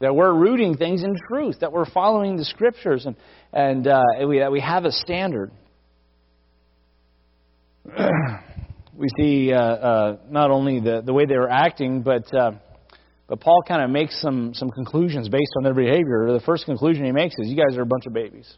that 0.00 0.14
we're 0.14 0.32
rooting 0.32 0.76
things 0.76 1.02
in 1.02 1.16
truth, 1.28 1.56
that 1.60 1.72
we're 1.72 1.90
following 1.90 2.36
the 2.36 2.44
scriptures, 2.44 3.06
and, 3.06 3.16
and 3.52 3.86
uh, 3.86 4.02
we, 4.26 4.38
that 4.38 4.52
we 4.52 4.60
have 4.60 4.84
a 4.84 4.92
standard. 4.92 5.50
we 8.94 9.08
see 9.18 9.52
uh, 9.52 9.58
uh, 9.58 10.16
not 10.30 10.50
only 10.50 10.80
the, 10.80 11.02
the 11.04 11.12
way 11.12 11.24
they 11.26 11.36
were 11.36 11.50
acting, 11.50 12.02
but, 12.02 12.32
uh, 12.34 12.52
but 13.26 13.40
Paul 13.40 13.62
kind 13.66 13.82
of 13.82 13.90
makes 13.90 14.20
some, 14.20 14.54
some 14.54 14.70
conclusions 14.70 15.28
based 15.28 15.52
on 15.56 15.64
their 15.64 15.74
behavior. 15.74 16.32
The 16.32 16.42
first 16.44 16.64
conclusion 16.64 17.04
he 17.04 17.12
makes 17.12 17.34
is, 17.38 17.48
You 17.48 17.56
guys 17.56 17.76
are 17.76 17.82
a 17.82 17.86
bunch 17.86 18.06
of 18.06 18.12
babies. 18.12 18.48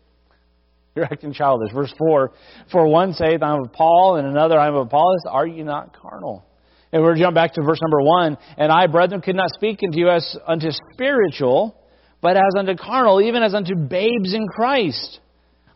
You're 0.95 1.05
acting 1.05 1.33
childish. 1.33 1.73
Verse 1.73 1.93
4 1.99 2.33
For 2.73 2.87
one 2.87 3.13
saith, 3.15 3.43
I'm 3.43 3.63
of 3.63 3.73
Paul, 3.73 4.17
and 4.17 4.27
another, 4.27 4.59
I'm 4.59 4.75
of 4.75 4.87
Apollos. 4.89 5.23
Are 5.29 5.47
you 5.47 5.65
not 5.65 5.97
carnal? 5.97 6.45
And 6.93 7.03
we're 7.03 7.17
jump 7.17 7.35
back 7.35 7.55
to 7.55 7.63
verse 7.63 7.81
number 7.81 8.01
one. 8.03 8.37
And 8.57 8.73
I, 8.73 8.87
brethren, 8.87 9.21
could 9.21 9.37
not 9.37 9.51
speak 9.51 9.81
unto 9.85 9.99
you 9.99 10.11
as 10.11 10.37
unto 10.47 10.71
spiritual, 10.93 11.77
but 12.21 12.37
as 12.37 12.53
unto 12.59 12.75
carnal, 12.77 13.21
even 13.21 13.43
as 13.43 13.55
unto 13.55 13.77
babes 13.77 14.35
in 14.35 14.47
Christ. 14.49 15.21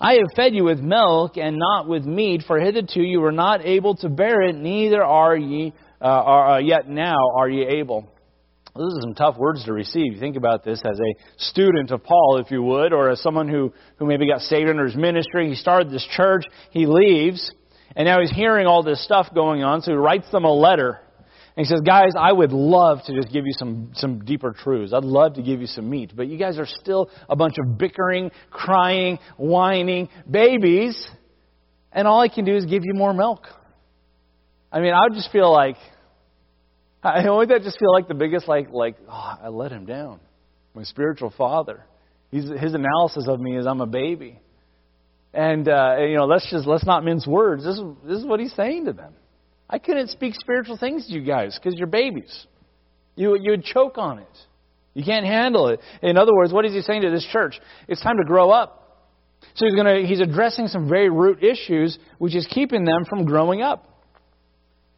I 0.00 0.14
have 0.14 0.35
fed 0.35 0.55
you 0.55 0.64
with 0.64 0.81
milk 0.81 1.37
and 1.37 1.57
not 1.57 1.88
with 1.88 2.05
meat, 2.05 2.42
for 2.46 2.59
hitherto 2.59 3.00
you 3.00 3.20
were 3.20 3.33
not 3.33 3.64
able 3.64 3.94
to 3.96 4.09
bear 4.09 4.42
it, 4.42 4.57
neither 4.57 5.03
are 5.03 5.37
ye 5.37 5.72
uh, 6.00 6.05
are, 6.05 6.50
uh, 6.50 6.59
yet 6.59 6.88
now 6.88 7.16
are 7.38 7.48
ye 7.48 7.64
able. 7.79 8.09
Those 8.74 8.92
are 8.92 9.03
some 9.03 9.14
tough 9.14 9.37
words 9.38 9.64
to 9.64 9.72
receive. 9.72 10.18
Think 10.18 10.37
about 10.37 10.64
this 10.64 10.83
as 10.85 10.98
a 10.98 11.42
student 11.44 11.92
of 11.92 12.03
Paul, 12.03 12.42
if 12.44 12.50
you 12.50 12.61
would, 12.62 12.92
or 12.92 13.09
as 13.09 13.22
someone 13.22 13.48
who, 13.48 13.72
who 13.98 14.07
maybe 14.07 14.29
got 14.29 14.40
saved 14.40 14.68
under 14.68 14.85
his 14.85 14.96
ministry. 14.96 15.48
He 15.48 15.55
started 15.55 15.90
this 15.90 16.07
church, 16.11 16.42
he 16.72 16.87
leaves, 16.87 17.53
and 17.97 18.07
now 18.07 18.21
he's 18.21 18.31
hearing 18.31 18.67
all 18.67 18.83
this 18.83 19.03
stuff 19.05 19.29
going 19.35 19.63
on, 19.63 19.83
so 19.83 19.93
he 19.93 19.97
writes 19.97 20.31
them 20.31 20.45
a 20.45 20.53
letter. 20.53 21.01
And 21.57 21.65
he 21.65 21.71
says, 21.71 21.81
Guys, 21.87 22.13
I 22.19 22.33
would 22.33 22.53
love 22.53 22.99
to 23.07 23.15
just 23.15 23.33
give 23.33 23.47
you 23.47 23.53
some, 23.57 23.93
some 23.95 24.25
deeper 24.25 24.53
truths. 24.53 24.93
I'd 24.93 25.05
love 25.05 25.35
to 25.35 25.43
give 25.43 25.61
you 25.61 25.69
some 25.69 25.89
meat. 25.89 26.13
But 26.15 26.27
you 26.27 26.37
guys 26.37 26.59
are 26.59 26.67
still 26.67 27.09
a 27.29 27.37
bunch 27.37 27.55
of 27.59 27.79
bickering, 27.79 28.33
crying, 28.51 29.19
whining 29.37 30.09
babies. 30.29 31.07
And 31.93 32.09
all 32.09 32.21
I 32.21 32.29
can 32.29 32.45
do 32.45 32.57
is 32.57 32.65
give 32.65 32.83
you 32.85 32.95
more 32.95 33.15
milk. 33.15 33.47
I 34.73 34.81
mean, 34.81 34.93
I 34.93 35.03
would 35.05 35.15
just 35.15 35.31
feel 35.31 35.53
like, 35.53 35.77
I 37.05 37.31
would 37.31 37.51
that 37.51 37.63
just 37.63 37.79
feel 37.79 37.93
like 37.93 38.09
the 38.09 38.15
biggest, 38.15 38.49
like, 38.49 38.71
like, 38.71 38.97
oh, 39.09 39.35
I 39.43 39.49
let 39.49 39.71
him 39.71 39.87
down. 39.87 40.19
My 40.75 40.83
spiritual 40.83 41.33
father. 41.39 41.85
He's, 42.33 42.51
his 42.51 42.75
analysis 42.75 43.29
of 43.29 43.39
me 43.39 43.57
is 43.57 43.65
I'm 43.65 43.81
a 43.81 43.87
baby. 43.87 44.41
And, 45.35 45.68
uh, 45.68 45.97
you 45.99 46.16
know, 46.16 46.27
let's 46.27 46.49
just, 46.49 46.66
let's 46.66 46.87
not 46.87 47.05
mince 47.05 47.27
words. 47.27 47.64
This 47.64 47.75
is, 47.75 47.83
this 48.07 48.18
is 48.18 48.25
what 48.25 48.38
he's 48.38 48.55
saying 48.55 48.85
to 48.85 48.92
them. 48.92 49.14
I 49.68 49.79
couldn't 49.79 50.09
speak 50.11 50.35
spiritual 50.37 50.77
things 50.77 51.07
to 51.09 51.12
you 51.12 51.25
guys 51.25 51.59
because 51.59 51.77
you're 51.77 51.88
babies. 51.88 52.47
You, 53.16 53.37
you 53.40 53.51
would 53.51 53.64
choke 53.64 53.99
on 53.99 54.20
it. 54.20 54.37
You 54.94 55.05
can't 55.05 55.27
handle 55.27 55.68
it. 55.68 55.81
In 56.03 56.16
other 56.16 56.33
words, 56.33 56.53
what 56.53 56.64
is 56.64 56.73
he 56.73 56.83
saying 56.83 57.03
to 57.03 57.11
this 57.11 57.27
church? 57.33 57.59
It's 57.88 58.01
time 58.01 58.16
to 58.18 58.25
grow 58.25 58.51
up. 58.51 58.81
So 59.57 59.66
he's, 59.66 59.75
gonna, 59.75 60.07
he's 60.07 60.20
addressing 60.20 60.68
some 60.68 60.88
very 60.88 61.11
root 61.11 61.42
issues, 61.42 61.99
which 62.18 62.37
is 62.37 62.47
keeping 62.49 62.85
them 62.85 63.05
from 63.09 63.25
growing 63.25 63.61
up. 63.61 63.90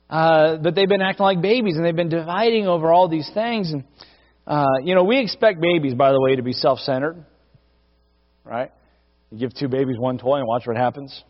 Uh, 0.08 0.58
that 0.58 0.74
they've 0.74 0.88
been 0.88 1.00
acting 1.00 1.24
like 1.24 1.40
babies 1.40 1.76
and 1.76 1.84
they've 1.84 1.96
been 1.96 2.10
dividing 2.10 2.68
over 2.68 2.92
all 2.92 3.08
these 3.08 3.28
things. 3.32 3.72
And, 3.72 3.84
uh, 4.46 4.66
you 4.84 4.94
know, 4.94 5.02
we 5.02 5.18
expect 5.18 5.60
babies, 5.60 5.94
by 5.94 6.12
the 6.12 6.20
way, 6.20 6.36
to 6.36 6.42
be 6.42 6.52
self 6.52 6.78
centered. 6.80 7.24
Right? 8.44 8.70
You 9.30 9.38
give 9.38 9.54
two 9.54 9.68
babies 9.68 9.96
one 9.98 10.18
toy 10.18 10.38
and 10.38 10.46
watch 10.46 10.66
what 10.66 10.76
happens. 10.76 11.24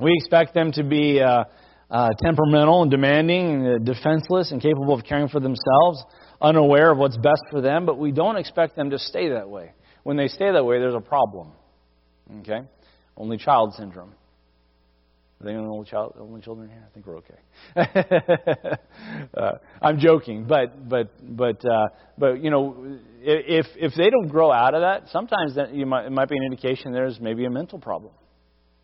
We 0.00 0.12
expect 0.14 0.54
them 0.54 0.72
to 0.72 0.84
be 0.84 1.20
uh, 1.20 1.44
uh, 1.90 2.10
temperamental 2.22 2.82
and 2.82 2.90
demanding, 2.90 3.66
and 3.66 3.88
uh, 3.88 3.92
defenseless, 3.92 4.52
and 4.52 4.62
capable 4.62 4.94
of 4.94 5.04
caring 5.04 5.28
for 5.28 5.40
themselves, 5.40 6.04
unaware 6.40 6.92
of 6.92 6.98
what's 6.98 7.16
best 7.16 7.42
for 7.50 7.60
them, 7.60 7.86
but 7.86 7.98
we 7.98 8.12
don't 8.12 8.36
expect 8.36 8.76
them 8.76 8.90
to 8.90 8.98
stay 8.98 9.30
that 9.30 9.48
way. 9.48 9.72
When 10.04 10.16
they 10.16 10.28
stay 10.28 10.52
that 10.52 10.64
way, 10.64 10.78
there's 10.78 10.94
a 10.94 11.00
problem. 11.00 11.52
Okay? 12.40 12.60
Only 13.16 13.36
child 13.36 13.74
syndrome. 13.74 14.14
Are 15.40 15.44
they 15.44 15.52
only 15.52 15.88
child, 15.88 16.16
only 16.18 16.40
children 16.40 16.68
here? 16.68 16.84
I 16.84 16.92
think 16.92 17.06
we're 17.06 17.18
okay. 17.18 18.76
uh, 19.36 19.52
I'm 19.80 20.00
joking, 20.00 20.46
but 20.48 20.88
but 20.88 21.10
but 21.36 21.64
uh, 21.64 21.86
but 22.18 22.42
you 22.42 22.50
know, 22.50 22.98
if 23.20 23.66
if 23.76 23.94
they 23.94 24.10
don't 24.10 24.26
grow 24.26 24.50
out 24.50 24.74
of 24.74 24.80
that, 24.80 25.10
sometimes 25.12 25.54
that 25.54 25.72
you 25.72 25.86
might, 25.86 26.06
it 26.06 26.10
might 26.10 26.28
be 26.28 26.36
an 26.36 26.42
indication 26.42 26.92
there's 26.92 27.20
maybe 27.20 27.44
a 27.44 27.50
mental 27.50 27.78
problem. 27.78 28.12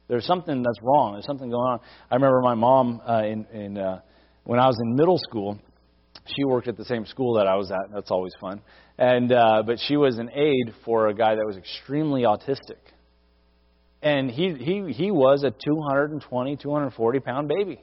There's 0.06 0.26
something 0.26 0.62
that's 0.62 0.78
wrong. 0.82 1.14
There's 1.14 1.26
something 1.26 1.48
going 1.48 1.72
on. 1.72 1.80
I 2.10 2.14
remember 2.14 2.40
my 2.42 2.54
mom 2.54 3.00
uh, 3.08 3.22
in, 3.24 3.46
in 3.46 3.78
uh, 3.78 4.00
when 4.44 4.60
I 4.60 4.66
was 4.66 4.78
in 4.80 4.94
middle 4.94 5.18
school. 5.18 5.58
She 6.36 6.44
worked 6.44 6.68
at 6.68 6.76
the 6.76 6.84
same 6.84 7.04
school 7.04 7.34
that 7.34 7.46
I 7.46 7.56
was 7.56 7.70
at. 7.70 7.92
That's 7.92 8.10
always 8.10 8.32
fun. 8.40 8.62
And 8.96 9.32
uh, 9.32 9.62
but 9.66 9.78
she 9.88 9.96
was 9.96 10.18
an 10.18 10.30
aide 10.30 10.72
for 10.84 11.08
a 11.08 11.14
guy 11.14 11.34
that 11.34 11.44
was 11.44 11.56
extremely 11.56 12.22
autistic, 12.22 12.78
and 14.04 14.30
he 14.30 14.54
he 14.54 14.92
he 14.92 15.10
was 15.10 15.42
a 15.42 15.50
220, 15.50 16.56
240 16.56 17.20
pound 17.20 17.48
baby. 17.48 17.82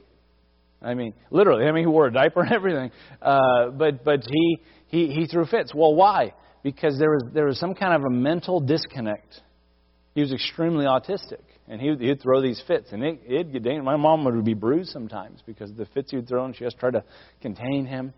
I 0.80 0.94
mean, 0.94 1.14
literally. 1.30 1.66
I 1.66 1.72
mean, 1.72 1.84
he 1.84 1.86
wore 1.86 2.06
a 2.06 2.12
diaper 2.12 2.42
and 2.42 2.52
everything. 2.54 2.90
Uh, 3.20 3.68
but 3.70 4.04
but 4.04 4.20
he 4.26 4.58
he 4.86 5.08
he 5.08 5.26
threw 5.26 5.44
fits. 5.44 5.74
Well, 5.74 5.94
why? 5.94 6.32
Because 6.62 6.98
there 6.98 7.10
was 7.10 7.24
there 7.34 7.44
was 7.44 7.58
some 7.58 7.74
kind 7.74 7.94
of 7.94 8.04
a 8.04 8.10
mental 8.10 8.60
disconnect. 8.60 9.42
He 10.14 10.20
was 10.22 10.32
extremely 10.32 10.86
autistic 10.86 11.40
and 11.68 11.80
he, 11.80 11.94
he'd 12.06 12.20
throw 12.20 12.42
these 12.42 12.62
fits, 12.66 12.92
and 12.92 13.02
it, 13.02 13.20
it'd 13.26 13.52
get 13.52 13.62
dangerous. 13.62 13.84
My 13.84 13.96
mom 13.96 14.24
would 14.24 14.44
be 14.44 14.54
bruised 14.54 14.90
sometimes 14.90 15.40
because 15.46 15.70
of 15.70 15.76
the 15.76 15.86
fits 15.86 16.10
he'd 16.10 16.28
throw, 16.28 16.44
and 16.44 16.56
she 16.56 16.64
has 16.64 16.74
to 16.74 16.78
try 16.78 16.90
to 16.90 17.04
contain 17.40 17.86
him. 17.86 18.12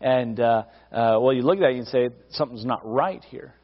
And 0.00 0.38
uh, 0.38 0.64
uh, 0.92 1.18
well, 1.20 1.32
you 1.32 1.42
look 1.42 1.56
at 1.56 1.62
that 1.62 1.70
and 1.70 1.86
say 1.88 2.10
something's 2.30 2.64
not 2.64 2.80
right 2.84 3.22
here. 3.24 3.54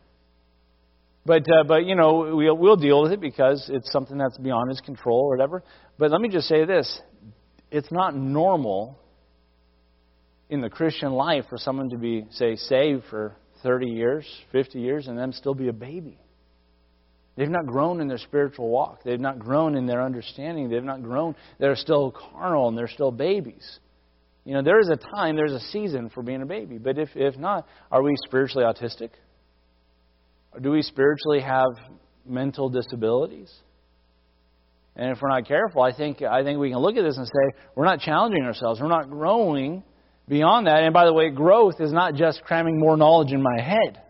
But 1.27 1.43
uh, 1.51 1.65
but 1.65 1.87
you 1.87 1.97
know 1.97 2.37
we'll, 2.37 2.57
we'll 2.57 2.77
deal 2.77 3.03
with 3.03 3.11
it 3.11 3.21
because 3.21 3.69
it's 3.73 3.91
something 3.91 4.17
that's 4.17 4.39
beyond 4.39 4.71
his 4.71 4.81
control 4.81 5.25
or 5.25 5.31
whatever. 5.37 5.65
But 5.99 6.13
let 6.13 6.21
me 6.21 6.29
just 6.29 6.47
say 6.47 6.65
this: 6.65 7.01
it's 7.71 7.91
not 7.91 8.15
normal 8.17 8.99
in 10.49 10.61
the 10.61 10.71
Christian 10.71 11.13
life 11.13 11.45
for 11.49 11.59
someone 11.59 11.91
to 11.91 11.99
be 11.99 12.27
say 12.31 12.55
saved 12.55 13.03
for 13.11 13.37
30 13.65 13.89
years, 13.89 14.25
50 14.53 14.81
years, 14.81 15.09
and 15.09 15.19
them 15.19 15.33
still 15.33 15.55
be 15.55 15.67
a 15.67 15.73
baby. 15.73 16.19
They've 17.37 17.51
not 17.51 17.67
grown 17.67 18.01
in 18.01 18.07
their 18.07 18.19
spiritual 18.19 18.69
walk. 18.69 19.01
They've 19.05 19.21
not 19.21 19.41
grown 19.41 19.77
in 19.77 19.87
their 19.87 20.03
understanding. 20.03 20.71
They've 20.71 20.83
not 20.83 21.03
grown. 21.03 21.35
They're 21.59 21.77
still 21.77 22.13
carnal 22.13 22.69
and 22.69 22.79
they're 22.79 22.89
still 22.89 23.11
babies. 23.11 23.79
You 24.45 24.55
know, 24.55 24.63
there 24.63 24.81
is 24.81 24.89
a 24.89 24.97
time, 24.97 25.37
there's 25.37 25.53
a 25.53 25.61
season 25.61 26.09
for 26.09 26.23
being 26.23 26.41
a 26.41 26.47
baby. 26.47 26.79
But 26.79 26.99
if, 26.99 27.11
if 27.15 27.37
not, 27.37 27.67
are 27.91 28.03
we 28.03 28.15
spiritually 28.27 28.65
autistic? 28.65 29.11
Do 30.61 30.71
we 30.71 30.83
spiritually 30.83 31.41
have 31.41 31.71
mental 32.27 32.69
disabilities? 32.69 33.53
And 34.97 35.13
if 35.13 35.21
we're 35.21 35.29
not 35.29 35.47
careful, 35.47 35.83
I 35.83 35.95
think, 35.95 36.23
I 36.23 36.43
think 36.43 36.59
we 36.59 36.71
can 36.71 36.79
look 36.79 36.97
at 36.97 37.03
this 37.03 37.19
and 37.19 37.27
say, 37.27 37.59
we're 37.75 37.85
not 37.85 38.01
challenging 38.01 38.43
ourselves. 38.45 38.81
We're 38.81 38.89
not 38.89 39.11
growing 39.11 39.83
beyond 40.27 40.67
that. 40.67 40.83
And 40.83 40.95
by 40.95 41.05
the 41.05 41.13
way, 41.13 41.31
growth 41.31 41.81
is 41.81 41.93
not 41.93 42.15
just 42.15 42.43
cramming 42.43 42.79
more 42.79 42.97
knowledge 42.97 43.33
in 43.33 43.43
my 43.43 43.61
head. 43.61 44.01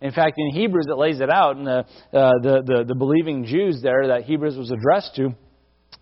In 0.00 0.12
fact, 0.12 0.34
in 0.36 0.50
Hebrews, 0.50 0.86
it 0.88 0.98
lays 0.98 1.20
it 1.20 1.30
out, 1.30 1.56
and 1.56 1.66
the, 1.66 1.78
uh, 2.12 2.32
the, 2.42 2.62
the, 2.66 2.84
the, 2.88 2.94
believing 2.94 3.46
Jews 3.46 3.80
there 3.82 4.08
that 4.08 4.24
Hebrews 4.24 4.56
was 4.56 4.70
addressed 4.70 5.14
to, 5.16 5.34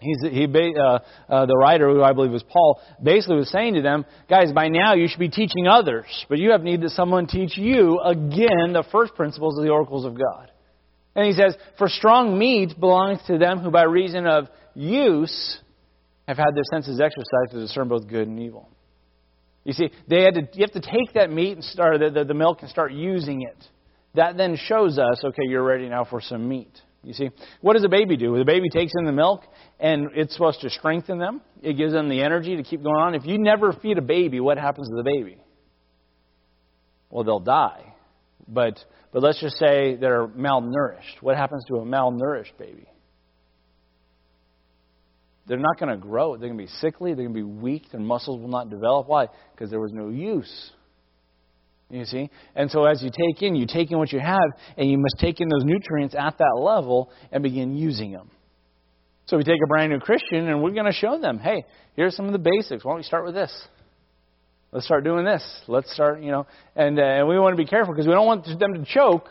he's, 0.01 0.21
he, 0.23 0.45
uh, 0.45 0.99
uh, 1.29 1.47
the 1.47 1.57
writer, 1.57 1.91
who 1.91 2.03
I 2.03 2.13
believe 2.13 2.33
was 2.33 2.43
Paul, 2.43 2.81
basically 3.03 3.37
was 3.37 3.51
saying 3.51 3.75
to 3.75 3.83
them, 3.83 4.05
guys, 4.29 4.53
by 4.53 4.69
now 4.69 4.95
you 4.95 5.09
should 5.09 5.19
be 5.19 5.29
teaching 5.29 5.67
others, 5.67 6.07
but 6.29 6.39
you 6.39 6.53
have 6.53 6.63
need 6.63 6.83
that 6.83 6.91
someone 6.91 7.27
teach 7.27 7.57
you, 7.57 8.01
again, 8.01 8.73
the 8.73 8.85
first 8.93 9.15
principles 9.15 9.59
of 9.59 9.65
the 9.65 9.71
oracles 9.71 10.05
of 10.05 10.15
God. 10.15 10.51
And 11.15 11.27
he 11.27 11.33
says, 11.33 11.57
For 11.79 11.89
strong 11.89 12.39
meat 12.39 12.79
belongs 12.79 13.21
to 13.29 13.39
them 13.39 13.61
who 13.61 13.71
by 13.71 13.85
reason 13.85 14.27
of 14.27 14.49
use 14.75 15.61
have 16.27 16.37
had 16.37 16.55
their 16.55 16.65
senses 16.73 17.01
exercised 17.01 17.53
to 17.53 17.61
discern 17.61 17.89
both 17.89 18.09
good 18.09 18.27
and 18.27 18.41
evil. 18.41 18.69
You 19.65 19.73
see, 19.73 19.91
they 20.09 20.23
had 20.23 20.35
to, 20.35 20.49
you 20.53 20.61
have 20.61 20.83
to 20.83 20.91
take 20.91 21.15
that 21.15 21.31
meat 21.31 21.53
and 21.53 21.65
start 21.65 22.01
the, 22.01 22.11
the, 22.11 22.25
the 22.25 22.35
milk 22.35 22.59
and 22.61 22.71
start 22.71 22.93
using 22.93 23.43
it. 23.43 23.57
That 24.15 24.37
then 24.37 24.57
shows 24.57 24.99
us, 24.99 25.23
okay, 25.25 25.43
you're 25.49 25.65
ready 25.65 25.89
now 25.89 26.05
for 26.05 26.21
some 26.21 26.49
meat. 26.49 26.71
You 27.05 27.13
see, 27.13 27.31
what 27.61 27.75
does 27.75 27.85
a 27.85 27.89
baby 27.89 28.17
do? 28.17 28.37
The 28.39 28.45
baby 28.45 28.71
takes 28.71 28.93
in 28.99 29.05
the 29.05 29.13
milk, 29.13 29.43
and 29.79 30.09
it's 30.15 30.33
supposed 30.33 30.63
to 30.63 30.71
strengthen 30.71 31.19
them. 31.19 31.43
It 31.63 31.75
gives 31.75 31.93
them 31.93 32.09
the 32.09 32.23
energy 32.23 32.57
to 32.57 32.63
keep 32.63 32.83
going 32.83 32.97
on. 32.97 33.15
If 33.15 33.27
you 33.27 33.39
never 33.39 33.73
feed 33.73 33.99
a 33.99 34.03
baby, 34.03 34.41
what 34.41 34.59
happens 34.59 34.89
to 34.89 34.97
the 34.97 35.03
baby? 35.03 35.39
Well, 37.11 37.25
they'll 37.25 37.41
die. 37.41 37.95
But 38.49 38.79
but 39.13 39.23
let's 39.23 39.41
just 39.41 39.57
say 39.59 39.97
they're 39.97 40.27
malnourished. 40.27 41.21
What 41.21 41.37
happens 41.37 41.65
to 41.69 41.77
a 41.77 41.85
malnourished 41.85 42.59
baby? 42.59 42.89
They're 45.47 45.59
not 45.59 45.79
going 45.79 45.91
to 45.91 45.97
grow. 45.97 46.37
They're 46.37 46.49
going 46.49 46.59
to 46.59 46.65
be 46.65 46.79
sickly. 46.81 47.15
They're 47.15 47.27
going 47.27 47.35
to 47.35 47.41
be 47.41 47.43
weak. 47.43 47.91
Their 47.93 48.01
muscles 48.01 48.41
will 48.41 48.49
not 48.49 48.71
develop. 48.71 49.07
Why? 49.07 49.29
Because 49.53 49.71
there 49.71 49.81
was 49.81 49.93
no 49.93 50.09
use 50.09 50.73
you 51.91 52.05
see? 52.05 52.31
And 52.55 52.71
so 52.71 52.85
as 52.85 53.03
you 53.03 53.11
take 53.11 53.43
in, 53.43 53.55
you 53.55 53.67
take 53.67 53.91
in 53.91 53.99
what 53.99 54.13
you 54.13 54.21
have, 54.21 54.51
and 54.77 54.91
you 54.91 54.99
must 54.99 55.17
take 55.19 55.41
in 55.41 55.49
those 55.49 55.65
nutrients 55.65 56.15
at 56.15 56.39
that 56.39 56.59
level 56.59 57.11
and 57.31 57.43
begin 57.43 57.77
using 57.77 58.13
them. 58.13 58.31
So 59.27 59.37
we 59.37 59.45
take 59.45 59.61
a 59.65 59.67
brand 59.67 59.93
new 59.93 60.01
Christian, 60.01 60.49
and 60.49 60.63
we're 60.63 60.73
going 60.73 60.87
to 60.87 60.93
show 60.93 61.19
them, 61.19 61.39
hey, 61.39 61.65
here's 61.97 62.15
some 62.17 62.27
of 62.27 62.33
the 62.33 62.39
basics. 62.39 62.85
Why 62.85 62.93
don't 62.93 62.99
we 62.99 63.05
start 63.05 63.25
with 63.25 63.35
this? 63.35 63.53
Let's 64.73 64.87
start 64.87 65.05
doing 65.05 65.25
this. 65.25 65.43
Let's 65.69 65.93
start, 65.95 66.21
you 66.21 66.33
know, 66.33 66.47
and, 66.75 66.99
uh, 66.99 67.03
and 67.03 67.29
we 67.29 67.39
want 67.39 67.57
to 67.57 67.63
be 67.63 67.69
careful 67.69 67.95
because 67.95 68.09
we 68.09 68.13
don't 68.13 68.27
want 68.27 68.45
them 68.45 68.75
to 68.75 68.85
choke, 68.85 69.29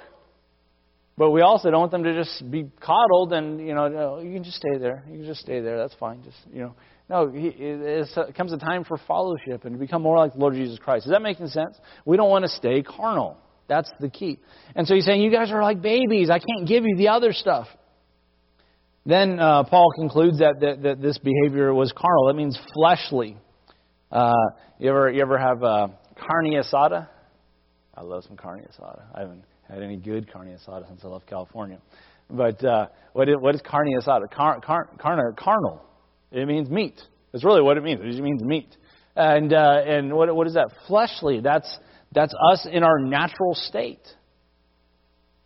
but 1.18 1.32
we 1.32 1.42
also 1.42 1.70
don't 1.70 1.82
want 1.82 1.92
them 1.92 2.06
to 2.06 2.14
just 2.14 2.50
be 2.50 2.66
coddled 2.80 3.34
and, 3.34 3.60
you 3.60 3.76
know, 3.76 3.90
no, 3.90 4.20
you 4.20 4.34
can 4.34 4.44
just 4.44 4.56
stay 4.56 4.78
there. 4.80 5.04
You 5.06 5.18
can 5.18 5.26
just 5.26 5.42
stay 5.42 5.60
there. 5.60 5.78
That's 5.78 5.94
fine. 5.96 6.24
Just, 6.24 6.38
you 6.52 6.62
know, 6.62 6.76
no, 7.10 7.30
it 7.34 8.36
comes 8.36 8.54
a 8.54 8.58
time 8.58 8.86
for 8.86 8.98
fellowship 8.98 9.66
and 9.66 9.74
to 9.74 9.80
become 9.80 10.02
more 10.02 10.18
like 10.18 10.34
the 10.34 10.40
Lord 10.40 10.54
Jesus 10.54 10.80
Christ. 10.80 11.06
Is 11.06 11.12
that 11.12 11.22
making 11.22 11.48
sense? 11.48 11.78
We 12.06 12.18
don't 12.18 12.30
want 12.30 12.44
to 12.44 12.50
stay 12.50 12.82
carnal. 12.82 13.38
That's 13.68 13.92
the 14.00 14.10
key. 14.10 14.40
And 14.76 14.88
so 14.88 14.96
he's 14.96 15.06
saying, 15.06 15.22
You 15.22 15.32
guys 15.32 15.52
are 15.52 15.62
like 15.62 15.82
babies. 15.82 16.30
I 16.30 16.40
can't 16.40 16.68
give 16.68 16.86
you 16.86 16.96
the 16.98 17.10
other 17.10 17.34
stuff. 17.34 17.68
Then 19.06 19.40
uh, 19.40 19.64
Paul 19.64 19.92
concludes 19.96 20.40
that, 20.40 20.62
that, 20.62 20.84
that, 20.84 21.02
this 21.02 21.18
behavior 21.18 21.74
was 21.74 21.92
carnal. 21.92 22.28
That 22.28 22.36
means 22.36 22.58
fleshly. 22.74 23.38
Uh, 24.12 24.34
you 24.80 24.90
ever 24.90 25.12
you 25.12 25.22
ever 25.22 25.38
have 25.38 25.64
uh, 25.64 25.88
carne 26.16 26.54
asada? 26.54 27.08
I 27.96 28.02
love 28.02 28.24
some 28.24 28.38
carne 28.38 28.62
asada. 28.62 29.04
I 29.14 29.22
haven't 29.22 29.44
had 29.70 29.82
any 29.82 29.98
good 29.98 30.32
carne 30.32 30.48
asada 30.48 30.88
since 30.88 31.02
I 31.04 31.08
left 31.08 31.28
California. 31.28 31.80
But 32.30 32.64
uh, 32.64 32.88
what, 33.12 33.28
is, 33.28 33.36
what 33.40 33.56
is 33.56 33.62
carne 33.62 33.94
asada? 34.00 34.32
Car, 34.32 34.62
car, 34.62 34.90
carne, 35.00 35.36
carnal. 35.36 35.82
It 36.34 36.48
means 36.48 36.70
meat. 36.70 37.00
That's 37.32 37.46
really 37.46 37.62
what 37.62 37.78
it 37.78 37.84
means. 37.84 38.02
It 38.04 38.22
means 38.22 38.42
meat. 38.42 38.76
And 39.16 39.54
uh, 39.54 39.82
and 39.86 40.14
what 40.14 40.36
what 40.36 40.48
is 40.48 40.56
that? 40.56 40.70
Fleshly. 40.88 41.40
That's 41.40 41.80
That's 42.12 42.34
us 42.52 42.68
in 42.70 42.84
our 42.84 43.00
natural 43.00 43.54
state. 43.54 44.02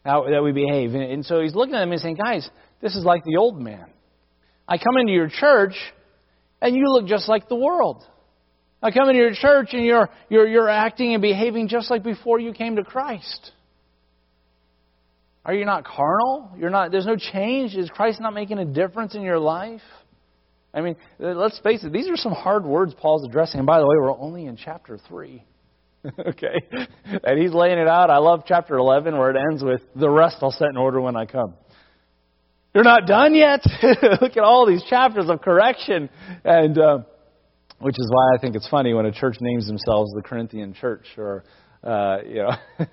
How 0.03 0.23
that 0.29 0.41
we 0.41 0.53
behave. 0.53 0.93
And, 0.93 1.03
and 1.03 1.25
so 1.25 1.41
he's 1.41 1.53
looking 1.53 1.75
at 1.75 1.81
them 1.81 1.91
and 1.91 1.99
saying, 1.99 2.15
guys, 2.15 2.49
this 2.81 2.95
is 2.95 3.03
like 3.03 3.23
the 3.25 3.37
old 3.37 3.59
man. 3.59 3.87
I 4.67 4.77
come 4.77 4.97
into 4.99 5.13
your 5.13 5.29
church 5.29 5.75
and 6.61 6.75
you 6.75 6.83
look 6.87 7.07
just 7.07 7.27
like 7.27 7.49
the 7.49 7.55
world. 7.55 8.03
I 8.81 8.91
come 8.91 9.09
into 9.09 9.19
your 9.19 9.33
church 9.33 9.69
and 9.73 9.83
you're, 9.83 10.09
you're, 10.29 10.47
you're 10.47 10.69
acting 10.69 11.13
and 11.13 11.21
behaving 11.21 11.67
just 11.67 11.89
like 11.89 12.03
before 12.03 12.39
you 12.39 12.53
came 12.53 12.75
to 12.75 12.83
Christ. 12.83 13.51
Are 15.43 15.53
you 15.53 15.65
not 15.65 15.85
carnal? 15.85 16.51
You're 16.57 16.69
not, 16.69 16.91
there's 16.91 17.05
no 17.05 17.15
change? 17.15 17.75
Is 17.75 17.89
Christ 17.89 18.19
not 18.21 18.33
making 18.33 18.59
a 18.59 18.65
difference 18.65 19.15
in 19.15 19.21
your 19.21 19.39
life? 19.39 19.81
I 20.73 20.81
mean, 20.81 20.95
let's 21.19 21.59
face 21.59 21.83
it, 21.83 21.91
these 21.91 22.09
are 22.09 22.17
some 22.17 22.33
hard 22.33 22.65
words 22.65 22.93
Paul's 22.93 23.25
addressing. 23.27 23.59
And 23.59 23.67
by 23.67 23.79
the 23.79 23.85
way, 23.85 23.95
we're 23.99 24.17
only 24.17 24.45
in 24.45 24.57
chapter 24.57 24.99
3. 25.07 25.43
okay? 26.19 26.87
And 27.23 27.39
he's 27.39 27.53
laying 27.53 27.79
it 27.79 27.87
out. 27.87 28.09
I 28.09 28.17
love 28.17 28.43
chapter 28.45 28.77
11 28.77 29.17
where 29.17 29.31
it 29.31 29.37
ends 29.49 29.63
with, 29.63 29.81
the 29.95 30.09
rest 30.09 30.37
I'll 30.41 30.51
set 30.51 30.69
in 30.69 30.77
order 30.77 31.01
when 31.01 31.15
I 31.15 31.25
come. 31.25 31.55
You're 32.73 32.83
not 32.83 33.07
done 33.07 33.33
yet. 33.33 33.61
Look 34.21 34.37
at 34.37 34.43
all 34.43 34.67
these 34.67 34.83
chapters 34.83 35.29
of 35.29 35.41
correction. 35.41 36.09
And, 36.43 36.77
uh, 36.77 36.99
which 37.79 37.95
is 37.97 38.09
why 38.11 38.35
I 38.35 38.39
think 38.39 38.55
it's 38.55 38.67
funny 38.69 38.93
when 38.93 39.05
a 39.05 39.11
church 39.11 39.37
names 39.39 39.67
themselves 39.67 40.11
the 40.15 40.21
Corinthian 40.23 40.73
church 40.73 41.05
or, 41.17 41.43
uh, 41.83 42.17
you 42.25 42.35
know, 42.35 42.49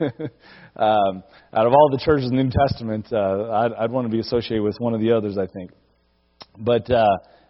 um, 0.77 1.23
out 1.53 1.67
of 1.67 1.73
all 1.73 1.89
the 1.91 2.01
churches 2.03 2.31
in 2.31 2.37
the 2.37 2.45
New 2.45 2.51
Testament, 2.69 3.07
uh, 3.13 3.51
I'd, 3.51 3.73
I'd 3.73 3.91
want 3.91 4.07
to 4.07 4.11
be 4.11 4.21
associated 4.21 4.63
with 4.63 4.77
one 4.79 4.95
of 4.95 5.01
the 5.01 5.13
others, 5.13 5.39
I 5.39 5.47
think. 5.47 5.71
But, 6.59 6.91
uh, 6.91 7.07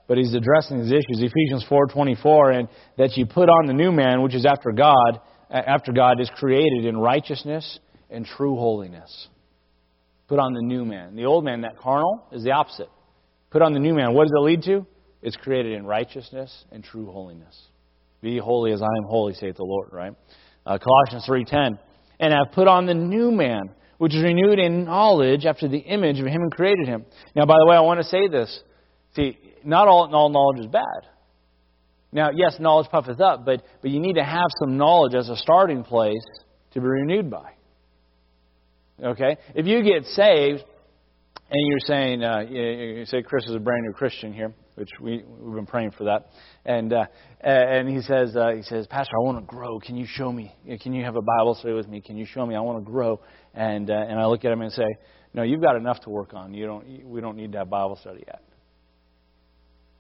but 0.06 0.18
he's 0.18 0.34
addressing 0.34 0.80
these 0.80 0.92
issues. 0.92 1.22
Ephesians 1.22 1.64
4:24, 1.68 2.58
and 2.58 2.68
that 2.98 3.16
you 3.16 3.26
put 3.26 3.48
on 3.48 3.66
the 3.66 3.72
new 3.72 3.92
man, 3.92 4.22
which 4.22 4.34
is 4.34 4.44
after 4.44 4.72
God, 4.72 5.20
after 5.50 5.92
God 5.92 6.20
is 6.20 6.30
created 6.36 6.84
in 6.84 6.96
righteousness 6.96 7.78
and 8.10 8.26
true 8.26 8.56
holiness. 8.56 9.28
Put 10.28 10.38
on 10.38 10.54
the 10.54 10.62
new 10.62 10.84
man. 10.84 11.16
The 11.16 11.26
old 11.26 11.44
man, 11.44 11.62
that 11.62 11.76
carnal, 11.78 12.26
is 12.32 12.42
the 12.44 12.52
opposite. 12.52 12.88
Put 13.50 13.62
on 13.62 13.72
the 13.72 13.78
new 13.78 13.94
man. 13.94 14.14
What 14.14 14.24
does 14.24 14.32
it 14.34 14.42
lead 14.42 14.62
to? 14.64 14.86
It's 15.22 15.36
created 15.36 15.72
in 15.72 15.86
righteousness 15.86 16.64
and 16.72 16.82
true 16.82 17.10
holiness. 17.10 17.58
Be 18.20 18.38
holy 18.38 18.72
as 18.72 18.82
I 18.82 18.86
am 18.86 19.04
holy, 19.08 19.34
saith 19.34 19.56
the 19.56 19.64
Lord, 19.64 19.90
right? 19.92 20.12
Uh, 20.64 20.78
Colossians 20.78 21.26
3.10. 21.28 21.78
And 22.20 22.32
have 22.32 22.52
put 22.52 22.68
on 22.68 22.86
the 22.86 22.94
new 22.94 23.30
man, 23.30 23.70
which 23.98 24.14
is 24.14 24.22
renewed 24.22 24.58
in 24.58 24.84
knowledge 24.84 25.44
after 25.44 25.68
the 25.68 25.78
image 25.78 26.18
of 26.20 26.26
him 26.26 26.40
who 26.42 26.50
created 26.50 26.86
him. 26.86 27.04
Now, 27.36 27.44
by 27.44 27.56
the 27.58 27.66
way, 27.68 27.76
I 27.76 27.80
want 27.80 28.00
to 28.00 28.04
say 28.04 28.28
this. 28.28 28.62
See, 29.14 29.38
not 29.64 29.88
all, 29.88 30.14
all 30.14 30.29
knowledge 30.29 30.61
is 30.61 30.66
bad. 30.66 31.09
Now, 32.12 32.31
yes, 32.35 32.57
knowledge 32.61 32.88
puffeth 32.90 33.20
up, 33.20 33.44
but, 33.44 33.62
but 33.83 33.90
you 33.90 33.98
need 33.98 34.14
to 34.14 34.24
have 34.24 34.46
some 34.61 34.77
knowledge 34.77 35.14
as 35.14 35.29
a 35.29 35.37
starting 35.37 35.83
place 35.83 36.24
to 36.72 36.81
be 36.81 36.87
renewed 36.87 37.29
by. 37.29 37.50
Okay? 39.03 39.37
If 39.55 39.66
you 39.66 39.83
get 39.83 40.05
saved 40.07 40.62
and 41.50 41.68
you're 41.68 41.81
saying, 41.87 42.22
uh, 42.22 42.40
you 42.48 43.05
say 43.07 43.22
Chris 43.22 43.44
is 43.46 43.57
a 43.57 43.59
brand 43.59 43.83
new 43.83 43.92
Christian 43.92 44.33
here, 44.33 44.55
which 44.77 44.90
we, 45.00 45.24
we've 45.40 45.57
been 45.57 45.66
praying 45.66 45.90
for 45.90 46.05
that. 46.05 46.29
And, 46.64 46.92
uh, 46.92 47.07
and 47.40 47.88
he 47.88 48.00
says, 48.00 48.37
uh, 48.37 48.50
he 48.55 48.62
says, 48.62 48.87
Pastor, 48.87 49.16
I 49.20 49.24
want 49.24 49.38
to 49.38 49.44
grow. 49.44 49.81
Can 49.81 49.96
you 49.96 50.07
show 50.09 50.31
me? 50.31 50.55
Can 50.81 50.92
you 50.92 51.05
have 51.05 51.16
a 51.16 51.22
Bible 51.22 51.57
study 51.57 51.74
with 51.74 51.88
me? 51.88 52.00
Can 52.00 52.16
you 52.16 52.27
show 52.27 52.46
me? 52.46 52.55
I 52.55 52.61
want 52.61 52.85
to 52.85 52.90
grow. 52.90 53.20
And, 53.55 53.90
uh, 53.90 53.94
and 53.94 54.20
I 54.20 54.27
look 54.27 54.44
at 54.44 54.53
him 54.53 54.62
and 54.62 54.72
say, 54.72 54.87
no, 55.35 55.42
you've 55.42 55.62
got 55.62 55.74
enough 55.74 56.00
to 56.03 56.11
work 56.11 56.33
on. 56.33 56.55
You 56.55 56.66
don't, 56.66 57.05
we 57.07 57.20
don't 57.20 57.37
need 57.37 57.53
to 57.53 57.59
have 57.59 57.70
Bible 57.70 57.98
study 58.00 58.22
yet. 58.24 58.40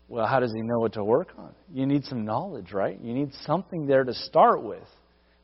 Well, 0.08 0.26
how 0.26 0.40
does 0.40 0.52
he 0.52 0.60
know 0.60 0.78
what 0.78 0.92
to 0.94 1.04
work 1.04 1.28
on? 1.38 1.54
You 1.72 1.86
need 1.86 2.04
some 2.04 2.24
knowledge, 2.24 2.72
right? 2.72 2.98
You 3.00 3.14
need 3.14 3.32
something 3.46 3.86
there 3.86 4.04
to 4.04 4.12
start 4.12 4.62
with. 4.62 4.86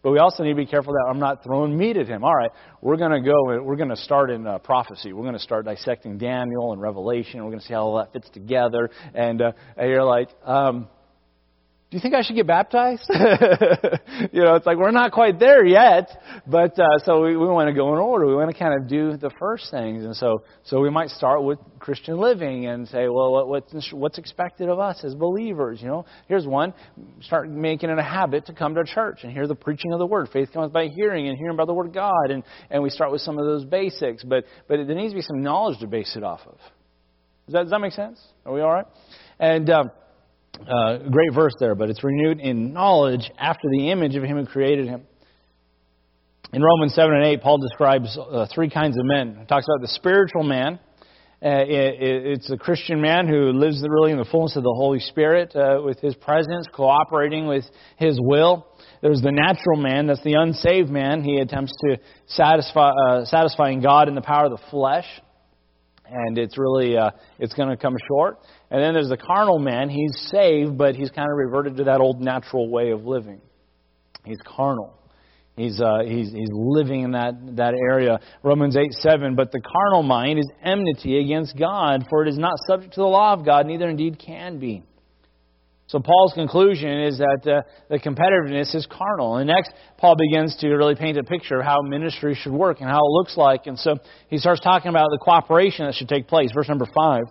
But 0.03 0.13
we 0.13 0.19
also 0.19 0.43
need 0.43 0.51
to 0.51 0.57
be 0.57 0.67
careful 0.67 0.95
that 0.95 1.07
I'm 1.11 1.19
not 1.19 1.45
throwing 1.45 1.77
meat 1.77 1.99
at 1.99 2.09
him. 2.09 2.25
All 2.25 2.35
right, 2.35 2.51
we're 2.81 2.97
going 2.97 3.11
to 3.11 3.21
go, 3.21 3.63
we're 3.63 3.77
going 3.77 3.91
to 3.91 3.97
start 3.97 4.31
in 4.31 4.47
uh, 4.47 4.59
prophecy. 4.59 5.13
We're 5.13 5.25
going 5.25 5.35
to 5.35 5.41
start 5.41 5.67
dissecting 5.67 6.17
Daniel 6.17 6.73
and 6.73 6.81
Revelation. 6.81 7.43
We're 7.45 7.51
going 7.51 7.61
to 7.61 7.67
see 7.67 7.75
how 7.75 7.83
all 7.83 7.99
that 7.99 8.13
fits 8.13 8.31
together. 8.31 8.91
And, 9.15 9.43
uh, 9.43 9.53
and 9.77 9.91
you're 9.91 10.05
like, 10.05 10.29
um, 10.45 10.89
do 11.91 11.97
you 11.97 12.01
think 12.01 12.15
I 12.15 12.23
should 12.23 12.37
get 12.37 12.47
baptized? 12.47 13.05
you 13.11 14.45
know, 14.45 14.55
it's 14.55 14.65
like 14.65 14.77
we're 14.77 14.93
not 14.93 15.11
quite 15.11 15.41
there 15.41 15.67
yet, 15.67 16.09
but 16.47 16.79
uh, 16.79 17.01
so 17.05 17.25
we, 17.25 17.37
we 17.37 17.47
want 17.49 17.67
to 17.67 17.75
go 17.75 17.93
in 17.93 17.99
order. 17.99 18.29
We 18.29 18.37
want 18.37 18.49
to 18.49 18.57
kind 18.57 18.81
of 18.81 18.89
do 18.89 19.17
the 19.17 19.31
first 19.41 19.73
things, 19.73 20.05
and 20.05 20.15
so 20.15 20.45
so 20.63 20.81
we 20.81 20.89
might 20.89 21.09
start 21.09 21.43
with 21.43 21.59
Christian 21.81 22.19
living 22.19 22.67
and 22.67 22.87
say, 22.87 23.09
well, 23.09 23.33
what, 23.33 23.49
what's 23.49 23.93
what's 23.93 24.19
expected 24.19 24.69
of 24.69 24.79
us 24.79 25.03
as 25.03 25.17
believers? 25.17 25.83
You 25.83 25.89
know, 25.89 26.07
here's 26.29 26.47
one: 26.47 26.75
start 27.23 27.51
making 27.51 27.91
it 27.91 27.99
a 27.99 28.05
habit 28.05 28.47
to 28.47 28.53
come 28.53 28.77
to 28.77 28.85
church 28.85 29.25
and 29.25 29.33
hear 29.33 29.49
the 29.49 29.57
preaching 29.57 29.93
of 29.93 29.99
the 29.99 30.07
word. 30.07 30.29
Faith 30.33 30.53
comes 30.53 30.71
by 30.71 30.87
hearing, 30.87 31.27
and 31.27 31.37
hearing 31.37 31.57
by 31.57 31.65
the 31.65 31.75
word 31.75 31.89
of 31.89 31.93
God, 31.93 32.31
and 32.31 32.45
and 32.71 32.85
we 32.85 32.91
start 32.91 33.11
with 33.11 33.23
some 33.23 33.37
of 33.37 33.45
those 33.45 33.65
basics. 33.65 34.23
But 34.23 34.45
but 34.69 34.77
there 34.77 34.95
needs 34.95 35.13
to 35.13 35.17
be 35.17 35.23
some 35.23 35.43
knowledge 35.43 35.81
to 35.81 35.89
base 35.89 36.15
it 36.15 36.23
off 36.23 36.43
of. 36.47 36.59
Does 37.47 37.55
that, 37.55 37.63
does 37.63 37.71
that 37.71 37.81
make 37.81 37.95
sense? 37.95 38.25
Are 38.47 38.53
we 38.53 38.61
all 38.61 38.71
right? 38.71 38.87
And 39.41 39.69
um, 39.71 39.91
uh, 40.59 40.99
great 41.11 41.33
verse 41.35 41.55
there, 41.59 41.75
but 41.75 41.91
it's 41.91 42.05
renewed 42.05 42.41
in 42.41 42.73
knowledge 42.73 43.31
after 43.39 43.69
the 43.71 43.91
image 43.91 44.15
of 44.17 44.23
him 44.23 44.37
who 44.37 44.47
created 44.47 44.87
him. 44.87 45.03
In 46.53 46.63
Romans 46.63 46.95
7 46.95 47.15
and 47.15 47.25
8, 47.25 47.43
Paul 47.43 47.59
describes 47.59 48.19
uh, 48.19 48.47
three 48.53 48.69
kinds 48.69 48.99
of 48.99 49.05
men. 49.05 49.37
He 49.41 49.47
talks 49.47 49.67
about 49.67 49.81
the 49.81 49.89
spiritual 49.89 50.43
man. 50.43 50.81
Uh, 51.43 51.65
it, 51.65 51.97
it's 52.01 52.51
a 52.51 52.57
Christian 52.57 53.01
man 53.01 53.27
who 53.27 53.53
lives 53.53 53.83
really 53.89 54.13
in 54.13 54.19
the 54.19 54.27
fullness 54.27 54.57
of 54.57 54.63
the 54.63 54.75
Holy 54.77 54.99
Spirit 54.99 55.55
uh, 55.55 55.81
with 55.83 55.99
his 56.01 56.15
presence, 56.17 56.67
cooperating 56.73 57.47
with 57.47 57.65
his 57.97 58.19
will. 58.21 58.67
There's 59.01 59.23
the 59.23 59.33
natural 59.33 59.81
man, 59.81 60.09
that's 60.09 60.23
the 60.23 60.35
unsaved 60.35 60.91
man. 60.91 61.23
He 61.23 61.39
attempts 61.39 61.73
to 61.87 61.99
satisfy, 62.27 62.91
uh, 62.91 63.25
satisfying 63.25 63.81
God 63.81 64.09
in 64.09 64.15
the 64.15 64.21
power 64.21 64.47
of 64.47 64.51
the 64.51 64.63
flesh 64.71 65.07
and 66.11 66.39
it's 66.39 66.59
really 66.59 66.97
uh, 66.97 67.11
it's 67.39 67.55
going 67.55 67.69
to 67.69 67.77
come 67.77 67.97
short. 68.09 68.39
And 68.71 68.83
then 68.83 68.95
there's 68.95 69.09
the 69.09 69.17
carnal 69.17 69.59
man. 69.59 69.89
He's 69.89 70.29
saved, 70.31 70.77
but 70.77 70.95
he's 70.95 71.11
kind 71.11 71.29
of 71.31 71.37
reverted 71.37 71.77
to 71.79 71.85
that 71.85 72.01
old 72.01 72.21
natural 72.21 72.69
way 72.69 72.91
of 72.91 73.05
living. 73.05 73.41
He's 74.25 74.39
carnal. 74.45 74.97
He's, 75.57 75.81
uh, 75.81 76.01
he's, 76.07 76.33
he's 76.33 76.49
living 76.53 77.03
in 77.03 77.11
that, 77.13 77.35
that 77.57 77.75
area. 77.75 78.21
Romans 78.43 78.77
8 78.77 78.93
7. 78.93 79.35
But 79.35 79.53
the 79.53 79.61
carnal 79.61 80.03
mind 80.03 80.39
is 80.39 80.47
enmity 80.65 81.21
against 81.21 81.59
God, 81.59 82.07
for 82.09 82.23
it 82.23 82.29
is 82.29 82.39
not 82.39 82.55
subject 82.67 82.95
to 82.95 83.01
the 83.01 83.07
law 83.07 83.33
of 83.33 83.45
God, 83.45 83.67
neither 83.67 83.89
indeed 83.89 84.19
can 84.19 84.59
be. 84.59 84.83
So 85.91 85.99
Paul's 85.99 86.35
conclusion 86.35 87.03
is 87.03 87.19
that 87.19 87.41
uh, 87.45 87.63
the 87.89 87.99
competitiveness 87.99 88.77
is 88.77 88.87
carnal. 88.87 89.39
And 89.39 89.49
next, 89.49 89.73
Paul 89.99 90.15
begins 90.15 90.55
to 90.59 90.69
really 90.69 90.95
paint 90.95 91.19
a 91.19 91.25
picture 91.25 91.59
of 91.59 91.67
how 91.67 91.83
ministry 91.83 92.39
should 92.41 92.53
work 92.53 92.81
and 92.81 92.89
how 92.89 92.99
it 92.99 93.11
looks 93.11 93.37
like. 93.37 93.67
And 93.67 93.77
so 93.77 93.97
he 94.29 94.39
starts 94.39 94.61
talking 94.61 94.89
about 94.89 95.09
the 95.11 95.19
cooperation 95.21 95.87
that 95.87 95.97
should 95.97 96.09
take 96.09 96.29
place. 96.29 96.53
Verse 96.55 96.69
number 96.69 96.87
5. 96.95 97.23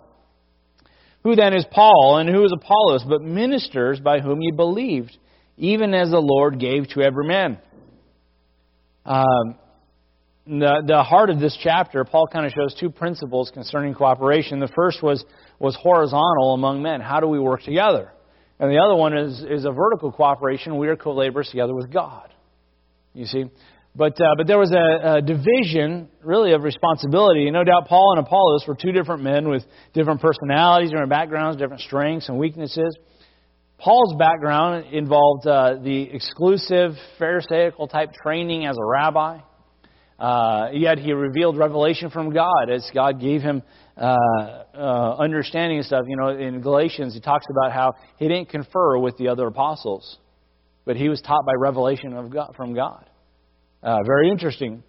Who 1.22 1.36
then 1.36 1.54
is 1.54 1.64
Paul 1.70 2.18
and 2.18 2.28
who 2.28 2.44
is 2.44 2.52
Apollos, 2.52 3.02
but 3.08 3.22
ministers 3.22 3.98
by 3.98 4.20
whom 4.20 4.42
ye 4.42 4.50
believed, 4.50 5.16
even 5.56 5.94
as 5.94 6.10
the 6.10 6.20
Lord 6.20 6.60
gave 6.60 6.86
to 6.88 7.00
every 7.00 7.26
man? 7.26 7.58
Um, 9.06 9.54
the, 10.46 10.82
the 10.86 11.02
heart 11.02 11.30
of 11.30 11.40
this 11.40 11.56
chapter, 11.62 12.04
Paul 12.04 12.26
kind 12.26 12.44
of 12.44 12.52
shows 12.52 12.76
two 12.78 12.90
principles 12.90 13.50
concerning 13.54 13.94
cooperation. 13.94 14.60
The 14.60 14.68
first 14.76 15.02
was, 15.02 15.24
was 15.58 15.74
horizontal 15.80 16.52
among 16.52 16.82
men. 16.82 17.00
How 17.00 17.20
do 17.20 17.26
we 17.26 17.38
work 17.38 17.62
together? 17.62 18.12
And 18.60 18.70
the 18.70 18.78
other 18.78 18.94
one 18.94 19.16
is, 19.16 19.40
is 19.40 19.64
a 19.64 19.72
vertical 19.72 20.12
cooperation. 20.12 20.76
We 20.76 20.88
are 20.88 20.96
co 20.96 21.14
laborers 21.14 21.48
together 21.48 21.74
with 21.74 21.90
God. 21.90 22.28
You 23.14 23.24
see? 23.24 23.46
But, 23.96 24.20
uh, 24.20 24.34
but 24.36 24.46
there 24.46 24.58
was 24.58 24.70
a, 24.70 25.16
a, 25.16 25.22
division, 25.22 26.08
really, 26.22 26.52
of 26.52 26.62
responsibility. 26.62 27.50
No 27.50 27.64
doubt 27.64 27.88
Paul 27.88 28.14
and 28.16 28.24
Apollos 28.24 28.64
were 28.68 28.76
two 28.76 28.92
different 28.92 29.22
men 29.22 29.48
with 29.48 29.64
different 29.94 30.20
personalities, 30.20 30.90
different 30.90 31.08
backgrounds, 31.08 31.58
different 31.58 31.82
strengths 31.82 32.28
and 32.28 32.38
weaknesses. 32.38 32.96
Paul's 33.78 34.14
background 34.18 34.92
involved 34.92 35.46
uh, 35.46 35.76
the 35.82 36.02
exclusive 36.12 36.92
Pharisaical 37.18 37.88
type 37.88 38.12
training 38.12 38.66
as 38.66 38.76
a 38.76 38.84
rabbi. 38.84 39.38
Uh, 40.18 40.68
yet 40.74 40.98
he 40.98 41.14
revealed 41.14 41.56
revelation 41.56 42.10
from 42.10 42.30
God 42.30 42.68
as 42.70 42.88
God 42.94 43.20
gave 43.20 43.40
him 43.40 43.62
uh, 44.00 44.64
uh, 44.74 45.16
understanding 45.18 45.76
and 45.76 45.86
stuff. 45.86 46.06
You 46.08 46.16
know, 46.16 46.28
in 46.28 46.62
Galatians, 46.62 47.12
he 47.12 47.20
talks 47.20 47.44
about 47.50 47.70
how 47.70 47.92
he 48.16 48.28
didn't 48.28 48.48
confer 48.48 48.96
with 48.98 49.18
the 49.18 49.28
other 49.28 49.46
apostles, 49.46 50.18
but 50.86 50.96
he 50.96 51.10
was 51.10 51.20
taught 51.20 51.44
by 51.44 51.52
revelation 51.58 52.14
of 52.14 52.30
God, 52.30 52.54
from 52.56 52.74
God. 52.74 53.04
Uh, 53.82 53.98
very 54.06 54.30
interesting, 54.30 54.82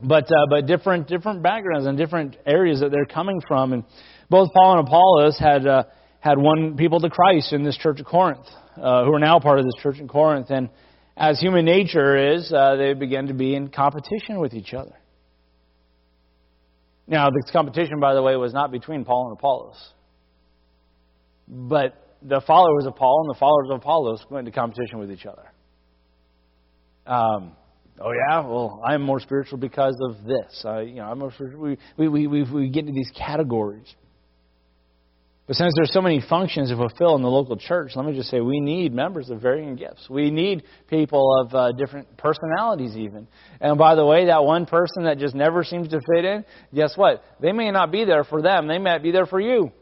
but 0.00 0.24
uh, 0.24 0.46
but 0.50 0.66
different 0.66 1.06
different 1.06 1.44
backgrounds 1.44 1.86
and 1.86 1.96
different 1.96 2.36
areas 2.44 2.80
that 2.80 2.90
they're 2.90 3.04
coming 3.04 3.40
from. 3.46 3.72
And 3.72 3.84
both 4.28 4.48
Paul 4.52 4.78
and 4.78 4.88
Apollos 4.88 5.38
had 5.38 5.64
uh, 5.64 5.84
had 6.18 6.36
won 6.36 6.76
people 6.76 6.98
to 7.00 7.08
Christ 7.08 7.52
in 7.52 7.62
this 7.62 7.76
church 7.76 8.00
of 8.00 8.06
Corinth, 8.06 8.46
uh, 8.76 9.04
who 9.04 9.14
are 9.14 9.20
now 9.20 9.38
part 9.38 9.60
of 9.60 9.64
this 9.64 9.80
church 9.80 9.98
in 10.00 10.08
Corinth. 10.08 10.50
And 10.50 10.70
as 11.16 11.38
human 11.38 11.64
nature 11.64 12.34
is, 12.34 12.50
they 12.50 12.94
began 12.94 13.28
to 13.28 13.34
be 13.34 13.54
in 13.54 13.68
competition 13.68 14.40
with 14.40 14.54
each 14.54 14.74
other. 14.74 14.94
Now, 17.10 17.28
this 17.28 17.50
competition, 17.52 18.00
by 18.00 18.14
the 18.14 18.22
way, 18.22 18.36
was 18.36 18.54
not 18.54 18.72
between 18.72 19.04
Paul 19.04 19.28
and 19.28 19.36
Apollos. 19.38 19.92
But 21.46 22.16
the 22.22 22.40
followers 22.40 22.86
of 22.86 22.96
Paul 22.96 23.26
and 23.26 23.34
the 23.34 23.38
followers 23.38 23.68
of 23.70 23.76
Apollos 23.80 24.24
went 24.30 24.46
into 24.46 24.58
competition 24.58 24.98
with 24.98 25.10
each 25.10 25.26
other. 25.26 25.52
Um, 27.06 27.52
Oh 28.02 28.12
yeah, 28.12 28.40
well 28.40 28.80
I'm 28.84 29.02
more 29.02 29.20
spiritual 29.20 29.58
because 29.58 29.94
of 30.00 30.24
this. 30.24 30.64
I, 30.64 30.80
you 30.82 30.94
know, 30.96 31.04
I'm 31.04 31.18
more 31.18 31.32
we 31.58 31.76
we 31.98 32.26
we 32.26 32.42
we 32.42 32.68
get 32.70 32.86
into 32.86 32.92
these 32.92 33.12
categories. 33.16 33.94
But 35.50 35.56
since 35.56 35.74
there's 35.74 35.92
so 35.92 36.00
many 36.00 36.20
functions 36.20 36.70
to 36.70 36.76
fulfill 36.76 37.16
in 37.16 37.22
the 37.22 37.28
local 37.28 37.56
church, 37.56 37.96
let 37.96 38.06
me 38.06 38.14
just 38.14 38.30
say 38.30 38.40
we 38.40 38.60
need 38.60 38.94
members 38.94 39.30
of 39.30 39.40
varying 39.40 39.74
gifts. 39.74 40.08
We 40.08 40.30
need 40.30 40.62
people 40.86 41.28
of 41.40 41.52
uh, 41.52 41.72
different 41.72 42.16
personalities, 42.16 42.96
even. 42.96 43.26
And 43.60 43.76
by 43.76 43.96
the 43.96 44.06
way, 44.06 44.26
that 44.26 44.44
one 44.44 44.64
person 44.64 45.02
that 45.06 45.18
just 45.18 45.34
never 45.34 45.64
seems 45.64 45.88
to 45.88 46.00
fit 46.14 46.24
in, 46.24 46.44
guess 46.72 46.96
what? 46.96 47.24
They 47.40 47.50
may 47.50 47.72
not 47.72 47.90
be 47.90 48.04
there 48.04 48.22
for 48.22 48.40
them, 48.40 48.68
they 48.68 48.78
might 48.78 49.02
be 49.02 49.10
there 49.10 49.26
for 49.26 49.40
you. 49.40 49.72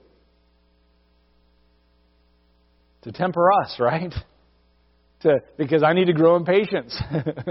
To 3.03 3.13
temper 3.13 3.53
us, 3.53 3.77
right? 3.79 4.15
To, 5.23 5.41
because 5.57 5.83
I 5.83 5.95
need 5.95 6.05
to 6.05 6.13
grow 6.13 6.37
in 6.37 6.45
patience. 6.45 6.97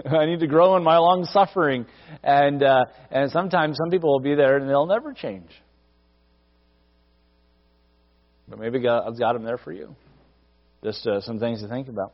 I 0.09 0.25
need 0.25 0.39
to 0.39 0.47
grow 0.47 0.77
in 0.77 0.85
my 0.85 0.99
long 0.99 1.25
suffering. 1.25 1.85
And, 2.23 2.63
uh, 2.63 2.85
and 3.11 3.29
sometimes 3.29 3.75
some 3.77 3.91
people 3.91 4.09
will 4.09 4.21
be 4.21 4.35
there 4.35 4.55
and 4.55 4.69
they'll 4.69 4.85
never 4.85 5.11
change. 5.11 5.49
But 8.47 8.59
maybe 8.59 8.79
God's 8.79 9.19
got 9.19 9.33
them 9.33 9.43
there 9.43 9.57
for 9.57 9.71
you. 9.71 9.95
Just 10.83 11.05
uh, 11.05 11.21
some 11.21 11.39
things 11.39 11.61
to 11.61 11.67
think 11.67 11.89
about. 11.89 12.13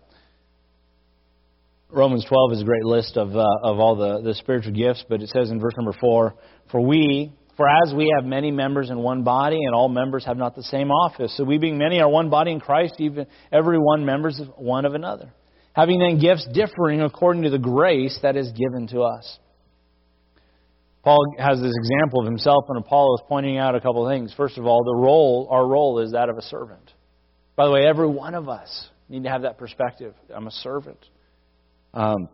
Romans 1.90 2.26
12 2.28 2.54
is 2.54 2.62
a 2.62 2.66
great 2.66 2.86
list 2.86 3.18
of, 3.18 3.36
uh, 3.36 3.46
of 3.62 3.78
all 3.78 3.96
the, 3.96 4.22
the 4.24 4.34
spiritual 4.34 4.72
gifts, 4.72 5.06
but 5.08 5.22
it 5.22 5.30
says 5.30 5.52
in 5.52 5.60
verse 5.60 5.74
number 5.78 5.94
4 6.00 6.34
For 6.72 6.82
we, 6.82 7.32
for 7.56 7.68
as 7.68 7.94
we 7.94 8.12
have 8.16 8.26
many 8.26 8.50
members 8.50 8.90
in 8.90 8.98
one 8.98 9.24
body, 9.24 9.60
and 9.64 9.76
all 9.76 9.90
members 9.90 10.26
have 10.26 10.38
not 10.38 10.56
the 10.56 10.64
same 10.64 10.90
office, 10.90 11.38
so 11.38 11.44
we 11.44 11.60
being 11.60 11.78
many 11.78 12.00
are 12.00 12.10
one 12.10 12.32
body 12.32 12.52
in 12.52 12.60
Christ, 12.60 12.96
even 12.98 13.28
every 13.52 13.78
one 13.78 14.06
members 14.06 14.40
of 14.40 14.48
one 14.58 14.86
of 14.86 14.96
another. 14.96 15.32
Having 15.74 16.00
then 16.00 16.20
gifts 16.20 16.48
differing 16.52 17.02
according 17.02 17.44
to 17.44 17.52
the 17.52 17.60
grace 17.60 18.18
that 18.24 18.38
is 18.38 18.52
given 18.54 18.88
to 18.88 19.02
us. 19.02 19.40
Paul 21.04 21.20
has 21.38 21.60
this 21.60 21.74
example 21.76 22.22
of 22.22 22.26
himself 22.26 22.66
and 22.70 22.78
Apollos 22.78 23.20
pointing 23.28 23.58
out 23.58 23.76
a 23.76 23.82
couple 23.82 24.08
of 24.08 24.14
things. 24.14 24.34
First 24.36 24.58
of 24.58 24.66
all, 24.66 24.84
the 24.84 24.96
role, 24.96 25.48
our 25.52 25.68
role 25.68 26.00
is 26.00 26.14
that 26.14 26.30
of 26.30 26.38
a 26.38 26.42
servant. 26.44 26.94
By 27.56 27.66
the 27.66 27.72
way, 27.72 27.86
every 27.86 28.08
one 28.08 28.36
of 28.36 28.48
us 28.48 28.90
need 29.10 29.24
to 29.24 29.30
have 29.30 29.42
that 29.42 29.58
perspective. 29.58 30.14
I'm 30.34 30.48
a 30.48 30.52
servant. 30.52 31.00
Um, 31.94 32.30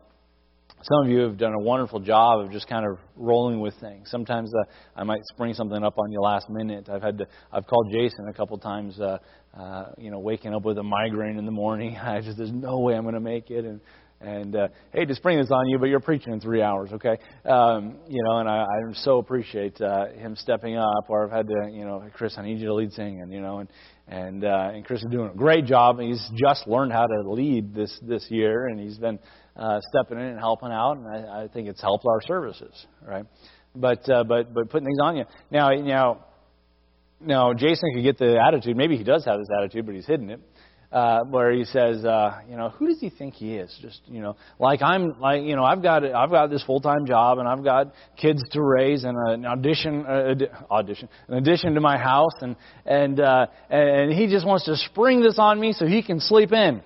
some 0.82 1.04
of 1.04 1.10
you 1.10 1.20
have 1.22 1.38
done 1.38 1.54
a 1.54 1.60
wonderful 1.60 2.00
job 2.00 2.40
of 2.40 2.52
just 2.52 2.68
kind 2.68 2.86
of 2.86 3.00
rolling 3.18 3.60
with 3.60 3.74
things. 3.82 4.10
Sometimes 4.10 4.54
uh, 4.54 4.64
I 4.96 5.04
might 5.04 5.20
spring 5.34 5.54
something 5.54 5.84
up 5.84 5.98
on 5.98 6.12
you 6.12 6.22
last 6.22 6.50
minute. 6.50 6.88
I've 6.88 7.02
had 7.02 7.18
to. 7.18 7.28
I've 7.52 7.68
called 7.68 7.92
Jason 7.92 8.30
a 8.30 8.34
couple 8.34 8.58
times. 8.60 8.98
Uh, 8.98 9.18
uh, 9.58 9.86
you 9.98 10.10
know, 10.10 10.20
waking 10.20 10.54
up 10.54 10.64
with 10.64 10.78
a 10.78 10.84
migraine 10.84 11.38
in 11.38 11.46
the 11.46 11.52
morning. 11.52 11.98
I 12.02 12.22
just 12.22 12.38
there's 12.38 12.54
no 12.54 12.80
way 12.80 12.96
I'm 12.96 13.04
going 13.04 13.16
to 13.16 13.20
make 13.20 13.50
it, 13.50 13.66
and 13.66 13.82
and 14.22 14.56
uh, 14.56 14.68
hey, 14.94 15.06
to 15.06 15.16
spring 15.16 15.40
this 15.40 15.50
on 15.50 15.68
you, 15.70 15.80
but 15.80 15.88
you're 15.88 16.02
preaching 16.02 16.34
in 16.34 16.42
three 16.42 16.62
hours, 16.62 16.90
okay? 16.92 17.18
Um, 17.46 17.98
you 18.08 18.22
know, 18.24 18.40
and 18.40 18.50
I, 18.50 18.64
I 18.64 18.94
so 18.94 19.20
appreciate 19.20 19.80
uh, 19.80 20.08
him 20.08 20.36
stepping 20.36 20.76
up. 20.76 21.06
Or 21.08 21.26
I've 21.26 21.32
had 21.32 21.48
to, 21.48 21.70
you 21.72 21.86
know, 21.86 22.04
Chris, 22.14 22.34
I 22.38 22.44
need 22.44 22.60
you 22.60 22.68
to 22.68 22.74
lead 22.74 22.92
singing, 22.92 23.32
you 23.32 23.42
know, 23.42 23.60
and 23.60 23.70
and 24.08 24.44
uh, 24.44 24.72
and 24.74 24.84
Chris 24.84 25.00
is 25.00 25.08
doing 25.10 25.30
a 25.30 25.36
great 25.36 25.66
job. 25.66 26.00
He's 26.00 26.26
just 26.36 26.68
learned 26.68 26.92
how 26.92 27.06
to 27.06 27.32
lead 27.32 27.74
this 27.74 27.98
this 28.02 28.26
year, 28.30 28.68
and 28.68 28.80
he's 28.80 28.98
been 28.98 29.20
uh, 29.56 29.80
stepping 29.90 30.20
in 30.20 30.26
and 30.26 30.40
helping 30.40 30.72
out, 30.72 30.98
and 30.98 31.08
I, 31.08 31.44
I 31.44 31.48
think 31.48 31.70
it's 31.70 31.82
helped 31.82 32.06
our 32.06 32.22
services, 32.22 32.74
right? 33.08 33.26
But 33.74 34.10
uh, 34.10 34.26
but 34.26 34.54
but 34.54 34.70
putting 34.70 34.86
things 34.86 35.00
on 35.02 35.16
you 35.16 35.26
now. 35.50 35.70
Now, 35.70 36.26
now 37.22 37.54
Jason 37.54 37.94
could 37.94 38.04
get 38.04 38.18
the 38.18 38.38
attitude. 38.46 38.76
Maybe 38.76 38.98
he 38.98 39.04
does 39.04 39.24
have 39.24 39.40
this 39.40 39.50
attitude, 39.58 39.86
but 39.86 39.96
he's 39.96 40.08
hidden 40.08 40.30
it 40.30 40.42
uh, 40.92 41.24
where 41.26 41.52
he 41.52 41.66
says, 41.66 42.04
uh, 42.04 42.40
you 42.50 42.58
know, 42.58 42.70
who 42.70 42.88
does 42.88 43.00
he 43.00 43.10
think 43.10 43.36
he 43.36 43.56
is? 43.56 43.76
Just, 43.82 44.02
you 44.08 44.22
know, 44.22 44.36
like 44.58 44.82
I'm, 44.82 45.20
like, 45.20 45.44
you 45.44 45.56
know, 45.56 45.64
I've 45.64 45.84
got, 45.84 46.04
I've 46.04 46.32
got 46.32 46.50
this 46.50 46.64
full 46.64 46.82
time 46.82 47.06
job 47.06 47.38
and 47.38 47.48
I've 47.48 47.64
got 47.64 47.94
kids 48.18 48.42
to 48.52 48.62
raise 48.62 49.04
and 49.04 49.16
an 49.16 49.46
audition, 49.46 50.06
uh, 50.06 50.36
audition, 50.72 51.08
an 51.28 51.36
addition 51.36 51.76
to 51.76 51.82
my 51.82 51.98
house, 51.98 52.34
and 52.42 52.56
and 52.86 53.20
uh, 53.20 53.48
and 53.70 54.12
he 54.12 54.28
just 54.28 54.48
wants 54.48 54.66
to 54.66 54.76
spring 54.76 55.22
this 55.22 55.38
on 55.38 55.60
me 55.60 55.74
so 55.74 55.86
he 55.86 56.02
can 56.02 56.20
sleep 56.20 56.52
in. 56.52 56.82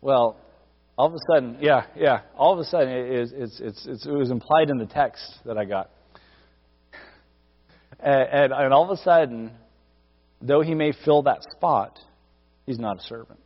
Well, 0.00 0.36
all 0.96 1.08
of 1.08 1.14
a 1.14 1.18
sudden, 1.32 1.58
yeah, 1.60 1.86
yeah, 1.96 2.20
all 2.36 2.52
of 2.52 2.58
a 2.58 2.64
sudden, 2.64 2.88
it, 2.88 3.10
is, 3.10 3.32
it's, 3.34 3.60
it's, 3.60 3.86
it's, 3.86 4.06
it 4.06 4.12
was 4.12 4.30
implied 4.30 4.70
in 4.70 4.78
the 4.78 4.86
text 4.86 5.22
that 5.44 5.58
I 5.58 5.64
got. 5.64 5.90
And, 8.00 8.28
and, 8.30 8.52
and 8.52 8.74
all 8.74 8.84
of 8.84 8.90
a 8.90 9.02
sudden, 9.02 9.50
though 10.46 10.60
he 10.60 10.74
may 10.74 10.92
fill 11.04 11.22
that 11.22 11.42
spot, 11.56 11.98
he's 12.66 12.78
not 12.78 12.98
a 12.98 13.02
servant. 13.02 13.40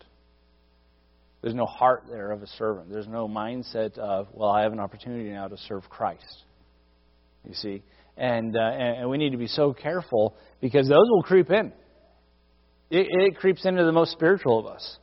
There's 1.40 1.54
no 1.54 1.66
heart 1.66 2.04
there 2.10 2.32
of 2.32 2.42
a 2.42 2.46
servant. 2.46 2.90
There's 2.90 3.06
no 3.06 3.28
mindset 3.28 3.96
of, 3.96 4.26
well, 4.32 4.50
I 4.50 4.62
have 4.62 4.72
an 4.72 4.80
opportunity 4.80 5.30
now 5.30 5.46
to 5.46 5.56
serve 5.68 5.88
Christ. 5.88 6.44
You 7.46 7.54
see? 7.54 7.82
And, 8.16 8.56
uh, 8.56 8.60
and 8.60 9.08
we 9.08 9.18
need 9.18 9.30
to 9.30 9.38
be 9.38 9.46
so 9.46 9.72
careful 9.72 10.34
because 10.60 10.88
those 10.88 11.06
will 11.08 11.22
creep 11.22 11.50
in. 11.50 11.72
It, 12.90 13.06
it 13.08 13.36
creeps 13.36 13.64
into 13.64 13.84
the 13.84 13.92
most 13.92 14.10
spiritual 14.12 14.58
of 14.58 14.66
us. 14.66 14.98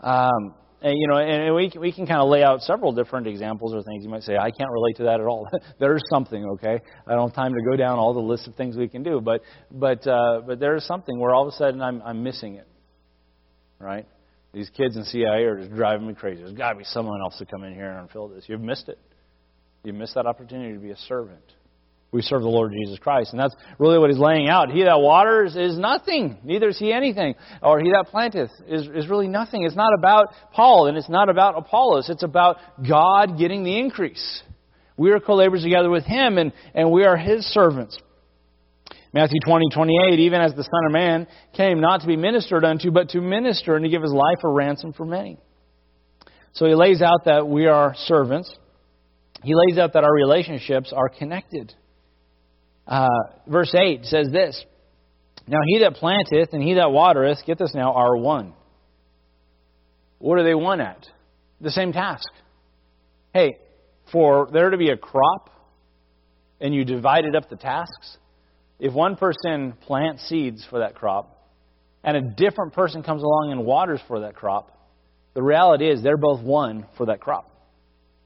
Um, 0.00 0.54
and, 0.82 0.94
you 0.98 1.08
know, 1.08 1.18
and 1.18 1.54
we 1.54 1.70
we 1.78 1.92
can 1.92 2.06
kind 2.06 2.20
of 2.20 2.28
lay 2.28 2.42
out 2.42 2.62
several 2.62 2.92
different 2.92 3.26
examples 3.26 3.74
or 3.74 3.82
things. 3.82 4.02
You 4.02 4.10
might 4.10 4.22
say, 4.22 4.36
I 4.36 4.50
can't 4.50 4.70
relate 4.70 4.96
to 4.96 5.04
that 5.04 5.20
at 5.20 5.26
all. 5.26 5.48
there's 5.78 6.02
something, 6.10 6.44
okay? 6.54 6.80
I 7.06 7.12
don't 7.12 7.28
have 7.28 7.36
time 7.36 7.52
to 7.54 7.62
go 7.62 7.76
down 7.76 7.98
all 7.98 8.14
the 8.14 8.20
list 8.20 8.48
of 8.48 8.54
things 8.54 8.76
we 8.76 8.88
can 8.88 9.02
do, 9.02 9.20
but 9.20 9.42
but 9.70 10.06
uh, 10.06 10.40
but 10.46 10.58
there's 10.58 10.84
something 10.84 11.18
where 11.18 11.34
all 11.34 11.46
of 11.46 11.52
a 11.52 11.56
sudden 11.56 11.82
I'm 11.82 12.00
I'm 12.02 12.22
missing 12.22 12.54
it, 12.54 12.66
right? 13.78 14.06
These 14.52 14.70
kids 14.70 14.96
in 14.96 15.04
CIA 15.04 15.44
are 15.44 15.58
just 15.58 15.74
driving 15.74 16.08
me 16.08 16.14
crazy. 16.14 16.42
There's 16.42 16.54
got 16.54 16.72
to 16.72 16.78
be 16.78 16.84
someone 16.84 17.20
else 17.20 17.38
to 17.38 17.46
come 17.46 17.62
in 17.62 17.74
here 17.74 17.90
and 17.90 18.10
fill 18.10 18.28
this. 18.28 18.44
You've 18.48 18.60
missed 18.60 18.88
it. 18.88 18.98
You 19.84 19.92
missed 19.92 20.14
that 20.14 20.26
opportunity 20.26 20.74
to 20.74 20.80
be 20.80 20.90
a 20.90 20.96
servant. 20.96 21.44
We 22.12 22.22
serve 22.22 22.42
the 22.42 22.48
Lord 22.48 22.72
Jesus 22.72 22.98
Christ. 22.98 23.30
And 23.32 23.40
that's 23.40 23.54
really 23.78 23.98
what 23.98 24.10
he's 24.10 24.18
laying 24.18 24.48
out. 24.48 24.70
He 24.70 24.82
that 24.82 25.00
waters 25.00 25.54
is 25.54 25.78
nothing, 25.78 26.38
neither 26.42 26.70
is 26.70 26.78
he 26.78 26.92
anything. 26.92 27.34
Or 27.62 27.78
he 27.78 27.90
that 27.90 28.06
planteth 28.10 28.50
is, 28.66 28.88
is 28.88 29.08
really 29.08 29.28
nothing. 29.28 29.62
It's 29.62 29.76
not 29.76 29.94
about 29.96 30.34
Paul 30.52 30.88
and 30.88 30.98
it's 30.98 31.08
not 31.08 31.28
about 31.28 31.56
Apollos. 31.56 32.08
It's 32.10 32.24
about 32.24 32.56
God 32.88 33.38
getting 33.38 33.62
the 33.62 33.78
increase. 33.78 34.42
We 34.96 35.12
are 35.12 35.20
co 35.20 35.36
laborers 35.36 35.62
together 35.62 35.88
with 35.88 36.04
him 36.04 36.36
and, 36.36 36.52
and 36.74 36.90
we 36.90 37.04
are 37.04 37.16
his 37.16 37.44
servants. 37.46 37.96
Matthew 39.12 39.40
20, 39.44 39.66
28, 39.74 40.20
even 40.20 40.40
as 40.40 40.52
the 40.54 40.62
Son 40.62 40.86
of 40.86 40.92
Man 40.92 41.26
came 41.56 41.80
not 41.80 42.00
to 42.02 42.06
be 42.06 42.16
ministered 42.16 42.64
unto, 42.64 42.90
but 42.90 43.08
to 43.10 43.20
minister 43.20 43.74
and 43.74 43.84
to 43.84 43.90
give 43.90 44.02
his 44.02 44.12
life 44.12 44.38
a 44.44 44.48
ransom 44.48 44.92
for 44.92 45.04
many. 45.04 45.38
So 46.52 46.66
he 46.66 46.74
lays 46.74 47.02
out 47.02 47.24
that 47.24 47.46
we 47.46 47.66
are 47.66 47.94
servants. 47.96 48.52
He 49.42 49.54
lays 49.54 49.78
out 49.78 49.94
that 49.94 50.04
our 50.04 50.12
relationships 50.12 50.92
are 50.94 51.08
connected. 51.08 51.74
Uh, 52.90 53.08
verse 53.46 53.72
8 53.72 54.04
says 54.04 54.30
this 54.32 54.62
Now 55.46 55.60
he 55.64 55.78
that 55.78 55.94
planteth 55.94 56.52
and 56.52 56.62
he 56.62 56.74
that 56.74 56.90
watereth, 56.90 57.38
get 57.46 57.56
this 57.56 57.72
now, 57.72 57.92
are 57.92 58.16
one. 58.16 58.52
What 60.18 60.38
are 60.38 60.42
they 60.42 60.56
one 60.56 60.80
at? 60.80 61.06
The 61.60 61.70
same 61.70 61.92
task. 61.92 62.26
Hey, 63.32 63.58
for 64.10 64.48
there 64.52 64.70
to 64.70 64.76
be 64.76 64.90
a 64.90 64.96
crop 64.96 65.50
and 66.60 66.74
you 66.74 66.84
divided 66.84 67.36
up 67.36 67.48
the 67.48 67.56
tasks, 67.56 68.18
if 68.80 68.92
one 68.92 69.14
person 69.14 69.74
plants 69.82 70.28
seeds 70.28 70.66
for 70.68 70.80
that 70.80 70.96
crop 70.96 71.48
and 72.02 72.16
a 72.16 72.22
different 72.22 72.72
person 72.72 73.04
comes 73.04 73.22
along 73.22 73.52
and 73.52 73.64
waters 73.64 74.00
for 74.08 74.20
that 74.20 74.34
crop, 74.34 74.76
the 75.34 75.42
reality 75.42 75.88
is 75.88 76.02
they're 76.02 76.16
both 76.16 76.42
one 76.42 76.86
for 76.96 77.06
that 77.06 77.20
crop. 77.20 77.49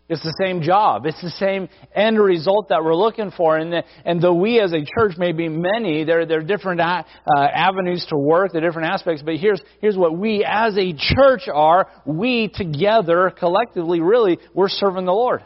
It's 0.06 0.22
the 0.22 0.34
same 0.38 0.60
job. 0.60 1.06
It's 1.06 1.20
the 1.22 1.30
same 1.30 1.68
end 1.94 2.20
result 2.20 2.68
that 2.68 2.84
we're 2.84 2.94
looking 2.94 3.30
for. 3.30 3.56
And, 3.56 3.72
the, 3.72 3.84
and 4.04 4.20
though 4.20 4.34
we 4.34 4.60
as 4.60 4.74
a 4.74 4.84
church 4.84 5.16
may 5.16 5.32
be 5.32 5.48
many, 5.48 6.04
there, 6.04 6.26
there 6.26 6.40
are 6.40 6.42
different 6.42 6.80
uh, 6.80 7.04
avenues 7.36 8.04
to 8.10 8.16
work, 8.16 8.54
are 8.54 8.60
different 8.60 8.88
aspects. 8.92 9.22
But 9.24 9.36
here's, 9.36 9.62
here's 9.80 9.96
what 9.96 10.16
we 10.16 10.44
as 10.46 10.76
a 10.76 10.92
church 10.92 11.48
are. 11.52 11.88
We 12.04 12.52
together, 12.52 13.32
collectively, 13.38 14.00
really, 14.00 14.38
we're 14.52 14.68
serving 14.68 15.06
the 15.06 15.12
Lord. 15.12 15.42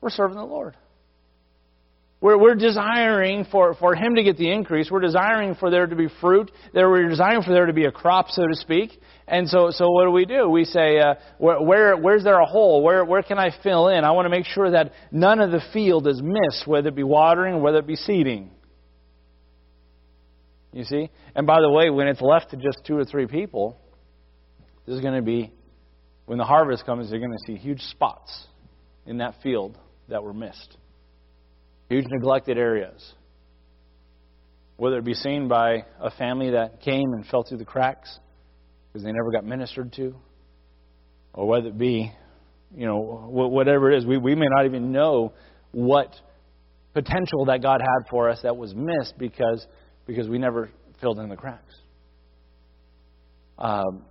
We're 0.00 0.10
serving 0.10 0.36
the 0.36 0.44
Lord. 0.44 0.74
We're, 2.20 2.38
we're 2.38 2.54
desiring 2.54 3.46
for, 3.52 3.74
for 3.74 3.94
Him 3.94 4.16
to 4.16 4.22
get 4.22 4.38
the 4.38 4.50
increase. 4.50 4.90
We're 4.90 5.00
desiring 5.00 5.54
for 5.54 5.70
there 5.70 5.86
to 5.86 5.94
be 5.94 6.08
fruit. 6.20 6.50
There, 6.72 6.88
we're 6.88 7.08
desiring 7.08 7.42
for 7.42 7.52
there 7.52 7.66
to 7.66 7.72
be 7.72 7.84
a 7.84 7.92
crop, 7.92 8.30
so 8.30 8.46
to 8.46 8.56
speak. 8.56 8.98
And 9.30 9.48
so, 9.48 9.70
so 9.70 9.90
what 9.90 10.04
do 10.04 10.10
we 10.10 10.24
do? 10.24 10.48
We 10.48 10.64
say, 10.64 10.98
uh, 10.98 11.14
where, 11.36 11.60
where, 11.60 11.96
where's 11.96 12.24
there 12.24 12.40
a 12.40 12.46
hole? 12.46 12.82
Where, 12.82 13.04
where 13.04 13.22
can 13.22 13.38
I 13.38 13.50
fill 13.62 13.88
in? 13.88 14.02
I 14.04 14.12
want 14.12 14.24
to 14.24 14.30
make 14.30 14.46
sure 14.46 14.70
that 14.70 14.92
none 15.12 15.40
of 15.40 15.50
the 15.50 15.60
field 15.72 16.08
is 16.08 16.22
missed, 16.22 16.66
whether 16.66 16.88
it 16.88 16.94
be 16.94 17.02
watering 17.02 17.60
whether 17.60 17.78
it 17.78 17.86
be 17.86 17.96
seeding. 17.96 18.50
You 20.72 20.84
see? 20.84 21.10
And 21.34 21.46
by 21.46 21.60
the 21.60 21.70
way, 21.70 21.90
when 21.90 22.08
it's 22.08 22.22
left 22.22 22.50
to 22.50 22.56
just 22.56 22.78
two 22.86 22.96
or 22.96 23.04
three 23.04 23.26
people, 23.26 23.78
this 24.86 24.94
is 24.94 25.02
going 25.02 25.16
to 25.16 25.22
be, 25.22 25.52
when 26.24 26.38
the 26.38 26.44
harvest 26.44 26.86
comes, 26.86 27.10
you're 27.10 27.20
going 27.20 27.32
to 27.32 27.46
see 27.46 27.56
huge 27.56 27.80
spots 27.82 28.46
in 29.04 29.18
that 29.18 29.34
field 29.42 29.76
that 30.08 30.22
were 30.22 30.32
missed. 30.32 30.76
Huge 31.90 32.06
neglected 32.08 32.56
areas. 32.56 33.12
Whether 34.76 34.98
it 34.98 35.04
be 35.04 35.14
seen 35.14 35.48
by 35.48 35.84
a 36.00 36.10
family 36.12 36.50
that 36.50 36.80
came 36.80 37.12
and 37.12 37.26
fell 37.26 37.42
through 37.42 37.58
the 37.58 37.64
cracks 37.64 38.18
because 38.98 39.04
they 39.04 39.12
never 39.12 39.30
got 39.30 39.44
ministered 39.44 39.92
to, 39.92 40.12
or 41.32 41.46
whether 41.46 41.68
it 41.68 41.78
be, 41.78 42.12
you 42.76 42.84
know, 42.84 42.98
whatever 42.98 43.92
it 43.92 43.98
is. 43.98 44.04
We, 44.04 44.18
we 44.18 44.34
may 44.34 44.46
not 44.50 44.64
even 44.64 44.90
know 44.90 45.34
what 45.70 46.12
potential 46.94 47.44
that 47.46 47.62
God 47.62 47.80
had 47.80 48.10
for 48.10 48.28
us 48.28 48.40
that 48.42 48.56
was 48.56 48.74
missed 48.74 49.16
because, 49.16 49.64
because 50.04 50.28
we 50.28 50.38
never 50.38 50.70
filled 51.00 51.20
in 51.20 51.28
the 51.28 51.36
cracks. 51.36 51.74
Um, 53.56 54.04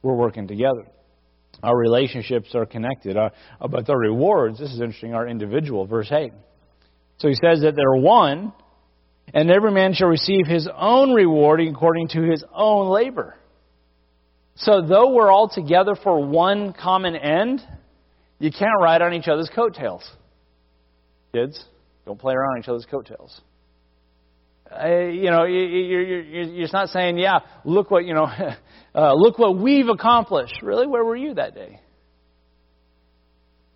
we're 0.00 0.14
working 0.14 0.48
together. 0.48 0.86
Our 1.62 1.76
relationships 1.76 2.54
are 2.54 2.64
connected. 2.64 3.18
Uh, 3.18 3.28
but 3.70 3.84
the 3.84 3.94
rewards, 3.94 4.58
this 4.58 4.70
is 4.70 4.80
interesting, 4.80 5.12
are 5.12 5.28
individual. 5.28 5.86
Verse 5.86 6.10
8. 6.10 6.32
So 7.18 7.28
he 7.28 7.34
says 7.34 7.60
that 7.60 7.76
they're 7.76 8.00
one, 8.00 8.54
and 9.34 9.50
every 9.50 9.70
man 9.70 9.94
shall 9.94 10.08
receive 10.08 10.46
his 10.46 10.68
own 10.76 11.14
reward 11.14 11.60
according 11.60 12.08
to 12.08 12.22
his 12.22 12.44
own 12.54 12.88
labor. 12.90 13.34
So 14.56 14.82
though 14.82 15.12
we're 15.12 15.30
all 15.30 15.48
together 15.48 15.94
for 15.94 16.24
one 16.24 16.72
common 16.72 17.16
end, 17.16 17.62
you 18.38 18.50
can't 18.50 18.80
ride 18.80 19.02
on 19.02 19.14
each 19.14 19.28
other's 19.28 19.50
coattails. 19.54 20.08
Kids, 21.32 21.64
don't 22.04 22.18
play 22.18 22.34
around 22.34 22.58
each 22.58 22.68
other's 22.68 22.86
coattails. 22.90 23.40
Uh, 24.70 24.88
you 24.88 25.30
know, 25.30 25.44
you're, 25.44 26.02
you're, 26.02 26.42
you're 26.44 26.68
not 26.72 26.88
saying, 26.88 27.18
yeah, 27.18 27.40
look 27.64 27.90
what, 27.90 28.04
you 28.04 28.14
know, 28.14 28.24
uh, 28.94 29.14
look 29.14 29.38
what 29.38 29.56
we've 29.56 29.88
accomplished. 29.88 30.62
Really, 30.62 30.86
where 30.86 31.04
were 31.04 31.16
you 31.16 31.34
that 31.34 31.54
day? 31.54 31.80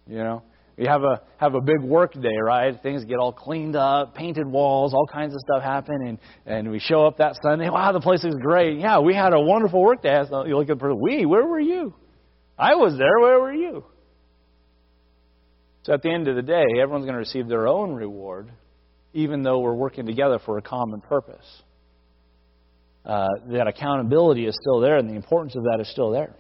You 0.06 0.18
know, 0.18 0.42
we 0.76 0.86
have 0.86 1.02
a 1.02 1.22
have 1.38 1.54
a 1.54 1.60
big 1.60 1.80
work 1.80 2.12
day, 2.12 2.36
right? 2.42 2.80
Things 2.82 3.04
get 3.04 3.18
all 3.18 3.32
cleaned 3.32 3.76
up, 3.76 4.14
painted 4.14 4.46
walls, 4.46 4.92
all 4.92 5.06
kinds 5.06 5.34
of 5.34 5.40
stuff 5.40 5.62
happen, 5.62 5.96
and 6.06 6.18
and 6.44 6.70
we 6.70 6.78
show 6.78 7.06
up 7.06 7.18
that 7.18 7.36
Sunday. 7.42 7.70
Wow, 7.70 7.92
the 7.92 8.00
place 8.00 8.24
is 8.24 8.34
great. 8.40 8.78
Yeah, 8.78 9.00
we 9.00 9.14
had 9.14 9.32
a 9.32 9.40
wonderful 9.40 9.80
work 9.80 10.02
day. 10.02 10.20
So 10.28 10.44
you 10.44 10.56
look 10.56 10.68
at 10.68 10.76
the 10.76 10.80
person, 10.80 11.00
we, 11.00 11.24
where 11.26 11.46
were 11.46 11.60
you? 11.60 11.94
I 12.58 12.74
was 12.74 12.96
there. 12.98 13.18
Where 13.20 13.40
were 13.40 13.54
you? 13.54 13.84
So 15.84 15.92
at 15.94 16.02
the 16.02 16.10
end 16.10 16.28
of 16.28 16.36
the 16.36 16.42
day, 16.42 16.64
everyone's 16.80 17.04
going 17.04 17.14
to 17.14 17.20
receive 17.20 17.48
their 17.48 17.68
own 17.68 17.94
reward 17.94 18.50
even 19.16 19.42
though 19.42 19.60
we're 19.60 19.74
working 19.74 20.04
together 20.04 20.38
for 20.44 20.58
a 20.58 20.62
common 20.62 21.00
purpose. 21.00 21.62
Uh, 23.02 23.26
that 23.48 23.66
accountability 23.66 24.46
is 24.46 24.54
still 24.60 24.80
there, 24.80 24.98
and 24.98 25.08
the 25.08 25.14
importance 25.14 25.56
of 25.56 25.62
that 25.62 25.78
is 25.80 25.90
still 25.90 26.10
there. 26.10 26.36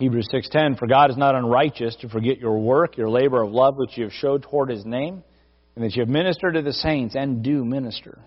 Hebrews 0.00 0.28
6:10 0.32 0.78
For 0.78 0.86
God 0.86 1.10
is 1.10 1.18
not 1.18 1.34
unrighteous 1.34 1.94
to 1.96 2.08
forget 2.08 2.38
your 2.38 2.58
work, 2.58 2.96
your 2.96 3.10
labor 3.10 3.42
of 3.42 3.52
love 3.52 3.74
which 3.76 3.98
you 3.98 4.04
have 4.04 4.12
showed 4.14 4.42
toward 4.42 4.70
his 4.70 4.86
name, 4.86 5.22
and 5.76 5.84
that 5.84 5.94
you 5.94 6.00
have 6.00 6.08
ministered 6.08 6.54
to 6.54 6.62
the 6.62 6.72
saints 6.72 7.14
and 7.14 7.44
do 7.44 7.66
minister. 7.66 8.18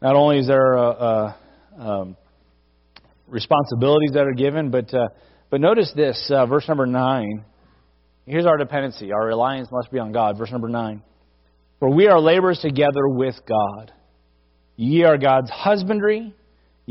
Not 0.00 0.14
only 0.14 0.38
is 0.38 0.46
there 0.46 0.78
uh, 0.78 0.82
uh, 0.82 1.34
um, 1.78 2.16
responsibilities 3.26 4.12
that 4.14 4.22
are 4.22 4.32
given, 4.32 4.70
but 4.70 4.94
uh, 4.94 5.08
but 5.50 5.60
notice 5.60 5.92
this, 5.96 6.30
uh, 6.32 6.46
verse 6.46 6.68
number 6.68 6.86
9. 6.86 7.44
Here's 8.24 8.46
our 8.46 8.56
dependency. 8.56 9.12
Our 9.12 9.26
reliance 9.26 9.68
must 9.72 9.90
be 9.90 9.98
on 9.98 10.12
God. 10.12 10.38
Verse 10.38 10.52
number 10.52 10.68
9. 10.68 11.02
For 11.80 11.92
we 11.92 12.06
are 12.06 12.20
laborers 12.20 12.60
together 12.60 13.08
with 13.08 13.34
God. 13.48 13.92
Ye 14.76 15.02
are 15.02 15.18
God's 15.18 15.50
husbandry. 15.50 16.32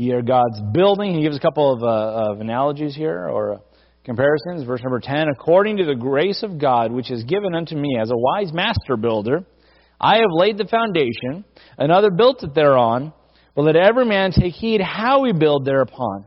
Ye 0.00 0.12
are 0.12 0.22
God's 0.22 0.62
building. 0.72 1.14
He 1.14 1.20
gives 1.20 1.36
a 1.36 1.40
couple 1.40 1.74
of, 1.74 1.82
uh, 1.82 2.32
of 2.32 2.40
analogies 2.40 2.96
here 2.96 3.28
or 3.28 3.52
uh, 3.52 3.58
comparisons. 4.02 4.64
Verse 4.66 4.80
number 4.82 4.98
10. 4.98 5.28
According 5.28 5.76
to 5.76 5.84
the 5.84 5.94
grace 5.94 6.42
of 6.42 6.58
God, 6.58 6.90
which 6.90 7.10
is 7.10 7.22
given 7.24 7.54
unto 7.54 7.76
me 7.76 7.98
as 8.00 8.10
a 8.10 8.16
wise 8.16 8.50
master 8.50 8.96
builder, 8.96 9.44
I 10.00 10.16
have 10.16 10.30
laid 10.30 10.56
the 10.56 10.64
foundation, 10.64 11.44
another 11.76 12.10
built 12.10 12.42
it 12.42 12.54
thereon. 12.54 13.12
But 13.54 13.62
let 13.64 13.76
every 13.76 14.06
man 14.06 14.32
take 14.32 14.54
heed 14.54 14.80
how 14.80 15.24
he 15.24 15.34
build 15.34 15.66
thereupon. 15.66 16.24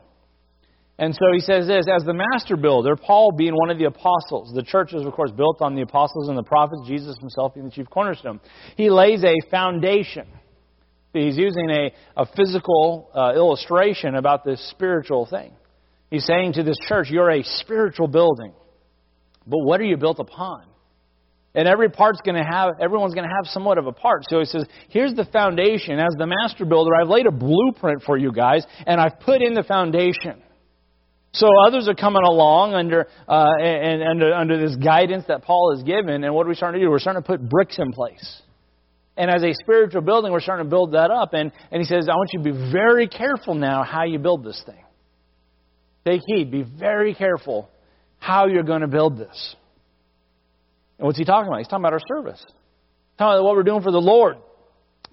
And 1.00 1.16
so 1.16 1.34
he 1.34 1.40
says 1.40 1.66
this 1.66 1.88
as 1.92 2.04
the 2.04 2.14
master 2.14 2.56
builder, 2.56 2.96
Paul 2.96 3.32
being 3.32 3.56
one 3.56 3.72
of 3.72 3.80
the 3.80 3.86
apostles, 3.86 4.54
the 4.54 4.62
church 4.62 4.94
is, 4.94 5.04
of 5.04 5.14
course, 5.14 5.32
built 5.32 5.64
on 5.64 5.74
the 5.74 5.82
apostles 5.82 6.30
and 6.30 6.38
the 6.38 6.44
prophets, 6.44 6.84
Jesus 6.86 7.18
himself 7.18 7.56
being 7.56 7.66
the 7.66 7.72
chief 7.72 7.90
cornerstone. 7.90 8.40
He 8.78 8.92
lays 8.92 9.24
a 9.24 9.34
foundation. 9.50 10.28
He's 11.14 11.38
using 11.38 11.70
a, 11.70 11.94
a 12.18 12.26
physical 12.36 13.10
uh, 13.16 13.34
illustration 13.36 14.16
about 14.16 14.44
this 14.44 14.68
spiritual 14.72 15.28
thing. 15.28 15.54
He's 16.10 16.26
saying 16.26 16.54
to 16.54 16.64
this 16.64 16.78
church, 16.88 17.10
You're 17.10 17.32
a 17.32 17.44
spiritual 17.44 18.08
building. 18.08 18.54
But 19.46 19.60
what 19.60 19.80
are 19.80 19.86
you 19.86 19.98
built 19.98 20.20
upon? 20.20 20.64
And 21.56 21.68
every 21.68 21.90
part's 21.90 22.22
going 22.22 22.36
to 22.36 22.44
have, 22.44 22.72
everyone's 22.82 23.14
going 23.14 23.28
to 23.28 23.36
have 23.36 23.46
somewhat 23.46 23.78
of 23.78 23.86
a 23.86 23.92
part. 23.92 24.24
So 24.28 24.40
he 24.40 24.46
says, 24.46 24.66
here's 24.90 25.14
the 25.14 25.26
foundation. 25.26 26.00
As 26.00 26.16
the 26.18 26.26
master 26.26 26.66
builder, 26.66 26.92
I've 27.00 27.10
laid 27.10 27.28
a 27.28 27.32
blueprint 27.32 28.02
for 28.04 28.18
you 28.18 28.32
guys, 28.32 28.66
and 28.88 29.00
I've 29.00 29.20
put 29.20 29.44
in 29.44 29.54
the 29.54 29.62
foundation. 29.62 30.42
So 31.34 31.48
others 31.68 31.88
are 31.88 31.96
coming 31.96 32.22
along 32.24 32.74
under 32.74 33.08
uh, 33.28 33.48
and 33.60 34.04
under 34.04 34.34
under 34.36 34.60
this 34.60 34.76
guidance 34.76 35.26
that 35.28 35.44
Paul 35.44 35.76
has 35.76 35.84
given, 35.84 36.24
and 36.24 36.34
what 36.34 36.46
are 36.46 36.50
we 36.50 36.56
starting 36.56 36.80
to 36.80 36.86
do? 36.86 36.92
We're 36.92 37.00
starting 37.00 37.24
to 37.24 37.28
put 37.28 37.50
bricks 37.50 37.80
in 37.80 37.92
place. 37.92 38.43
And 39.16 39.30
as 39.30 39.44
a 39.44 39.54
spiritual 39.54 40.02
building, 40.02 40.32
we're 40.32 40.42
starting 40.42 40.66
to 40.66 40.70
build 40.70 40.94
that 40.94 41.12
up. 41.12 41.34
And, 41.34 41.52
and 41.72 41.82
he 41.82 41.86
says, 41.86 42.08
I 42.10 42.16
want 42.16 42.32
you 42.34 42.44
to 42.44 42.52
be 42.52 42.72
very 42.72 43.08
careful 43.08 43.54
now 43.54 43.84
how 43.84 44.04
you 44.04 44.18
build 44.18 44.44
this 44.44 44.62
thing. 44.66 44.84
Take 46.06 46.22
heed. 46.26 46.52
Be 46.52 46.64
very 46.64 47.14
careful 47.14 47.70
how 48.18 48.48
you're 48.48 48.64
going 48.64 48.82
to 48.82 48.88
build 48.88 49.18
this. 49.18 49.56
And 50.98 51.06
what's 51.06 51.18
he 51.18 51.26
talking 51.26 51.48
about? 51.48 51.60
He's 51.60 51.68
talking 51.68 51.84
about 51.84 51.94
our 51.94 52.02
service. 52.08 52.44
He's 52.44 53.18
talking 53.18 53.40
about 53.40 53.44
what 53.44 53.56
we're 53.56 53.64
doing 53.64 53.84
for 53.84 53.92
the 53.92 54.02
Lord. 54.02 54.38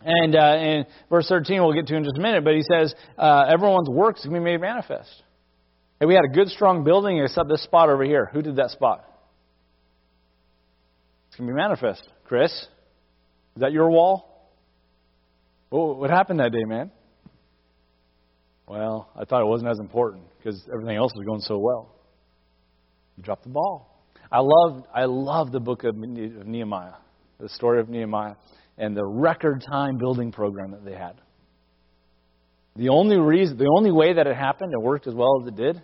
And 0.03 0.35
uh, 0.35 0.57
in 0.59 0.87
verse 1.11 1.29
13, 1.29 1.63
we'll 1.63 1.75
get 1.75 1.87
to 1.89 1.97
in 1.97 2.05
just 2.05 2.17
a 2.17 2.21
minute, 2.21 2.43
but 2.43 2.55
he 2.55 2.63
says, 2.63 2.95
uh, 3.19 3.45
everyone's 3.49 3.89
works 3.89 4.23
can 4.23 4.33
be 4.33 4.41
made 4.41 4.61
manifest. 4.61 5.11
Hey, 5.99 6.07
we 6.07 6.15
had 6.15 6.25
a 6.25 6.33
good, 6.33 6.49
strong 6.49 6.85
building 6.85 7.19
except 7.19 7.49
this 7.51 7.63
spot 7.63 7.91
over 7.91 8.05
here. 8.05 8.31
Who 8.33 8.41
did 8.41 8.57
that 8.57 8.71
spot? 8.71 9.05
It's 11.29 11.37
going 11.37 11.49
to 11.49 11.55
be 11.55 11.57
manifest. 11.57 12.03
Chris, 12.25 12.67
is 13.57 13.61
that 13.61 13.73
your 13.73 13.91
wall? 13.91 14.27
What 15.71 16.11
happened 16.11 16.41
that 16.41 16.53
day, 16.53 16.65
man? 16.67 16.91
Well, 18.67 19.11
I 19.17 19.25
thought 19.25 19.43
it 19.43 19.47
wasn't 19.47 19.71
as 19.71 19.79
important 19.79 20.25
because 20.39 20.63
everything 20.73 20.97
else 20.97 21.13
was 21.15 21.25
going 21.25 21.41
so 21.41 21.59
well. 21.59 21.95
You 23.17 23.23
dropped 23.23 23.45
the 23.45 23.51
ball. 23.51 24.05
I 24.31 24.41
love, 24.41 24.85
I 24.95 25.05
love 25.07 25.51
the 25.51 25.61
book 25.61 25.85
of 25.85 25.97
Nehemiah, 25.97 26.95
the 27.41 27.49
story 27.49 27.81
of 27.81 27.89
Nehemiah, 27.89 28.35
and 28.79 28.97
the 28.97 29.05
record 29.05 29.65
time 29.69 29.99
building 29.99 30.31
program 30.31 30.71
that 30.71 30.85
they 30.85 30.95
had. 30.95 31.21
The 32.77 32.89
only 32.91 33.19
reason, 33.19 33.59
the 33.59 33.71
only 33.77 33.91
way 33.91 34.13
that 34.13 34.27
it 34.27 34.37
happened 34.37 34.73
and 34.73 34.83
worked 34.83 35.07
as 35.07 35.15
well 35.15 35.43
as 35.43 35.49
it 35.49 35.57
did 35.57 35.83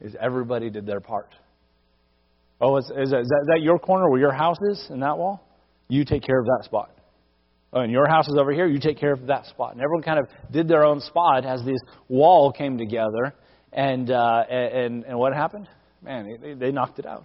is 0.00 0.14
everybody 0.20 0.68
did 0.68 0.84
their 0.84 1.00
part. 1.00 1.34
Oh, 2.60 2.76
is, 2.76 2.84
is, 2.84 3.10
that, 3.10 3.20
is 3.20 3.28
that 3.48 3.60
your 3.62 3.78
corner 3.78 4.08
where 4.10 4.20
your 4.20 4.32
house 4.32 4.58
is 4.70 4.86
in 4.90 5.00
that 5.00 5.16
wall? 5.16 5.44
You 5.88 6.04
take 6.04 6.22
care 6.22 6.38
of 6.38 6.46
that 6.46 6.62
spot. 6.64 6.90
Oh, 7.72 7.80
and 7.80 7.90
your 7.90 8.06
house 8.06 8.28
is 8.28 8.36
over 8.38 8.52
here. 8.52 8.66
You 8.66 8.78
take 8.78 8.98
care 8.98 9.12
of 9.12 9.26
that 9.26 9.46
spot. 9.46 9.72
And 9.72 9.80
everyone 9.80 10.02
kind 10.02 10.18
of 10.18 10.26
did 10.52 10.68
their 10.68 10.84
own 10.84 11.00
spot 11.00 11.46
as 11.46 11.64
this 11.64 11.78
wall 12.08 12.52
came 12.52 12.76
together. 12.76 13.34
And 13.72 14.10
uh, 14.10 14.44
and 14.50 15.04
and 15.04 15.18
what 15.18 15.32
happened? 15.32 15.68
Man, 16.02 16.36
they, 16.40 16.54
they 16.54 16.72
knocked 16.72 16.98
it 16.98 17.06
out. 17.06 17.24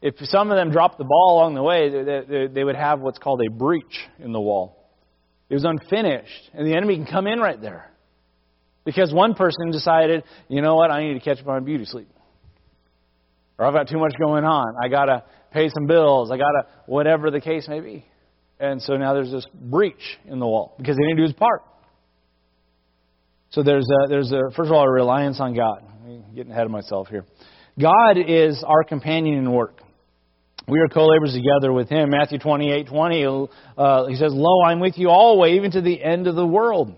If 0.00 0.14
some 0.20 0.50
of 0.50 0.56
them 0.56 0.70
dropped 0.70 0.96
the 0.98 1.04
ball 1.04 1.38
along 1.38 1.54
the 1.54 1.62
way, 1.62 1.90
they, 1.90 2.20
they, 2.26 2.46
they 2.46 2.64
would 2.64 2.76
have 2.76 3.00
what's 3.00 3.18
called 3.18 3.42
a 3.46 3.50
breach 3.50 4.06
in 4.20 4.32
the 4.32 4.40
wall. 4.40 4.88
It 5.50 5.54
was 5.54 5.64
unfinished, 5.64 6.50
and 6.54 6.66
the 6.66 6.76
enemy 6.76 6.96
can 6.96 7.06
come 7.06 7.26
in 7.26 7.40
right 7.40 7.60
there. 7.60 7.90
Because 8.84 9.12
one 9.12 9.34
person 9.34 9.70
decided, 9.70 10.22
you 10.48 10.62
know 10.62 10.76
what, 10.76 10.90
I 10.90 11.02
need 11.02 11.14
to 11.14 11.20
catch 11.20 11.40
up 11.40 11.48
on 11.48 11.64
beauty 11.64 11.84
sleep. 11.84 12.08
Or 13.58 13.66
I've 13.66 13.74
got 13.74 13.88
too 13.88 13.98
much 13.98 14.12
going 14.18 14.44
on. 14.44 14.74
I 14.82 14.88
got 14.88 15.06
to 15.06 15.24
pay 15.52 15.68
some 15.68 15.86
bills. 15.86 16.30
I 16.30 16.36
got 16.36 16.50
to, 16.50 16.66
whatever 16.86 17.30
the 17.30 17.40
case 17.40 17.66
may 17.68 17.80
be. 17.80 18.04
And 18.60 18.82
so 18.82 18.96
now 18.96 19.14
there's 19.14 19.30
this 19.30 19.46
breach 19.54 20.18
in 20.26 20.40
the 20.40 20.46
wall 20.46 20.74
because 20.78 20.96
he 20.96 21.02
didn't 21.04 21.18
do 21.18 21.22
his 21.22 21.32
part. 21.32 21.62
So 23.50 23.62
there's 23.62 23.86
a, 23.86 24.08
there's 24.08 24.32
a, 24.32 24.50
first 24.56 24.68
of 24.68 24.72
all, 24.72 24.84
a 24.84 24.90
reliance 24.90 25.40
on 25.40 25.54
God. 25.54 25.84
I'm 26.04 26.34
getting 26.34 26.52
ahead 26.52 26.64
of 26.64 26.70
myself 26.70 27.08
here. 27.08 27.24
God 27.80 28.18
is 28.18 28.62
our 28.66 28.84
companion 28.84 29.38
in 29.38 29.52
work. 29.52 29.80
We 30.66 30.80
are 30.80 30.88
co-laborers 30.88 31.32
together 31.32 31.72
with 31.72 31.88
Him. 31.88 32.10
Matthew 32.10 32.38
28, 32.38 32.88
20, 32.88 33.48
uh, 33.78 34.06
he 34.06 34.16
says, 34.16 34.32
Lo, 34.34 34.64
I'm 34.66 34.80
with 34.80 34.98
you 34.98 35.08
always, 35.08 35.54
even 35.54 35.70
to 35.70 35.80
the 35.80 36.02
end 36.02 36.26
of 36.26 36.34
the 36.34 36.46
world. 36.46 36.94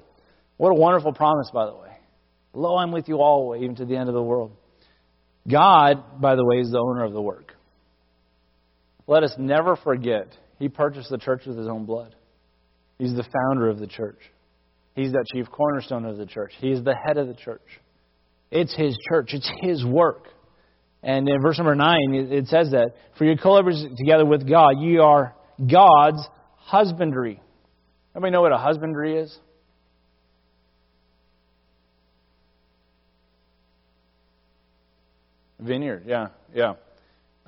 What 0.57 0.71
a 0.71 0.75
wonderful 0.75 1.13
promise, 1.13 1.51
by 1.53 1.67
the 1.67 1.75
way. 1.77 1.91
Lo, 2.53 2.77
I'm 2.77 2.91
with 2.91 3.09
you 3.09 3.21
always, 3.21 3.63
even 3.63 3.77
to 3.77 3.85
the 3.85 3.97
end 3.97 4.09
of 4.09 4.15
the 4.15 4.23
world. 4.23 4.53
God, 5.49 6.21
by 6.21 6.35
the 6.35 6.45
way, 6.45 6.57
is 6.57 6.71
the 6.71 6.79
owner 6.79 7.05
of 7.05 7.13
the 7.13 7.23
work. 7.23 7.55
Let 9.11 9.25
us 9.25 9.35
never 9.39 9.75
forget 9.75 10.29
he 10.61 10.69
purchased 10.69 11.11
the 11.11 11.19
church 11.19 11.43
with 11.45 11.59
his 11.59 11.67
own 11.67 11.85
blood. 11.85 12.15
He's 12.97 13.13
the 13.13 13.25
founder 13.25 13.69
of 13.69 13.81
the 13.81 13.89
church. 13.89 14.21
He's 14.95 15.11
that 15.11 15.25
chief 15.35 15.51
cornerstone 15.51 16.05
of 16.05 16.17
the 16.17 16.27
church. 16.27 16.53
He 16.61 16.71
is 16.71 16.85
the 16.85 16.95
head 16.95 17.17
of 17.17 17.27
the 17.27 17.35
church. 17.35 17.67
It's 18.53 18.73
his 18.73 18.97
church, 19.09 19.31
it's 19.33 19.51
his 19.63 19.85
work. 19.85 20.29
And 21.03 21.29
in 21.29 21.43
verse 21.43 21.59
number 21.59 21.75
9, 21.75 21.97
it 22.31 22.47
says 22.47 22.71
that 22.71 22.91
For 23.19 23.25
your 23.25 23.37
co-laborers 23.37 23.85
together 23.99 24.25
with 24.25 24.49
God, 24.49 24.79
ye 24.79 24.99
are 24.99 25.35
God's 25.59 26.25
husbandry. 26.55 27.43
Everybody 28.13 28.31
know 28.31 28.43
what 28.43 28.53
a 28.53 28.59
husbandry 28.59 29.17
is? 29.19 29.37
Vineyard, 35.59 36.05
yeah, 36.07 36.29
yeah. 36.55 36.75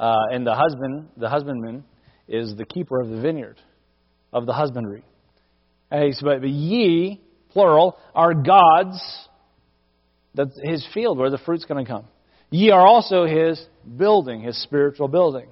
Uh, 0.02 0.16
and 0.32 0.44
the 0.44 0.54
husband, 0.56 1.06
the 1.16 1.28
husbandman, 1.28 1.84
is 2.26 2.56
the 2.56 2.64
keeper 2.64 3.00
of 3.00 3.08
the 3.08 3.20
vineyard, 3.20 3.56
of 4.32 4.46
the 4.46 4.52
husbandry. 4.52 5.04
Hey, 5.92 6.10
so, 6.10 6.26
but, 6.26 6.40
but 6.40 6.50
ye, 6.50 7.20
plural, 7.50 7.96
are 8.12 8.34
God's, 8.34 9.00
that's 10.34 10.58
his 10.60 10.84
field 10.92 11.18
where 11.18 11.30
the 11.30 11.38
fruit's 11.38 11.66
going 11.66 11.84
to 11.84 11.88
come. 11.88 12.06
Ye 12.50 12.70
are 12.70 12.84
also 12.84 13.26
his 13.26 13.64
building, 13.96 14.40
his 14.40 14.60
spiritual 14.64 15.06
building. 15.06 15.46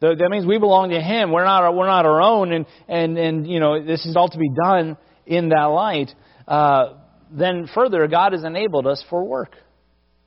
That 0.00 0.28
means 0.30 0.44
we 0.44 0.58
belong 0.58 0.90
to 0.90 1.00
Him. 1.00 1.30
We're 1.30 1.44
not, 1.44 1.74
we're 1.74 1.86
not 1.86 2.04
our 2.04 2.20
own, 2.20 2.52
and, 2.52 2.66
and, 2.88 3.16
and 3.16 3.46
you 3.46 3.60
know 3.60 3.82
this 3.82 4.04
is 4.04 4.16
all 4.16 4.28
to 4.28 4.38
be 4.38 4.50
done 4.50 4.96
in 5.26 5.50
that 5.50 5.66
light. 5.66 6.10
Uh, 6.48 6.94
then 7.30 7.68
further, 7.72 8.08
God 8.08 8.32
has 8.32 8.42
enabled 8.42 8.88
us 8.88 9.02
for 9.08 9.24
work. 9.24 9.54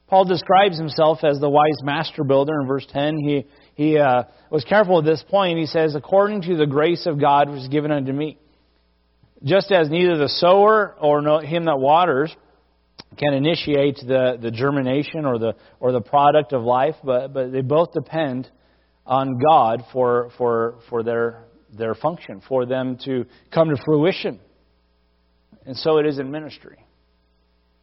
Paul 0.07 0.25
describes 0.25 0.77
himself 0.77 1.23
as 1.23 1.39
the 1.39 1.49
wise 1.49 1.81
master 1.83 2.23
builder 2.23 2.53
in 2.61 2.67
verse 2.67 2.85
10. 2.91 3.17
He, 3.17 3.45
he 3.73 3.97
uh, 3.97 4.23
was 4.51 4.63
careful 4.63 4.99
at 4.99 5.05
this 5.05 5.23
point. 5.27 5.57
He 5.57 5.65
says, 5.65 5.95
according 5.95 6.43
to 6.43 6.55
the 6.55 6.67
grace 6.67 7.07
of 7.07 7.19
God 7.19 7.49
which 7.49 7.61
is 7.61 7.67
given 7.69 7.91
unto 7.91 8.13
me. 8.13 8.37
Just 9.43 9.71
as 9.71 9.89
neither 9.89 10.17
the 10.17 10.29
sower 10.29 10.95
or 10.99 11.21
no, 11.21 11.39
him 11.39 11.65
that 11.65 11.77
waters 11.77 12.35
can 13.17 13.33
initiate 13.33 13.97
the, 13.97 14.37
the 14.41 14.51
germination 14.51 15.25
or 15.25 15.39
the, 15.39 15.55
or 15.79 15.91
the 15.91 16.01
product 16.01 16.53
of 16.53 16.63
life, 16.63 16.95
but, 17.03 17.33
but 17.33 17.51
they 17.51 17.61
both 17.61 17.91
depend 17.93 18.49
on 19.05 19.39
God 19.39 19.83
for, 19.91 20.31
for, 20.37 20.75
for 20.89 21.03
their, 21.03 21.43
their 21.75 21.95
function, 21.95 22.41
for 22.47 22.65
them 22.65 22.97
to 23.05 23.25
come 23.51 23.69
to 23.69 23.77
fruition. 23.83 24.39
And 25.65 25.75
so 25.77 25.97
it 25.97 26.05
is 26.05 26.19
in 26.19 26.31
ministry. 26.31 26.84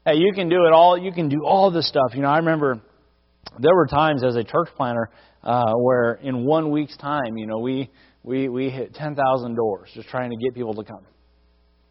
Hey, 0.04 0.16
you 0.16 0.32
can 0.34 0.48
do 0.48 0.64
it 0.66 0.72
all. 0.72 0.98
You 0.98 1.12
can 1.12 1.28
do 1.28 1.44
all 1.44 1.70
this 1.70 1.86
stuff. 1.86 2.14
You 2.14 2.22
know, 2.22 2.28
I 2.28 2.38
remember 2.38 2.80
there 3.60 3.74
were 3.74 3.86
times 3.86 4.24
as 4.24 4.34
a 4.34 4.42
church 4.42 4.68
planter 4.76 5.10
uh, 5.44 5.74
where 5.74 6.14
in 6.14 6.44
one 6.44 6.72
week's 6.72 6.96
time, 6.96 7.36
you 7.36 7.46
know, 7.46 7.58
we 7.58 7.88
we 8.24 8.48
we 8.48 8.68
hit 8.68 8.94
ten 8.94 9.14
thousand 9.14 9.54
doors 9.54 9.90
just 9.94 10.08
trying 10.08 10.30
to 10.30 10.36
get 10.36 10.56
people 10.56 10.74
to 10.74 10.82
come. 10.82 11.06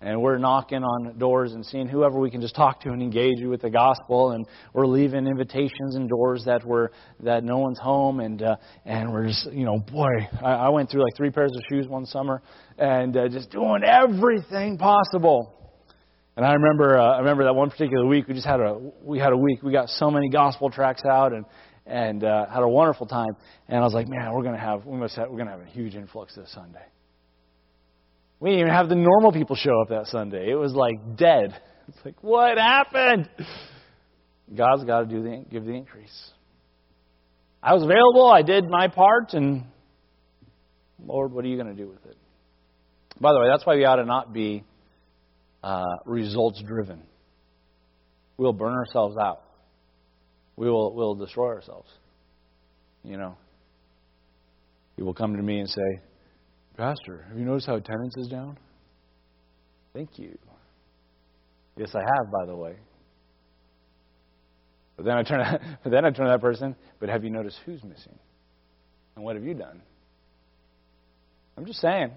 And 0.02 0.22
we're 0.22 0.40
knocking 0.40 0.84
on 0.84 1.20
doors 1.20 1.54
and 1.54 1.66
seeing 1.66 1.88
whoever 1.88 2.20
we 2.20 2.30
can 2.30 2.42
just 2.42 2.56
talk 2.56 2.82
to 2.82 2.90
and 2.90 3.02
engage 3.02 3.46
with 3.46 3.62
the 3.62 3.70
gospel. 3.70 4.32
And 4.32 4.46
we're 4.74 4.88
leaving 4.88 5.26
invitations 5.28 5.96
and 5.96 6.10
doors 6.10 6.44
that 6.48 6.66
were 6.66 6.92
that 7.22 7.46
no 7.46 7.60
one's 7.60 7.80
home. 7.80 8.20
And 8.20 8.42
uh, 8.42 8.58
and 8.84 9.14
we're 9.14 9.28
just 9.28 9.54
you 9.54 9.64
know 9.64 9.80
boy, 9.80 10.10
I, 10.44 10.52
I 10.52 10.70
went 10.70 10.90
through 10.90 11.04
like 11.04 11.16
three 11.16 11.30
pairs 11.30 11.52
of 11.56 11.62
shoes 11.70 11.88
one 11.88 12.06
summer 12.06 12.42
and 12.78 13.16
uh, 13.16 13.30
just 13.30 13.52
doing 13.52 13.84
everything 13.86 14.78
possible. 14.78 15.61
And 16.42 16.50
I 16.50 16.54
remember 16.54 16.98
uh, 16.98 17.04
I 17.04 17.20
remember 17.20 17.44
that 17.44 17.54
one 17.54 17.70
particular 17.70 18.04
week 18.08 18.28
we 18.28 18.34
just 18.34 18.48
had 18.48 18.60
a 18.60 18.76
we 19.04 19.20
had 19.20 19.32
a 19.32 19.38
week 19.38 19.62
we 19.62 19.72
got 19.72 19.90
so 19.90 20.10
many 20.10 20.28
gospel 20.28 20.72
tracks 20.72 21.04
out 21.06 21.34
and 21.34 21.46
and 21.86 22.24
uh, 22.24 22.48
had 22.48 22.64
a 22.64 22.68
wonderful 22.68 23.06
time. 23.06 23.30
And 23.68 23.78
I 23.78 23.82
was 23.82 23.94
like, 23.94 24.08
man, 24.08 24.34
we're 24.34 24.42
gonna 24.42 24.58
have 24.58 24.84
we 24.88 24.98
must 24.98 25.16
have, 25.18 25.30
we're 25.30 25.38
gonna 25.38 25.52
have 25.52 25.62
a 25.62 25.66
huge 25.66 25.94
influx 25.94 26.34
this 26.34 26.52
Sunday. 26.52 26.84
We 28.40 28.50
didn't 28.50 28.62
even 28.62 28.74
have 28.74 28.90
the 28.90 28.96
normal 28.96 29.32
people 29.32 29.56
show 29.56 29.82
up 29.84 29.90
that 29.90 30.08
Sunday. 30.08 30.50
It 30.50 30.56
was 30.56 30.74
like 30.74 31.16
dead. 31.16 31.62
It's 31.90 32.04
like, 32.04 32.24
what 32.24 32.58
happened? 32.58 33.30
God's 34.56 34.84
got 34.84 35.02
to 35.02 35.06
do 35.06 35.22
the, 35.22 35.46
give 35.52 35.66
the 35.66 35.74
increase. 35.74 36.32
I 37.62 37.76
was 37.76 37.84
available. 37.84 38.32
I 38.32 38.42
did 38.42 38.68
my 38.68 38.88
part, 38.88 39.34
and 39.34 39.66
Lord, 41.06 41.34
what 41.34 41.46
are 41.46 41.48
you 41.48 41.56
going 41.56 41.76
to 41.76 41.80
do 41.80 41.88
with 41.88 42.04
it? 42.06 42.18
By 43.20 43.32
the 43.32 43.40
way, 43.40 43.48
that's 43.52 43.64
why 43.64 43.76
we 43.76 43.86
ought 43.86 43.98
to 43.98 44.06
not 44.06 44.34
be 44.34 44.64
uh, 45.64 45.98
results 46.06 46.62
driven. 46.66 47.04
We'll 48.38 48.54
burn 48.54 48.74
ourselves 48.74 49.18
out. 49.18 49.42
We 50.56 50.70
will 50.70 50.94
we'll 50.94 51.16
destroy 51.16 51.50
ourselves. 51.50 51.90
You 53.04 53.18
know, 53.18 53.38
He 54.96 55.04
will 55.04 55.14
come 55.14 55.36
to 55.36 55.42
me 55.42 55.60
and 55.60 55.70
say, 55.70 56.02
Pastor, 56.78 57.26
have 57.30 57.38
you 57.38 57.46
noticed 57.46 57.68
how 57.68 57.76
attendance 57.76 58.16
is 58.18 58.28
down? 58.28 58.58
Thank 59.94 60.18
you. 60.18 60.38
Yes, 61.78 61.90
I 61.96 62.00
have, 62.00 62.32
by 62.32 62.46
the 62.46 62.56
way. 62.56 62.76
But 64.96 65.06
then 65.06 65.18
I 65.18 65.24
turn, 65.24 65.78
but 65.84 65.92
then 65.92 66.06
I 66.06 66.12
turn 66.12 66.26
to 66.26 66.32
that 66.32 66.42
person. 66.42 66.76
But 67.00 67.10
have 67.10 67.24
you 67.24 67.30
noticed 67.30 67.60
who's 67.66 67.84
missing? 67.84 68.18
And 69.16 69.26
what 69.26 69.36
have 69.36 69.44
you 69.44 69.54
done? 69.54 69.82
I'm 71.58 71.66
just 71.66 71.82
saying. 71.82 72.12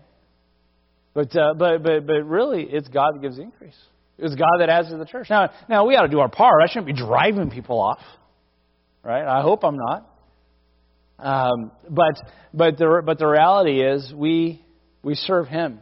But 1.14 1.34
uh, 1.36 1.54
but 1.54 1.82
but 1.82 2.06
but 2.06 2.24
really, 2.24 2.64
it's 2.64 2.88
God 2.88 3.14
that 3.14 3.22
gives 3.22 3.36
the 3.36 3.42
increase. 3.42 3.76
It's 4.18 4.34
God 4.34 4.58
that 4.58 4.68
adds 4.68 4.88
to 4.90 4.96
the 4.96 5.06
church. 5.06 5.28
Now 5.30 5.50
now 5.68 5.86
we 5.86 5.94
ought 5.96 6.02
to 6.02 6.08
do 6.08 6.20
our 6.20 6.28
part. 6.28 6.62
I 6.62 6.66
shouldn't 6.66 6.86
be 6.86 6.92
driving 6.92 7.50
people 7.50 7.80
off, 7.80 8.00
right? 9.04 9.24
I 9.24 9.40
hope 9.40 9.64
I'm 9.64 9.76
not. 9.76 10.10
Um, 11.18 11.70
but 11.88 12.20
but 12.52 12.76
the 12.78 13.02
but 13.04 13.18
the 13.18 13.26
reality 13.26 13.80
is 13.80 14.12
we 14.14 14.64
we 15.04 15.14
serve 15.14 15.46
Him, 15.46 15.78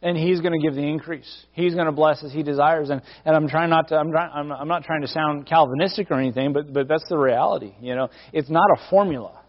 and 0.00 0.16
He's 0.16 0.40
going 0.40 0.58
to 0.58 0.66
give 0.66 0.74
the 0.74 0.86
increase. 0.86 1.30
He's 1.52 1.74
going 1.74 1.86
to 1.86 1.92
bless 1.92 2.24
as 2.24 2.32
He 2.32 2.42
desires. 2.42 2.88
And 2.88 3.02
and 3.26 3.36
I'm 3.36 3.48
trying 3.48 3.68
not 3.68 3.88
to 3.88 3.96
I'm 3.96 4.10
trying, 4.10 4.30
I'm, 4.34 4.50
I'm 4.50 4.68
not 4.68 4.84
trying 4.84 5.02
to 5.02 5.08
sound 5.08 5.46
Calvinistic 5.46 6.10
or 6.10 6.18
anything, 6.18 6.54
but 6.54 6.72
but 6.72 6.88
that's 6.88 7.06
the 7.10 7.18
reality. 7.18 7.74
You 7.80 7.94
know, 7.94 8.08
it's 8.32 8.48
not 8.48 8.66
a 8.74 8.88
formula. 8.88 9.42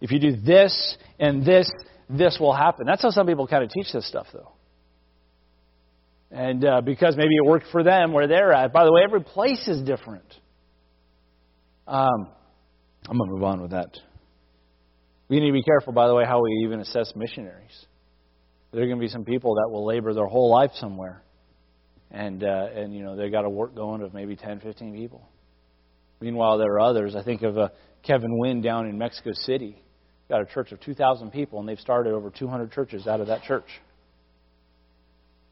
If 0.00 0.12
you 0.12 0.20
do 0.20 0.36
this 0.36 0.96
and 1.18 1.44
this, 1.44 1.68
this 2.08 2.38
will 2.40 2.54
happen. 2.54 2.86
That's 2.86 3.02
how 3.02 3.10
some 3.10 3.26
people 3.26 3.46
kind 3.46 3.64
of 3.64 3.70
teach 3.70 3.92
this 3.92 4.08
stuff, 4.08 4.26
though. 4.32 4.52
And 6.30 6.64
uh, 6.64 6.80
because 6.82 7.16
maybe 7.16 7.34
it 7.34 7.46
worked 7.46 7.66
for 7.72 7.82
them 7.82 8.12
where 8.12 8.26
they're 8.26 8.52
at. 8.52 8.72
By 8.72 8.84
the 8.84 8.92
way, 8.92 9.02
every 9.04 9.22
place 9.22 9.66
is 9.66 9.82
different. 9.82 10.26
Um, 11.86 12.28
I'm 13.08 13.16
going 13.16 13.30
to 13.30 13.34
move 13.34 13.44
on 13.44 13.62
with 13.62 13.70
that. 13.70 13.90
We 15.28 15.40
need 15.40 15.48
to 15.48 15.52
be 15.52 15.62
careful, 15.62 15.92
by 15.92 16.06
the 16.06 16.14
way, 16.14 16.24
how 16.26 16.42
we 16.42 16.50
even 16.64 16.80
assess 16.80 17.12
missionaries. 17.14 17.86
There 18.72 18.82
are 18.82 18.86
going 18.86 18.98
to 18.98 19.00
be 19.00 19.08
some 19.08 19.24
people 19.24 19.54
that 19.54 19.70
will 19.70 19.86
labor 19.86 20.12
their 20.12 20.26
whole 20.26 20.50
life 20.50 20.72
somewhere, 20.74 21.22
and 22.10 22.44
uh, 22.44 22.66
and 22.74 22.94
you 22.94 23.02
know 23.02 23.16
they 23.16 23.30
got 23.30 23.46
a 23.46 23.50
work 23.50 23.74
going 23.74 24.02
of 24.02 24.12
maybe 24.12 24.36
10, 24.36 24.60
15 24.60 24.94
people. 24.94 25.26
Meanwhile, 26.20 26.58
there 26.58 26.72
are 26.72 26.80
others. 26.80 27.14
I 27.14 27.22
think 27.22 27.42
of 27.42 27.56
uh, 27.56 27.68
Kevin 28.02 28.38
Wynn 28.38 28.60
down 28.60 28.86
in 28.86 28.98
Mexico 28.98 29.30
City. 29.32 29.82
Got 30.28 30.42
a 30.42 30.46
church 30.46 30.72
of 30.72 30.80
2,000 30.80 31.30
people, 31.30 31.58
and 31.58 31.68
they've 31.68 31.78
started 31.78 32.12
over 32.12 32.30
200 32.30 32.72
churches 32.72 33.06
out 33.06 33.20
of 33.20 33.28
that 33.28 33.42
church. 33.44 33.68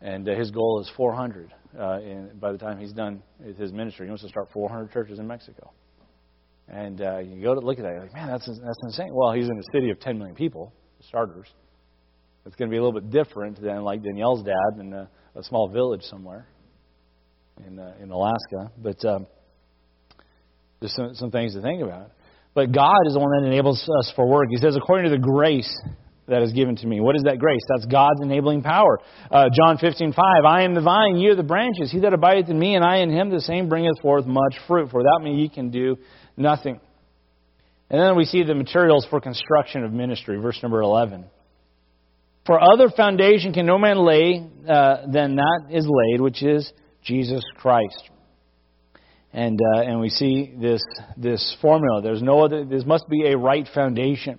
And 0.01 0.29
uh, 0.29 0.35
his 0.35 0.51
goal 0.51 0.81
is 0.81 0.91
400. 0.97 1.53
Uh, 1.79 1.99
and 2.01 2.41
by 2.41 2.53
the 2.53 2.59
time 2.59 2.79
he's 2.79 2.93
done 2.93 3.23
with 3.39 3.57
his 3.57 3.73
ministry, 3.73 4.07
he 4.07 4.11
wants 4.11 4.23
to 4.23 4.29
start 4.29 4.49
400 4.53 4.93
churches 4.93 5.19
in 5.19 5.27
Mexico. 5.27 5.73
And 6.69 7.01
uh, 7.01 7.19
you 7.19 7.43
go 7.43 7.55
to 7.55 7.61
look 7.61 7.79
at 7.79 7.85
that, 7.85 7.93
you're 7.93 8.03
like, 8.03 8.15
man, 8.15 8.29
that's 8.29 8.47
that's 8.47 8.79
insane. 8.83 9.11
Well, 9.13 9.33
he's 9.33 9.49
in 9.49 9.59
a 9.59 9.63
city 9.73 9.91
of 9.91 10.01
10 10.01 10.19
million 10.19 10.35
people, 10.35 10.73
starters. 11.09 11.47
It's 12.45 12.57
going 12.57 12.71
to 12.71 12.75
be 12.75 12.79
a 12.79 12.83
little 12.83 13.01
bit 13.01 13.11
different 13.11 13.61
than 13.61 13.83
like 13.83 14.03
Danielle's 14.03 14.43
dad 14.43 14.81
in 14.81 14.93
a, 14.93 15.09
a 15.37 15.43
small 15.45 15.69
village 15.69 16.03
somewhere 16.03 16.49
in 17.67 17.79
uh, 17.79 17.95
in 18.01 18.11
Alaska. 18.11 18.73
But 18.79 19.05
um, 19.05 19.27
there's 20.81 20.95
some, 20.95 21.15
some 21.15 21.31
things 21.31 21.55
to 21.55 21.63
think 21.63 21.83
about. 21.83 22.11
But 22.57 22.73
God 22.73 23.07
is 23.07 23.13
the 23.13 23.21
one 23.21 23.31
that 23.39 23.47
enables 23.47 23.87
us 24.01 24.11
for 24.17 24.27
work. 24.27 24.47
He 24.49 24.57
says, 24.57 24.77
according 24.77 25.11
to 25.11 25.17
the 25.17 25.23
grace 25.23 25.71
that 26.27 26.41
is 26.41 26.55
given 26.55 26.75
to 26.77 26.87
me. 26.87 27.01
What 27.01 27.15
is 27.15 27.23
that 27.25 27.39
grace? 27.39 27.61
That's 27.69 27.85
God's 27.85 28.23
enabling 28.23 28.63
power. 28.63 28.99
Uh, 29.31 29.51
John 29.53 29.77
15, 29.77 30.15
5, 30.15 30.45
I 30.47 30.63
am 30.63 30.75
the 30.75 30.81
vine, 30.81 31.19
ye 31.19 31.29
are 31.29 31.35
the 31.37 31.43
branches. 31.43 31.93
He 31.93 32.01
that 32.01 32.15
abideth 32.15 32.49
in 32.49 32.59
me, 32.59 32.75
and 32.75 32.83
I 32.83 32.97
in 32.97 33.11
him, 33.11 33.29
the 33.29 33.43
same 33.43 33.69
bringeth 33.69 34.01
forth 34.01 34.25
much 34.25 34.57
fruit. 34.67 34.91
For 34.91 35.01
without 35.01 35.23
me 35.23 35.35
ye 35.35 35.51
can 35.51 35.71
do 35.71 35.97
nothing. 36.39 36.81
And 37.91 38.01
then 38.01 38.17
we 38.17 38.25
see 38.25 38.43
the 38.43 38.55
materials 38.55 39.07
for 39.11 39.21
construction 39.21 39.85
of 39.85 39.93
ministry, 39.93 40.39
verse 40.39 40.59
number 40.63 40.81
11. 40.81 41.27
For 42.47 42.59
other 42.59 42.89
foundation 42.89 43.53
can 43.53 43.67
no 43.67 43.77
man 43.77 43.99
lay 43.99 44.49
uh, 44.67 45.03
than 45.13 45.37
that 45.37 45.67
is 45.71 45.87
laid, 45.87 46.23
which 46.23 46.43
is 46.43 46.73
Jesus 47.05 47.43
Christ. 47.59 48.11
And 49.37 49.61
uh, 49.61 49.83
and 49.83 50.01
we 50.01 50.09
see 50.09 50.55
this 50.59 50.83
this 51.19 51.57
formula. 51.61 52.01
There's 52.01 52.23
no 52.23 52.43
other. 52.47 52.65
This 52.65 52.87
must 52.87 53.07
be 53.07 53.27
a 53.27 53.37
right 53.37 53.69
foundation. 53.75 54.39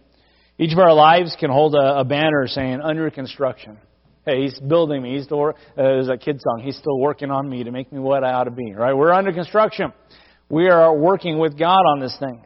Each 0.58 0.74
of 0.74 0.80
our 0.80 0.91
lives 0.91 1.38
can 1.39 1.52
hold 1.52 1.76
a, 1.76 2.00
a 2.00 2.04
banner 2.04 2.48
saying 2.48 2.82
"under 2.82 3.12
construction." 3.12 3.78
Hey, 4.26 4.41
he's 4.41 4.60
building 4.60 5.04
me. 5.04 5.16
He's 5.16 5.26
still. 5.26 5.50
Uh, 5.50 5.54
there's 5.76 6.10
a 6.10 6.18
kid 6.18 6.41
song. 6.41 6.64
He's 6.66 6.78
still 6.78 6.98
working 6.98 7.30
on 7.30 7.48
me 7.48 7.64
to 7.64 7.72
make 7.72 7.93
me 7.93 8.00
what 8.00 8.24
I 8.24 8.34
ought 8.34 8.45
to 8.45 8.52
be. 8.52 8.74
Right? 8.74 8.98
We're 8.98 9.14
under 9.14 9.32
construction. 9.32 9.93
We 10.50 10.68
are 10.68 10.91
working 10.91 11.38
with 11.38 11.60
God 11.60 11.82
on 11.82 12.00
this 12.00 12.18
thing. 12.20 12.41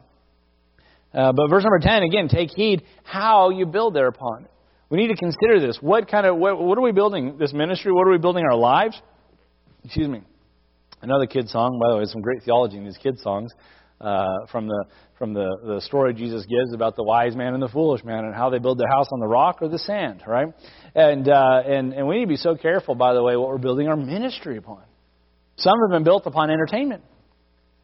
Uh, 1.14 1.32
but 1.32 1.48
verse 1.48 1.62
number 1.62 1.78
10, 1.78 2.02
again, 2.02 2.28
take 2.28 2.50
heed 2.50 2.82
how 3.02 3.48
you 3.50 3.64
build 3.64 3.94
thereupon. 3.94 4.46
We 4.90 4.98
need 4.98 5.08
to 5.08 5.16
consider 5.16 5.60
this. 5.60 5.78
What 5.80 6.10
kind 6.10 6.26
of, 6.26 6.36
what, 6.36 6.60
what 6.60 6.76
are 6.76 6.82
we 6.82 6.92
building 6.92 7.36
this 7.38 7.52
ministry? 7.52 7.92
What 7.92 8.06
are 8.06 8.10
we 8.10 8.18
building 8.18 8.44
our 8.44 8.56
lives? 8.56 9.00
Excuse 9.84 10.08
me. 10.08 10.22
Another 11.02 11.26
kid 11.26 11.48
song, 11.48 11.78
by 11.82 11.92
the 11.92 11.98
way, 11.98 12.04
some 12.06 12.22
great 12.22 12.42
theology 12.44 12.78
in 12.78 12.84
these 12.84 12.96
kid 12.96 13.18
songs. 13.18 13.52
Uh, 14.00 14.46
from 14.50 14.66
the 14.66 14.84
from 15.16 15.32
the, 15.32 15.48
the 15.64 15.80
story 15.82 16.12
Jesus 16.12 16.44
gives 16.46 16.74
about 16.74 16.96
the 16.96 17.04
wise 17.04 17.36
man 17.36 17.54
and 17.54 17.62
the 17.62 17.68
foolish 17.68 18.02
man 18.02 18.24
and 18.24 18.34
how 18.34 18.50
they 18.50 18.58
build 18.58 18.76
their 18.76 18.88
house 18.88 19.06
on 19.12 19.20
the 19.20 19.26
rock 19.28 19.58
or 19.60 19.68
the 19.68 19.78
sand, 19.78 20.24
right? 20.26 20.48
And 20.96 21.28
uh, 21.28 21.62
and 21.64 21.92
and 21.92 22.08
we 22.08 22.16
need 22.16 22.24
to 22.24 22.28
be 22.28 22.36
so 22.36 22.56
careful, 22.56 22.96
by 22.96 23.14
the 23.14 23.22
way, 23.22 23.36
what 23.36 23.48
we're 23.48 23.58
building 23.58 23.86
our 23.86 23.94
ministry 23.94 24.56
upon. 24.56 24.82
Some 25.56 25.74
have 25.86 25.96
been 25.96 26.02
built 26.02 26.26
upon 26.26 26.50
entertainment. 26.50 27.04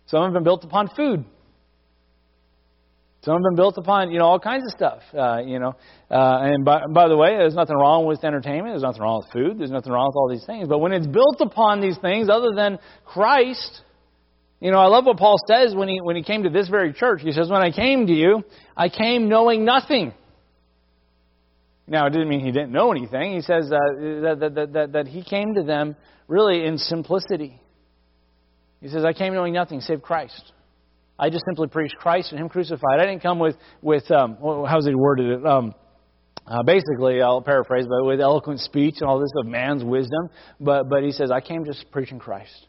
Some 0.07 0.25
have 0.25 0.33
been 0.33 0.43
built 0.43 0.65
upon 0.65 0.89
food. 0.97 1.25
Some 3.23 3.35
have 3.35 3.43
been 3.43 3.57
built 3.57 3.77
upon, 3.79 4.13
you 4.13 4.19
know, 4.19 4.27
all 4.27 4.39
kinds 4.39 4.65
of 4.65 4.71
stuff, 4.71 5.03
uh, 5.13 5.39
you 5.45 5.59
know. 5.59 5.75
Uh, 6.09 6.39
and 6.43 6.65
by, 6.65 6.83
by 6.93 7.09
the 7.09 7.17
way, 7.17 7.37
there's 7.37 7.55
nothing 7.55 7.77
wrong 7.77 8.07
with 8.07 8.23
entertainment. 8.23 8.75
There's 8.75 8.83
nothing 8.83 9.03
wrong 9.03 9.23
with 9.25 9.33
food. 9.33 9.59
There's 9.59 9.73
nothing 9.73 9.93
wrong 9.93 10.07
with 10.07 10.17
all 10.17 10.29
these 10.29 10.47
things. 10.47 10.69
But 10.69 10.79
when 10.79 10.93
it's 10.93 11.07
built 11.07 11.41
upon 11.41 11.81
these 11.81 11.99
things 11.99 12.29
other 12.31 12.51
than 12.55 12.79
Christ, 13.05 13.83
you 14.61 14.71
know, 14.71 14.79
I 14.79 14.87
love 14.87 15.05
what 15.05 15.17
Paul 15.17 15.37
says 15.49 15.75
when 15.75 15.89
he, 15.89 16.01
when 16.01 16.15
he 16.15 16.23
came 16.23 16.45
to 16.45 16.49
this 16.49 16.69
very 16.69 16.93
church. 16.93 17.21
He 17.23 17.33
says, 17.33 17.51
when 17.51 17.61
I 17.61 17.73
came 17.73 18.07
to 18.07 18.13
you, 18.13 18.45
I 18.77 18.89
came 18.89 19.29
knowing 19.29 19.65
nothing. 19.65 20.15
Now, 21.89 22.07
it 22.07 22.11
didn't 22.11 22.29
mean 22.29 22.41
he 22.41 22.53
didn't 22.53 22.73
know 22.73 22.93
anything. 22.93 23.35
He 23.35 23.41
says 23.41 23.71
uh, 23.73 23.79
that, 23.99 24.53
that, 24.55 24.73
that, 24.73 24.93
that 24.93 25.09
he 25.09 25.25
came 25.25 25.55
to 25.55 25.65
them 25.65 25.97
really 26.29 26.65
in 26.65 26.79
simplicity. 26.79 27.61
He 28.81 28.89
says, 28.89 29.05
I 29.05 29.13
came 29.13 29.35
knowing 29.35 29.55
nothing 29.55 29.81
save 29.81 30.03
Christ. 30.03 30.53
I 31.19 31.31
just 31.31 31.45
simply 31.47 31.69
preached 31.69 31.97
Christ 31.97 32.31
and 32.33 32.41
Him 32.41 32.49
crucified. 32.49 33.01
I 33.01 33.07
didn't 33.07 33.23
come 33.23 33.39
with, 33.39 33.57
with 33.83 34.11
um, 34.11 34.37
how's 34.69 34.87
he 34.87 34.95
worded 34.95 35.41
it? 35.41 35.47
Um, 35.47 35.75
uh, 36.47 36.63
basically, 36.63 37.21
I'll 37.21 37.43
paraphrase, 37.43 37.87
but 37.89 38.07
with 38.07 38.21
eloquent 38.21 38.61
speech 38.61 38.97
and 39.01 39.09
all 39.09 39.19
this 39.19 39.31
of 39.37 39.47
man's 39.47 39.85
wisdom. 39.85 40.31
But, 40.61 40.89
but 40.89 41.03
he 41.03 41.13
says, 41.13 41.31
I 41.31 41.41
came 41.41 41.65
just 41.65 41.91
preaching 41.91 42.19
Christ. 42.19 42.67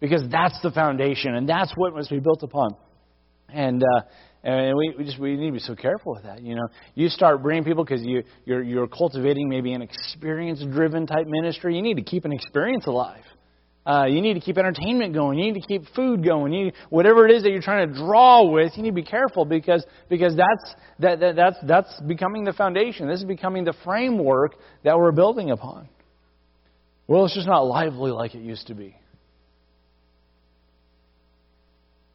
Because 0.00 0.22
that's 0.30 0.60
the 0.62 0.70
foundation, 0.70 1.34
and 1.34 1.48
that's 1.48 1.72
what 1.76 1.94
must 1.94 2.10
be 2.10 2.20
built 2.20 2.42
upon. 2.42 2.76
And, 3.48 3.82
uh, 3.82 4.00
and 4.42 4.76
we, 4.76 4.94
we 4.98 5.04
just 5.04 5.18
we 5.18 5.36
need 5.36 5.46
to 5.46 5.52
be 5.52 5.58
so 5.58 5.74
careful 5.74 6.12
with 6.14 6.24
that. 6.24 6.42
You 6.42 6.56
know, 6.56 6.66
you 6.94 7.08
start 7.08 7.42
bringing 7.42 7.64
people 7.64 7.84
because 7.84 8.02
you 8.02 8.22
you're 8.44 8.62
you're 8.62 8.86
cultivating 8.86 9.48
maybe 9.48 9.72
an 9.72 9.80
experience-driven 9.80 11.06
type 11.06 11.26
ministry. 11.26 11.76
You 11.76 11.82
need 11.82 11.96
to 11.96 12.02
keep 12.02 12.26
an 12.26 12.32
experience 12.32 12.86
alive. 12.86 13.24
Uh, 13.86 14.06
you 14.06 14.22
need 14.22 14.34
to 14.34 14.40
keep 14.40 14.56
entertainment 14.56 15.12
going. 15.12 15.38
You 15.38 15.52
need 15.52 15.60
to 15.60 15.66
keep 15.66 15.82
food 15.94 16.24
going. 16.24 16.52
You 16.54 16.64
need, 16.64 16.74
whatever 16.88 17.26
it 17.26 17.32
is 17.32 17.42
that 17.42 17.50
you're 17.50 17.60
trying 17.60 17.92
to 17.92 17.94
draw 17.94 18.42
with, 18.50 18.72
you 18.76 18.82
need 18.82 18.90
to 18.90 18.94
be 18.94 19.02
careful 19.02 19.44
because 19.44 19.84
because 20.08 20.34
that's 20.34 20.74
that, 21.00 21.20
that 21.20 21.36
that's 21.36 21.56
that's 21.66 22.00
becoming 22.00 22.44
the 22.44 22.54
foundation. 22.54 23.08
This 23.08 23.20
is 23.20 23.26
becoming 23.26 23.64
the 23.64 23.74
framework 23.84 24.54
that 24.84 24.96
we're 24.96 25.12
building 25.12 25.50
upon. 25.50 25.88
Well, 27.06 27.26
it's 27.26 27.34
just 27.34 27.46
not 27.46 27.66
lively 27.66 28.10
like 28.10 28.34
it 28.34 28.42
used 28.42 28.68
to 28.68 28.74
be. 28.74 28.96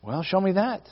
Well, 0.01 0.24
show 0.24 0.41
me 0.41 0.53
that. 0.53 0.89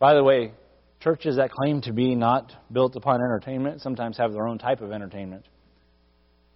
By 0.00 0.14
the 0.14 0.24
way, 0.24 0.52
churches 0.98 1.36
that 1.36 1.52
claim 1.52 1.80
to 1.82 1.92
be 1.92 2.16
not 2.16 2.50
built 2.72 2.96
upon 2.96 3.20
entertainment 3.20 3.82
sometimes 3.82 4.16
have 4.18 4.32
their 4.32 4.48
own 4.48 4.58
type 4.58 4.80
of 4.80 4.90
entertainment. 4.90 5.44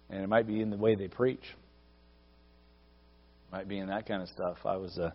And 0.09 0.21
it 0.21 0.27
might 0.27 0.47
be 0.47 0.61
in 0.61 0.69
the 0.69 0.75
way 0.75 0.95
they 0.95 1.07
preach. 1.07 1.43
Might 3.51 3.67
be 3.67 3.77
in 3.77 3.87
that 3.87 4.07
kind 4.07 4.21
of 4.21 4.29
stuff. 4.29 4.57
I 4.65 4.75
was 4.75 4.97
uh, 4.97 5.09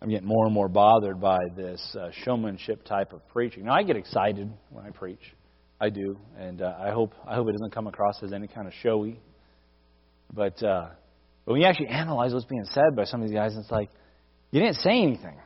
I'm 0.00 0.08
getting 0.08 0.28
more 0.28 0.44
and 0.44 0.54
more 0.54 0.68
bothered 0.68 1.20
by 1.20 1.38
this 1.56 1.96
uh, 1.98 2.10
showmanship 2.24 2.84
type 2.84 3.12
of 3.12 3.26
preaching. 3.28 3.64
Now 3.64 3.74
I 3.74 3.82
get 3.82 3.96
excited 3.96 4.50
when 4.70 4.84
I 4.84 4.90
preach. 4.90 5.20
I 5.80 5.90
do, 5.90 6.18
and 6.38 6.62
uh, 6.62 6.74
I 6.80 6.90
hope 6.90 7.14
I 7.26 7.34
hope 7.34 7.48
it 7.48 7.52
doesn't 7.52 7.72
come 7.72 7.86
across 7.86 8.22
as 8.22 8.32
any 8.32 8.48
kind 8.48 8.66
of 8.66 8.72
showy. 8.82 9.20
But 10.32 10.62
uh, 10.62 10.88
but 11.44 11.52
when 11.52 11.60
you 11.60 11.66
actually 11.66 11.88
analyze 11.88 12.32
what's 12.32 12.46
being 12.46 12.66
said 12.72 12.94
by 12.94 13.04
some 13.04 13.22
of 13.22 13.28
these 13.28 13.34
guys, 13.34 13.56
it's 13.56 13.70
like 13.70 13.90
you 14.50 14.60
didn't 14.60 14.76
say 14.76 15.02
anything. 15.02 15.36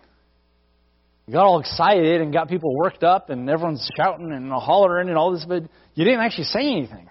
You 1.27 1.35
got 1.35 1.45
all 1.45 1.61
excited 1.61 2.21
and 2.21 2.33
got 2.33 2.49
people 2.49 2.75
worked 2.75 3.05
up, 3.05 3.31
and 3.31 3.49
everyone's 3.49 3.89
shouting 3.97 4.33
and 4.33 4.51
hollering 4.51 5.09
and 5.09 5.17
all 5.17 5.33
this, 5.33 5.45
but 5.47 5.63
you 5.95 6.05
didn't 6.05 6.21
actually 6.21 6.45
say 6.45 6.61
anything. 6.61 7.09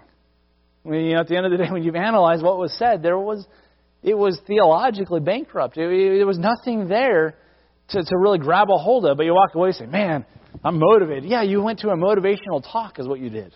I 0.86 0.90
mean, 0.90 1.06
you 1.06 1.14
know, 1.14 1.22
at 1.22 1.28
the 1.28 1.38
end 1.38 1.46
of 1.46 1.52
the 1.52 1.58
day, 1.58 1.70
when 1.72 1.84
you've 1.84 1.96
analyzed 1.96 2.44
what 2.44 2.58
was 2.58 2.74
said, 2.78 3.02
there 3.02 3.18
was 3.18 3.48
it 4.04 4.16
was 4.16 4.40
theologically 4.48 5.20
bankrupt. 5.20 5.78
It, 5.78 5.84
it, 5.84 6.18
there 6.18 6.28
was 6.28 6.40
nothing 6.40 6.88
there 6.88 7.36
to, 7.90 8.04
to 8.04 8.18
really 8.18 8.40
grab 8.40 8.70
a 8.70 8.78
hold 8.78 9.06
of. 9.06 9.18
But 9.18 9.26
you 9.26 9.34
walk 9.34 9.54
away 9.54 9.70
and 9.70 9.76
say, 9.76 9.86
man, 9.86 10.26
I'm 10.64 10.80
motivated. 10.80 11.26
Yeah, 11.26 11.44
you 11.44 11.62
went 11.62 11.80
to 11.80 11.90
a 11.90 11.96
motivational 11.96 12.64
talk, 12.64 13.00
is 13.00 13.08
what 13.08 13.20
you 13.20 13.30
did. 13.30 13.54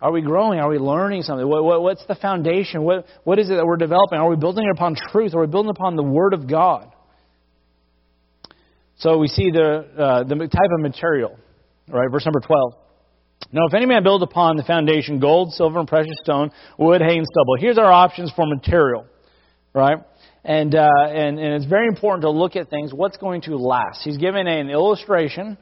Are 0.00 0.12
we 0.12 0.20
growing? 0.20 0.60
Are 0.60 0.68
we 0.68 0.78
learning 0.78 1.22
something? 1.22 1.48
What, 1.48 1.64
what, 1.64 1.82
what's 1.82 2.04
the 2.06 2.14
foundation? 2.14 2.82
What, 2.82 3.06
what 3.24 3.38
is 3.38 3.48
it 3.48 3.54
that 3.54 3.64
we're 3.64 3.78
developing? 3.78 4.18
Are 4.18 4.28
we 4.28 4.36
building 4.36 4.70
upon 4.72 4.94
truth? 5.10 5.34
Are 5.34 5.40
we 5.40 5.46
building 5.46 5.70
upon 5.70 5.96
the 5.96 6.02
Word 6.02 6.34
of 6.34 6.48
God? 6.48 6.92
So 8.98 9.18
we 9.18 9.28
see 9.28 9.50
the, 9.50 9.86
uh, 9.98 10.24
the 10.24 10.36
type 10.36 10.70
of 10.78 10.80
material. 10.80 11.38
Right, 11.88 12.10
verse 12.10 12.26
number 12.26 12.40
12. 12.40 12.74
Now, 13.52 13.62
if 13.68 13.74
any 13.74 13.86
man 13.86 14.02
build 14.02 14.22
upon 14.22 14.56
the 14.56 14.64
foundation 14.64 15.20
gold, 15.20 15.52
silver, 15.52 15.78
and 15.78 15.88
precious 15.88 16.16
stone, 16.22 16.50
wood, 16.78 17.00
hay, 17.00 17.16
and 17.16 17.26
stubble, 17.26 17.56
here's 17.58 17.78
our 17.78 17.92
options 17.92 18.32
for 18.34 18.44
material, 18.46 19.06
right? 19.72 19.98
And, 20.44 20.74
uh, 20.74 20.88
and, 21.06 21.38
and 21.38 21.54
it's 21.54 21.64
very 21.64 21.86
important 21.86 22.22
to 22.22 22.30
look 22.30 22.56
at 22.56 22.70
things, 22.70 22.92
what's 22.92 23.16
going 23.16 23.42
to 23.42 23.56
last. 23.56 24.02
He's 24.02 24.18
given 24.18 24.46
an 24.46 24.70
illustration 24.70 25.58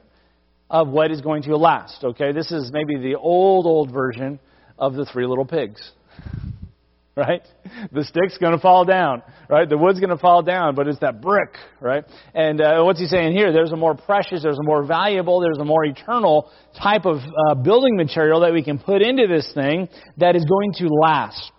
of 0.70 0.88
what 0.88 1.10
is 1.10 1.20
going 1.20 1.42
to 1.44 1.56
last, 1.56 2.02
okay? 2.04 2.32
This 2.32 2.50
is 2.50 2.70
maybe 2.72 2.96
the 2.96 3.16
old, 3.16 3.66
old 3.66 3.92
version 3.92 4.40
of 4.78 4.94
the 4.94 5.04
three 5.04 5.26
little 5.26 5.46
pigs 5.46 5.92
right? 7.16 7.42
The 7.92 8.02
stick's 8.04 8.38
going 8.38 8.54
to 8.54 8.58
fall 8.58 8.84
down, 8.84 9.22
right? 9.48 9.68
The 9.68 9.78
wood's 9.78 10.00
going 10.00 10.10
to 10.10 10.18
fall 10.18 10.42
down, 10.42 10.74
but 10.74 10.88
it's 10.88 10.98
that 10.98 11.20
brick, 11.20 11.54
right? 11.80 12.04
And 12.34 12.60
uh, 12.60 12.82
what's 12.82 12.98
he 12.98 13.06
saying 13.06 13.36
here? 13.36 13.52
There's 13.52 13.70
a 13.70 13.76
more 13.76 13.94
precious, 13.94 14.42
there's 14.42 14.58
a 14.58 14.64
more 14.64 14.84
valuable, 14.84 15.40
there's 15.40 15.58
a 15.58 15.64
more 15.64 15.84
eternal 15.84 16.50
type 16.82 17.06
of 17.06 17.18
uh, 17.18 17.54
building 17.54 17.96
material 17.96 18.40
that 18.40 18.52
we 18.52 18.64
can 18.64 18.80
put 18.80 19.00
into 19.00 19.28
this 19.28 19.48
thing 19.54 19.88
that 20.16 20.34
is 20.34 20.44
going 20.44 20.72
to 20.78 20.88
last. 20.88 21.52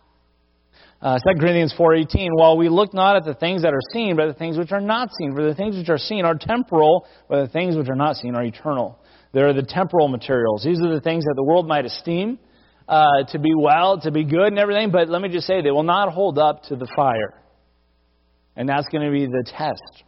Uh, 1.01 1.20
2 1.34 1.39
Corinthians 1.39 1.74
4.18, 1.78 2.30
while 2.34 2.58
we 2.58 2.68
look 2.68 2.93
not 2.93 3.16
at 3.16 3.24
the 3.24 3.36
things 3.36 3.62
that 3.62 3.74
are 3.74 3.93
seen, 3.93 4.18
but 4.18 4.28
the 4.28 4.34
things 4.34 4.58
which 4.58 4.72
are 4.72 4.82
not 4.82 5.10
seen. 5.18 5.36
For 5.36 5.43
the 5.43 5.56
things 5.56 5.78
which 5.78 5.89
are 5.89 5.97
seen 5.97 6.26
are 6.26 6.36
temporal, 6.36 7.06
but 7.30 7.45
the 7.45 7.51
things 7.51 7.78
which 7.78 7.88
are 7.88 7.95
not 7.95 8.16
seen 8.16 8.36
are 8.36 8.43
eternal. 8.43 8.99
There 9.32 9.47
are 9.47 9.53
the 9.53 9.64
temporal 9.64 10.08
materials. 10.08 10.64
These 10.64 10.82
are 10.82 10.93
the 10.93 11.01
things 11.01 11.24
that 11.26 11.34
the 11.36 11.43
world 11.43 11.68
might 11.68 11.86
esteem 11.86 12.39
uh, 12.88 13.24
to 13.30 13.40
be 13.40 13.54
well, 13.56 14.00
to 14.02 14.12
be 14.12 14.24
good 14.24 14.48
and 14.48 14.60
everything, 14.60 14.92
but 14.92 15.10
let 15.10 15.22
me 15.22 15.30
just 15.30 15.48
say, 15.48 15.62
they 15.62 15.72
will 15.72 15.84
not 15.84 16.12
hold 16.12 16.38
up 16.38 16.64
to 16.64 16.76
the 16.76 16.88
fire. 16.96 17.34
And 18.56 18.70
that's 18.70 18.88
going 18.88 19.06
to 19.06 19.12
be 19.12 19.26
the 19.26 19.44
test. 19.46 20.04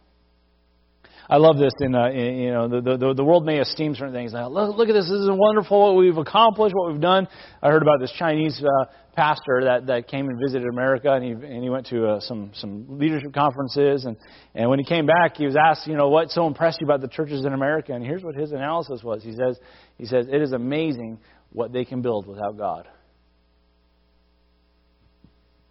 I 1.30 1.36
love 1.36 1.58
this. 1.58 1.72
In, 1.80 1.94
uh, 1.94 2.08
in 2.08 2.38
you 2.38 2.50
know, 2.50 2.68
the, 2.68 2.96
the 2.96 3.12
the 3.12 3.24
world 3.24 3.44
may 3.44 3.58
esteem 3.58 3.94
certain 3.94 4.14
things. 4.14 4.32
Look, 4.32 4.76
look 4.76 4.88
at 4.88 4.94
this. 4.94 5.04
This 5.04 5.20
is 5.20 5.28
wonderful. 5.30 5.94
What 5.94 6.00
we've 6.00 6.16
accomplished. 6.16 6.74
What 6.74 6.90
we've 6.90 7.02
done. 7.02 7.28
I 7.62 7.68
heard 7.68 7.82
about 7.82 8.00
this 8.00 8.10
Chinese 8.18 8.62
uh, 8.64 8.86
pastor 9.14 9.64
that 9.64 9.86
that 9.88 10.08
came 10.08 10.26
and 10.26 10.40
visited 10.40 10.66
America, 10.66 11.12
and 11.12 11.22
he 11.22 11.32
and 11.32 11.62
he 11.62 11.68
went 11.68 11.86
to 11.88 12.06
uh, 12.06 12.20
some 12.20 12.52
some 12.54 12.98
leadership 12.98 13.34
conferences, 13.34 14.06
and 14.06 14.16
and 14.54 14.70
when 14.70 14.78
he 14.78 14.86
came 14.86 15.04
back, 15.04 15.36
he 15.36 15.44
was 15.44 15.54
asked, 15.54 15.86
you 15.86 15.96
know, 15.96 16.08
what 16.08 16.30
so 16.30 16.46
impressed 16.46 16.80
you 16.80 16.86
about 16.86 17.02
the 17.02 17.08
churches 17.08 17.44
in 17.44 17.52
America? 17.52 17.92
And 17.92 18.02
here's 18.02 18.24
what 18.24 18.34
his 18.34 18.52
analysis 18.52 19.02
was. 19.04 19.22
He 19.22 19.32
says, 19.32 19.58
he 19.98 20.06
says, 20.06 20.28
it 20.32 20.40
is 20.40 20.52
amazing 20.52 21.18
what 21.52 21.72
they 21.72 21.84
can 21.84 22.02
build 22.02 22.26
without 22.26 22.56
God. 22.56 22.88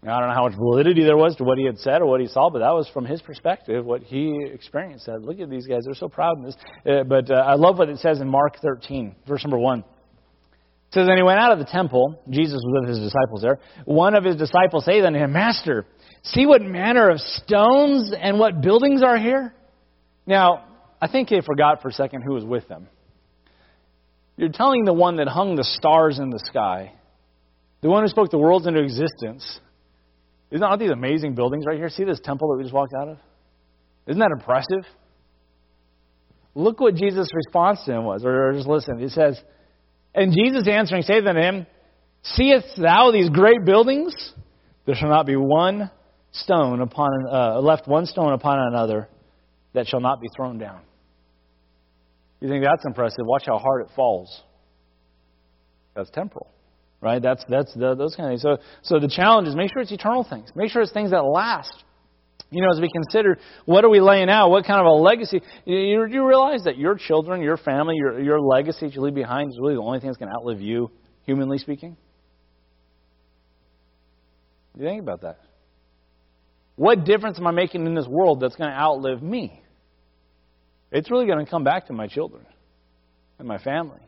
Now, 0.04 0.16
I 0.16 0.20
don't 0.20 0.30
know 0.30 0.36
how 0.36 0.48
much 0.48 0.58
validity 0.58 1.04
there 1.04 1.18
was 1.18 1.36
to 1.38 1.44
what 1.44 1.58
he 1.58 1.66
had 1.66 1.80
said 1.80 2.02
or 2.02 2.06
what 2.06 2.22
he 2.22 2.28
saw, 2.28 2.50
but 2.50 2.60
that 2.60 2.72
was 2.72 2.88
from 2.94 3.06
his 3.06 3.22
perspective, 3.22 3.84
what 3.84 4.04
he 4.04 4.40
experienced. 4.54 5.06
Said, 5.06 5.24
Look 5.24 5.40
at 5.40 5.50
these 5.50 5.66
guys; 5.66 5.82
they're 5.86 5.96
so 5.96 6.08
proud 6.08 6.38
of 6.38 6.46
this. 6.46 6.56
Uh, 6.86 7.04
but 7.04 7.30
uh, 7.32 7.34
I 7.34 7.56
love 7.56 7.78
what 7.78 7.90
it 7.90 7.98
says 7.98 8.22
in 8.22 8.30
Mark 8.30 8.58
13, 8.62 9.16
verse 9.28 9.44
number 9.44 9.58
one. 9.58 9.80
It 9.80 10.94
says, 10.94 11.08
"And 11.08 11.18
he 11.18 11.24
went 11.24 11.40
out 11.40 11.52
of 11.52 11.60
the 11.60 11.66
temple. 11.66 12.22
Jesus 12.30 12.62
was 12.64 12.82
with 12.82 12.90
his 12.90 13.00
disciples 13.00 13.42
there. 13.42 13.60
One 13.86 14.16
of 14.16 14.24
his 14.24 14.36
disciples 14.36 14.86
said 14.86 15.04
unto 15.04 15.20
him, 15.20 15.34
Master, 15.34 15.86
see 16.24 16.46
what 16.46 16.62
manner 16.62 17.10
of 17.10 17.20
stones 17.20 18.14
and 18.18 18.40
what 18.40 18.62
buildings 18.62 19.02
are 19.04 19.18
here." 19.18 19.54
Now, 20.28 20.66
I 21.02 21.08
think 21.08 21.30
they 21.30 21.42
forgot 21.42 21.82
for 21.82 21.90
a 21.90 21.94
second 21.94 22.22
who 22.22 22.34
was 22.34 22.46
with 22.46 22.68
them. 22.68 22.88
You're 24.38 24.50
telling 24.50 24.86
the 24.86 24.94
one 24.94 25.18
that 25.18 25.28
hung 25.28 25.56
the 25.56 25.64
stars 25.64 26.20
in 26.20 26.30
the 26.30 26.40
sky, 26.40 26.94
the 27.82 27.90
one 27.90 28.04
who 28.04 28.10
spoke 28.10 28.30
the 28.30 28.38
worlds 28.38 28.68
into 28.68 28.82
existence. 28.82 29.60
Isn't 30.52 30.64
all 30.64 30.78
these 30.78 30.92
amazing 30.92 31.36
buildings 31.36 31.66
right 31.68 31.78
here? 31.78 31.90
See 31.90 32.04
this 32.04 32.20
temple 32.24 32.50
that 32.50 32.58
we 32.58 32.64
just 32.64 32.74
walked 32.74 32.94
out 32.94 33.10
of? 33.10 33.18
Isn't 34.06 34.20
that 34.20 34.32
impressive? 34.32 34.86
Look 36.56 36.80
what 36.80 36.96
Jesus' 36.96 37.28
response 37.34 37.84
to 37.86 37.94
him 37.94 38.06
was, 38.06 38.24
or 38.24 38.54
just 38.54 38.68
listen. 38.68 39.00
He 39.00 39.10
says, 39.10 39.40
And 40.16 40.34
Jesus 40.34 40.68
answering 40.68 41.02
saith 41.02 41.26
unto 41.26 41.42
him, 41.42 41.68
Seest 42.24 42.80
thou 42.82 43.12
these 43.12 43.30
great 43.30 43.66
buildings? 43.66 44.14
There 44.86 44.96
shall 44.96 45.10
not 45.10 45.26
be 45.26 45.36
one 45.36 45.92
stone 46.32 46.82
upon 46.82 47.10
uh, 47.32 47.60
left 47.60 47.88
one 47.88 48.06
stone 48.06 48.34
upon 48.34 48.60
another 48.60 49.08
that 49.74 49.88
shall 49.88 50.00
not 50.00 50.22
be 50.22 50.28
thrown 50.36 50.58
down. 50.58 50.82
You 52.40 52.50
think 52.50 52.64
that's 52.64 52.86
impressive? 52.86 53.26
Watch 53.26 53.44
how 53.48 53.58
hard 53.58 53.82
it 53.82 53.90
falls. 53.96 54.44
That's 55.96 56.10
temporal, 56.12 56.48
right? 57.02 57.22
That's 57.22 57.44
that's 57.50 57.74
the, 57.74 57.96
those 57.96 58.16
kind 58.16 58.28
of 58.28 58.32
things. 58.32 58.42
So 58.44 58.58
so 58.84 59.00
the 59.00 59.08
challenge 59.08 59.48
is 59.48 59.56
make 59.56 59.72
sure 59.74 59.82
it's 59.82 59.92
eternal 59.92 60.24
things. 60.24 60.50
Make 60.56 60.72
sure 60.72 60.82
it's 60.82 60.92
things 60.92 61.12
that 61.12 61.24
last. 61.24 61.74
You 62.50 62.62
know, 62.62 62.70
as 62.72 62.80
we 62.80 62.90
consider 62.90 63.40
what 63.66 63.84
are 63.84 63.90
we 63.90 64.00
laying 64.00 64.30
out, 64.30 64.50
what 64.50 64.66
kind 64.66 64.80
of 64.80 64.86
a 64.86 64.92
legacy, 64.92 65.42
you, 65.66 66.06
you 66.06 66.26
realize 66.26 66.64
that 66.64 66.78
your 66.78 66.96
children, 66.96 67.42
your 67.42 67.58
family, 67.58 67.96
your 67.98 68.22
your 68.22 68.40
legacy 68.40 68.86
that 68.86 68.96
you 68.96 69.02
leave 69.02 69.16
behind 69.16 69.50
is 69.50 69.58
really 69.60 69.74
the 69.74 69.82
only 69.82 70.00
thing 70.00 70.08
that's 70.08 70.18
going 70.18 70.30
to 70.30 70.36
outlive 70.36 70.62
you, 70.62 70.92
humanly 71.24 71.58
speaking. 71.58 71.98
You 74.78 74.86
think 74.86 75.02
about 75.02 75.22
that. 75.22 75.40
What 76.76 77.04
difference 77.04 77.40
am 77.40 77.48
I 77.48 77.52
making 77.52 77.88
in 77.88 77.96
this 77.96 78.08
world 78.08 78.40
that's 78.40 78.56
going 78.56 78.70
to 78.70 78.76
outlive 78.76 79.24
me? 79.24 79.62
It's 80.92 81.12
really 81.12 81.26
going 81.26 81.44
to 81.44 81.50
come 81.50 81.64
back 81.64 81.88
to 81.88 81.94
my 81.94 82.08
children 82.08 82.46
and 83.40 83.48
my 83.48 83.58
family. 83.58 84.00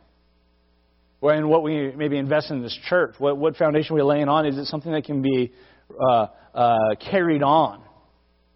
And 1.22 1.50
what 1.50 1.64
we 1.64 1.92
maybe 1.96 2.18
invest 2.18 2.50
in 2.50 2.62
this 2.62 2.78
church, 2.88 3.16
what, 3.18 3.38
what 3.38 3.58
foundation 3.58 3.96
we're 3.96 4.04
laying 4.04 4.30
on, 4.30 4.46
is 4.46 4.58
it 4.58 4.66
something 4.66 4.92
that 4.92 5.04
can 5.04 5.22
be 5.22 5.52
uh, 6.00 6.28
uh, 6.54 6.78
carried 7.12 7.44
on? 7.44 7.84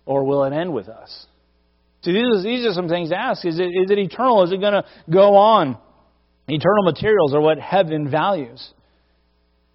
Or 0.06 0.24
will 0.26 0.44
it 0.46 0.54
end 0.54 0.74
with 0.74 0.88
us? 0.88 1.26
So 2.02 2.12
these 2.12 2.24
are, 2.24 2.44
these 2.44 2.66
are 2.66 2.74
some 2.74 2.90
things 2.90 3.10
to 3.10 3.18
ask. 3.18 3.46
Is 3.46 3.60
it, 3.60 3.64
is 3.64 3.90
it 3.90 3.98
eternal? 3.98 4.44
Is 4.44 4.52
it 4.52 4.60
going 4.60 4.74
to 4.74 4.86
go 5.10 5.36
on? 5.36 5.78
Eternal 6.48 6.84
materials 6.84 7.34
are 7.34 7.42
what 7.42 7.60
heaven 7.60 8.10
values. 8.10 8.74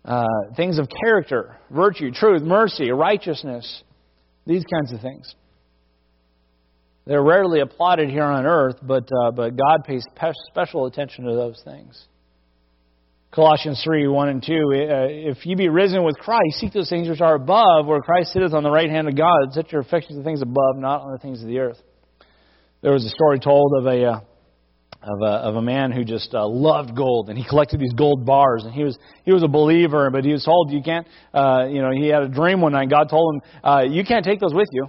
Uh, 0.05 0.25
things 0.57 0.79
of 0.79 0.89
character, 1.05 1.57
virtue, 1.71 2.11
truth, 2.11 2.43
mercy, 2.43 2.91
righteousness, 2.91 3.83
these 4.47 4.65
kinds 4.65 4.93
of 4.93 5.01
things. 5.01 5.35
They're 7.09 7.23
rarely 7.23 7.61
applauded 7.61 8.11
here 8.11 8.23
on 8.23 8.45
earth, 8.45 8.77
but, 8.83 9.09
uh, 9.11 9.31
but 9.31 9.57
God 9.57 9.85
pays 9.87 10.05
special 10.51 10.85
attention 10.85 11.25
to 11.25 11.35
those 11.35 11.59
things. 11.65 11.99
Colossians 13.31 13.81
3 13.83 14.09
1 14.09 14.29
and 14.29 14.43
2. 14.43 14.53
Uh, 14.53 14.57
if 15.31 15.47
you 15.47 15.57
be 15.57 15.71
risen 15.71 16.05
with 16.05 16.19
Christ, 16.19 16.59
seek 16.59 16.75
those 16.75 16.91
things 16.91 17.09
which 17.09 17.23
are 17.23 17.35
above, 17.35 17.87
where 17.87 18.03
Christ 18.03 18.35
sitteth 18.35 18.53
on 18.53 18.63
the 18.63 18.71
right 18.71 18.91
hand 18.91 19.09
of 19.09 19.17
God. 19.17 19.53
Set 19.53 19.73
your 19.73 19.81
affections 19.81 20.19
on 20.19 20.25
things 20.25 20.43
above, 20.43 20.77
not 20.77 21.01
on 21.01 21.13
the 21.13 21.19
things 21.19 21.41
of 21.41 21.49
the 21.49 21.59
earth. 21.61 21.79
There 22.83 22.93
was 22.93 23.07
a 23.07 23.11
story 23.11 23.41
told 23.41 23.73
of 23.79 23.87
a. 23.87 24.05
Uh, 24.05 24.21
of 25.01 25.23
a, 25.23 25.27
of 25.27 25.55
a 25.55 25.63
man 25.63 25.93
who 25.93 26.05
just 26.05 26.35
uh, 26.35 26.45
loved 26.45 26.97
gold, 26.97 27.29
and 27.29 27.39
he 27.39 27.45
collected 27.49 27.79
these 27.79 27.93
gold 27.93 28.27
bars. 28.27 28.65
And 28.65 28.75
he 28.75 28.83
was 28.83 28.99
he 29.25 29.31
was 29.33 29.45
a 29.45 29.49
believer, 29.49 30.11
but 30.11 30.25
he 30.25 30.33
was 30.33 30.45
told 30.45 30.73
you 30.73 30.83
can't. 30.83 31.07
Uh, 31.33 31.67
you 31.71 31.81
know, 31.81 31.93
he 31.93 32.09
had 32.09 32.25
a 32.25 32.29
dream 32.29 32.61
one 32.61 32.73
night. 32.73 32.91
God 32.91 33.09
told 33.09 33.37
him, 33.37 33.41
uh, 33.63 33.83
"You 33.89 34.05
can't 34.05 34.25
take 34.25 34.41
those 34.41 34.53
with 34.53 34.67
you." 34.73 34.89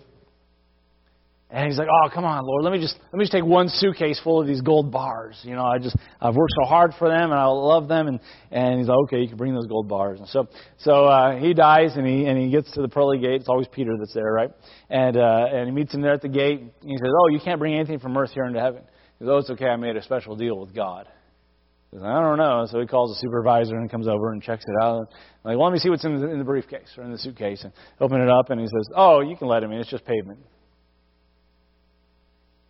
And 1.51 1.65
he's 1.67 1.79
like, 1.79 1.87
"Oh, 1.91 2.09
come 2.13 2.25
on, 2.25 2.43
Lord, 2.45 2.63
let 2.63 2.71
me 2.71 2.79
just 2.79 2.95
let 3.11 3.17
me 3.17 3.23
just 3.23 3.31
take 3.31 3.43
one 3.43 3.69
suitcase 3.69 4.19
full 4.23 4.39
of 4.39 4.45
these 4.45 4.61
gold 4.61 4.91
bars. 4.91 5.39
You 5.41 5.55
know, 5.55 5.65
I 5.65 5.79
just 5.79 5.95
I've 6.21 6.35
worked 6.35 6.53
so 6.61 6.67
hard 6.67 6.93
for 6.99 7.07
them, 7.09 7.31
and 7.31 7.33
I 7.33 7.45
love 7.45 7.87
them." 7.87 8.07
And 8.07 8.19
and 8.51 8.77
he's 8.77 8.87
like, 8.87 8.97
"Okay, 9.05 9.21
you 9.21 9.27
can 9.27 9.37
bring 9.37 9.55
those 9.55 9.65
gold 9.65 9.87
bars." 9.87 10.19
And 10.19 10.27
so 10.29 10.47
so 10.77 11.05
uh, 11.05 11.39
he 11.39 11.55
dies, 11.55 11.95
and 11.95 12.05
he 12.05 12.25
and 12.25 12.37
he 12.37 12.51
gets 12.51 12.71
to 12.73 12.83
the 12.83 12.87
pearly 12.87 13.17
gate. 13.17 13.41
It's 13.41 13.49
always 13.49 13.67
Peter 13.67 13.91
that's 13.97 14.13
there, 14.13 14.31
right? 14.31 14.51
And 14.91 15.17
uh, 15.17 15.47
and 15.51 15.65
he 15.67 15.71
meets 15.73 15.91
him 15.91 16.01
there 16.01 16.13
at 16.13 16.21
the 16.21 16.29
gate. 16.29 16.59
And 16.59 16.71
he 16.83 16.97
says, 16.97 17.09
"Oh, 17.19 17.29
you 17.29 17.39
can't 17.43 17.57
bring 17.57 17.73
anything 17.73 17.97
from 17.97 18.15
earth 18.15 18.31
here 18.31 18.45
into 18.45 18.59
heaven." 18.59 18.83
He 19.17 19.25
says, 19.25 19.29
"Oh, 19.31 19.37
it's 19.37 19.49
okay. 19.49 19.69
I 19.69 19.75
made 19.75 19.95
a 19.95 20.03
special 20.03 20.35
deal 20.35 20.59
with 20.59 20.75
God." 20.75 21.07
He 21.89 21.97
says, 21.97 22.03
I 22.03 22.21
don't 22.21 22.37
know. 22.37 22.67
So 22.69 22.79
he 22.79 22.85
calls 22.85 23.15
the 23.15 23.19
supervisor 23.19 23.75
and 23.75 23.89
comes 23.89 24.07
over 24.07 24.31
and 24.31 24.43
checks 24.43 24.63
it 24.63 24.83
out. 24.83 24.99
I'm 24.99 25.07
like, 25.43 25.57
well, 25.57 25.63
let 25.63 25.73
me 25.73 25.79
see 25.79 25.89
what's 25.89 26.05
in 26.05 26.21
the, 26.21 26.29
in 26.29 26.37
the 26.37 26.45
briefcase 26.45 26.87
or 26.95 27.03
in 27.03 27.11
the 27.11 27.17
suitcase. 27.17 27.63
And 27.63 27.73
open 27.99 28.21
it 28.21 28.29
up, 28.29 28.51
and 28.51 28.61
he 28.61 28.67
says, 28.67 28.93
"Oh, 28.95 29.21
you 29.21 29.35
can 29.35 29.47
let 29.47 29.63
him 29.63 29.71
in. 29.71 29.79
It's 29.79 29.89
just 29.89 30.05
pavement." 30.05 30.39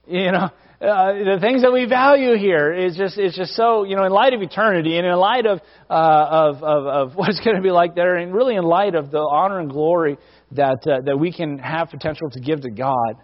You 0.10 0.32
know, 0.32 0.50
uh, 0.82 1.14
the 1.14 1.38
things 1.40 1.62
that 1.62 1.72
we 1.72 1.86
value 1.86 2.36
here 2.36 2.74
is 2.74 2.98
just 2.98 3.18
it's 3.20 3.38
just 3.38 3.54
so 3.54 3.84
you 3.84 3.96
know 3.96 4.06
in 4.06 4.12
light 4.12 4.34
of 4.34 4.42
eternity 4.42 4.98
and 4.98 5.06
in 5.06 5.14
light 5.14 5.46
of 5.46 5.60
uh, 5.88 5.94
of, 5.94 6.64
of 6.64 6.86
of 6.88 7.16
what 7.16 7.30
it's 7.30 7.40
going 7.42 7.56
to 7.56 7.62
be 7.62 7.70
like 7.70 7.94
there 7.94 8.16
and 8.16 8.34
really 8.34 8.56
in 8.56 8.64
light 8.64 8.96
of 8.96 9.12
the 9.12 9.20
honor 9.20 9.60
and 9.60 9.70
glory 9.70 10.18
that 10.54 10.80
uh, 10.88 11.02
that 11.06 11.20
we 11.20 11.32
can 11.32 11.60
have 11.60 11.90
potential 11.90 12.28
to 12.32 12.40
give 12.40 12.62
to 12.62 12.72
God. 12.72 13.18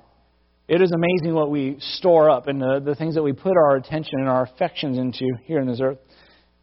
It 0.67 0.81
is 0.81 0.91
amazing 0.91 1.33
what 1.33 1.49
we 1.49 1.77
store 1.79 2.29
up 2.29 2.47
and 2.47 2.61
the, 2.61 2.81
the 2.83 2.95
things 2.95 3.15
that 3.15 3.23
we 3.23 3.33
put 3.33 3.53
our 3.55 3.77
attention 3.77 4.19
and 4.19 4.29
our 4.29 4.43
affections 4.43 4.97
into 4.97 5.25
here 5.45 5.59
in 5.59 5.67
this 5.67 5.79
earth. 5.81 5.99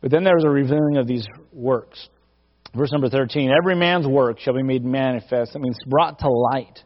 But 0.00 0.10
then 0.10 0.24
there's 0.24 0.44
a 0.44 0.50
revealing 0.50 0.98
of 0.98 1.06
these 1.06 1.24
works. 1.52 2.08
Verse 2.76 2.92
number 2.92 3.08
13 3.08 3.50
Every 3.50 3.74
man's 3.74 4.06
work 4.06 4.38
shall 4.38 4.54
be 4.54 4.62
made 4.62 4.84
manifest. 4.84 5.52
That 5.52 5.60
means 5.60 5.76
brought 5.88 6.20
to 6.20 6.28
light. 6.28 6.78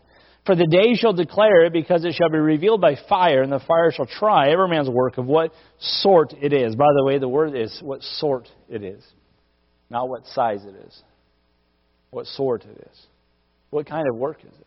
For 0.47 0.55
the 0.55 0.67
day 0.67 0.95
shall 0.95 1.13
declare 1.13 1.65
it, 1.65 1.73
because 1.73 2.05
it 2.05 2.15
shall 2.15 2.31
be 2.31 2.39
revealed 2.39 2.81
by 2.81 2.95
fire, 3.09 3.43
and 3.43 3.51
the 3.51 3.59
fire 3.59 3.91
shall 3.91 4.07
try 4.07 4.51
every 4.51 4.69
man's 4.69 4.89
work 4.89 5.19
of 5.19 5.27
what 5.27 5.53
sort 5.79 6.33
it 6.41 6.53
is. 6.53 6.77
By 6.77 6.87
the 6.97 7.05
way, 7.05 7.19
the 7.19 7.29
word 7.29 7.57
is 7.57 7.81
what 7.83 8.01
sort 8.03 8.49
it 8.69 8.85
is, 8.85 9.05
not 9.91 10.09
what 10.09 10.25
size 10.27 10.65
it 10.65 10.77
is. 10.87 11.03
What 12.11 12.27
sort 12.27 12.65
it 12.65 12.89
is. 12.91 13.07
What 13.71 13.87
kind 13.87 14.07
of 14.09 14.17
work 14.17 14.39
is 14.41 14.55
it? 14.59 14.67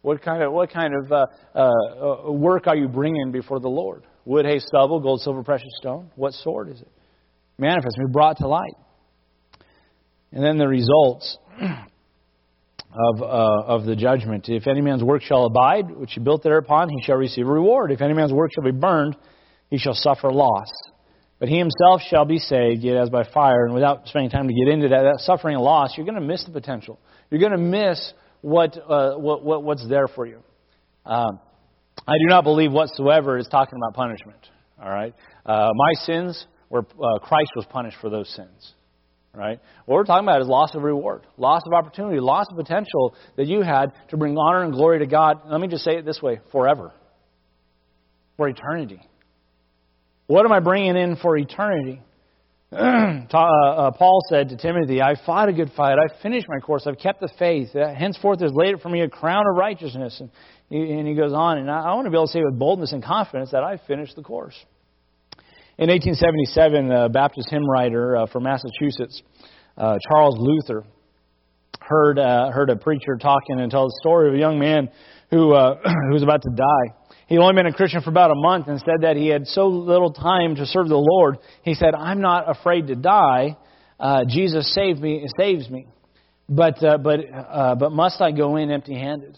What 0.00 0.22
kind 0.22 0.42
of 0.42 0.52
what 0.52 0.72
kind 0.72 0.94
of 0.94 1.12
uh, 1.12 1.26
uh, 1.54 2.28
uh 2.28 2.32
work 2.32 2.66
are 2.66 2.74
you 2.74 2.88
bringing 2.88 3.30
before 3.30 3.60
the 3.60 3.68
Lord? 3.68 4.04
Wood, 4.24 4.46
hay, 4.46 4.58
stubble, 4.58 5.00
gold, 5.00 5.20
silver, 5.20 5.44
precious 5.44 5.70
stone. 5.76 6.10
What 6.16 6.32
sort 6.32 6.70
is 6.70 6.80
it? 6.80 6.88
Manifest, 7.58 7.96
be 7.98 8.10
brought 8.10 8.38
to 8.38 8.48
light. 8.48 8.74
And 10.32 10.42
then 10.42 10.56
the 10.56 10.66
results. 10.66 11.36
of, 12.92 13.22
uh, 13.22 13.24
of 13.24 13.84
the 13.84 13.96
judgment. 13.96 14.48
If 14.48 14.66
any 14.66 14.80
man's 14.80 15.02
work 15.02 15.22
shall 15.22 15.46
abide, 15.46 15.90
which 15.90 16.12
he 16.12 16.20
built 16.20 16.42
thereupon, 16.42 16.88
he 16.88 17.02
shall 17.04 17.16
receive 17.16 17.46
a 17.46 17.50
reward. 17.50 17.90
If 17.90 18.00
any 18.00 18.14
man's 18.14 18.32
work 18.32 18.50
shall 18.54 18.64
be 18.64 18.78
burned, 18.78 19.16
he 19.70 19.78
shall 19.78 19.94
suffer 19.94 20.30
loss. 20.30 20.70
But 21.38 21.48
he 21.48 21.58
himself 21.58 22.02
shall 22.08 22.24
be 22.24 22.38
saved, 22.38 22.82
yet 22.82 22.96
as 22.96 23.10
by 23.10 23.24
fire. 23.24 23.64
And 23.64 23.74
without 23.74 24.06
spending 24.06 24.30
time 24.30 24.46
to 24.46 24.54
get 24.54 24.72
into 24.72 24.88
that, 24.88 25.02
that 25.02 25.20
suffering 25.20 25.56
and 25.56 25.64
loss, 25.64 25.94
you're 25.96 26.06
going 26.06 26.20
to 26.20 26.26
miss 26.26 26.44
the 26.44 26.52
potential. 26.52 27.00
You're 27.30 27.40
going 27.40 27.52
to 27.52 27.58
miss 27.58 28.12
what, 28.42 28.76
uh, 28.76 29.14
what, 29.14 29.44
what, 29.44 29.64
what's 29.64 29.88
there 29.88 30.06
for 30.06 30.26
you. 30.26 30.42
Um, 31.04 31.40
I 32.06 32.14
do 32.18 32.26
not 32.28 32.44
believe 32.44 32.72
whatsoever 32.72 33.38
is 33.38 33.48
talking 33.48 33.76
about 33.76 33.94
punishment. 33.94 34.38
All 34.82 34.90
right, 34.90 35.14
uh, 35.46 35.68
my 35.74 35.92
sins 36.04 36.46
were 36.68 36.80
uh, 36.80 37.18
Christ 37.20 37.50
was 37.54 37.64
punished 37.70 37.96
for 38.00 38.10
those 38.10 38.28
sins. 38.34 38.74
Right? 39.34 39.60
What 39.86 39.94
we're 39.96 40.04
talking 40.04 40.28
about 40.28 40.42
is 40.42 40.48
loss 40.48 40.74
of 40.74 40.82
reward, 40.82 41.22
loss 41.38 41.62
of 41.66 41.72
opportunity, 41.72 42.20
loss 42.20 42.46
of 42.50 42.56
potential 42.56 43.14
that 43.36 43.46
you 43.46 43.62
had 43.62 43.92
to 44.10 44.18
bring 44.18 44.36
honor 44.36 44.62
and 44.62 44.74
glory 44.74 44.98
to 44.98 45.06
God. 45.06 45.40
Let 45.46 45.58
me 45.58 45.68
just 45.68 45.84
say 45.84 45.96
it 45.96 46.04
this 46.04 46.20
way 46.20 46.40
forever, 46.52 46.92
for 48.36 48.46
eternity. 48.46 49.00
What 50.26 50.44
am 50.44 50.52
I 50.52 50.60
bringing 50.60 50.96
in 50.96 51.16
for 51.16 51.36
eternity? 51.36 52.02
uh, 52.72 52.76
uh, 52.76 53.90
Paul 53.92 54.20
said 54.28 54.50
to 54.50 54.56
Timothy, 54.56 55.02
I 55.02 55.14
fought 55.26 55.50
a 55.50 55.52
good 55.52 55.72
fight. 55.76 55.96
I've 55.98 56.20
finished 56.22 56.46
my 56.48 56.58
course. 56.58 56.86
I've 56.86 56.98
kept 56.98 57.20
the 57.20 57.28
faith. 57.38 57.76
Uh, 57.76 57.92
henceforth, 57.94 58.38
there's 58.38 58.52
laid 58.54 58.74
up 58.74 58.80
for 58.80 58.88
me 58.88 59.02
a 59.02 59.08
crown 59.08 59.44
of 59.50 59.56
righteousness. 59.56 60.20
And 60.70 61.06
he, 61.06 61.14
goes 61.14 61.34
on. 61.34 61.58
And 61.58 61.70
I, 61.70 61.80
I 61.80 61.94
want 61.94 62.06
to 62.06 62.10
be 62.10 62.16
able 62.16 62.28
to 62.28 62.32
say 62.32 62.42
with 62.42 62.58
boldness 62.58 62.92
and 62.92 63.04
confidence 63.04 63.50
that 63.50 63.62
I've 63.62 63.82
finished 63.86 64.16
the 64.16 64.22
course. 64.22 64.54
In 65.82 65.88
1877, 65.88 66.86
the 66.86 67.10
Baptist 67.12 67.50
hymn 67.50 67.68
writer 67.68 68.16
uh, 68.16 68.26
from 68.26 68.44
Massachusetts, 68.44 69.20
uh, 69.76 69.98
Charles 70.08 70.36
Luther, 70.38 70.84
heard 71.80 72.20
uh, 72.20 72.52
heard 72.52 72.70
a 72.70 72.76
preacher 72.76 73.16
talking 73.20 73.58
and 73.58 73.68
tell 73.68 73.86
the 73.86 73.98
story 74.00 74.28
of 74.28 74.34
a 74.36 74.38
young 74.38 74.60
man 74.60 74.90
who 75.32 75.52
uh, 75.52 75.74
who 75.84 76.12
was 76.12 76.22
about 76.22 76.42
to 76.42 76.50
die. 76.54 77.16
He'd 77.26 77.38
only 77.38 77.54
been 77.54 77.66
a 77.66 77.72
Christian 77.72 78.00
for 78.00 78.10
about 78.10 78.30
a 78.30 78.36
month 78.36 78.68
and 78.68 78.78
said 78.78 79.00
that 79.00 79.16
he 79.16 79.26
had 79.26 79.48
so 79.48 79.66
little 79.66 80.12
time 80.12 80.54
to 80.54 80.66
serve 80.66 80.86
the 80.86 80.94
Lord. 80.94 81.38
He 81.64 81.74
said, 81.74 81.96
"I'm 81.96 82.20
not 82.20 82.48
afraid 82.48 82.86
to 82.86 82.94
die. 82.94 83.56
Uh, 83.98 84.22
Jesus 84.28 84.72
saved 84.72 85.00
me, 85.00 85.26
saves 85.36 85.68
me, 85.68 85.88
but 86.48 86.80
uh, 86.84 86.98
but 86.98 87.18
uh, 87.34 87.74
but 87.74 87.90
must 87.90 88.20
I 88.20 88.30
go 88.30 88.54
in 88.54 88.70
empty-handed?" 88.70 89.36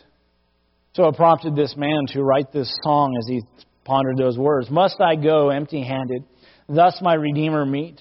So 0.92 1.08
it 1.08 1.16
prompted 1.16 1.56
this 1.56 1.74
man 1.74 2.00
to 2.08 2.22
write 2.22 2.52
this 2.52 2.70
song 2.84 3.16
as 3.18 3.26
he 3.28 3.40
pondered 3.84 4.16
those 4.16 4.36
words. 4.36 4.70
Must 4.70 5.00
I 5.00 5.16
go 5.16 5.50
empty 5.50 5.82
handed, 5.82 6.24
thus 6.68 6.98
my 7.00 7.14
Redeemer 7.14 7.64
meet? 7.66 8.00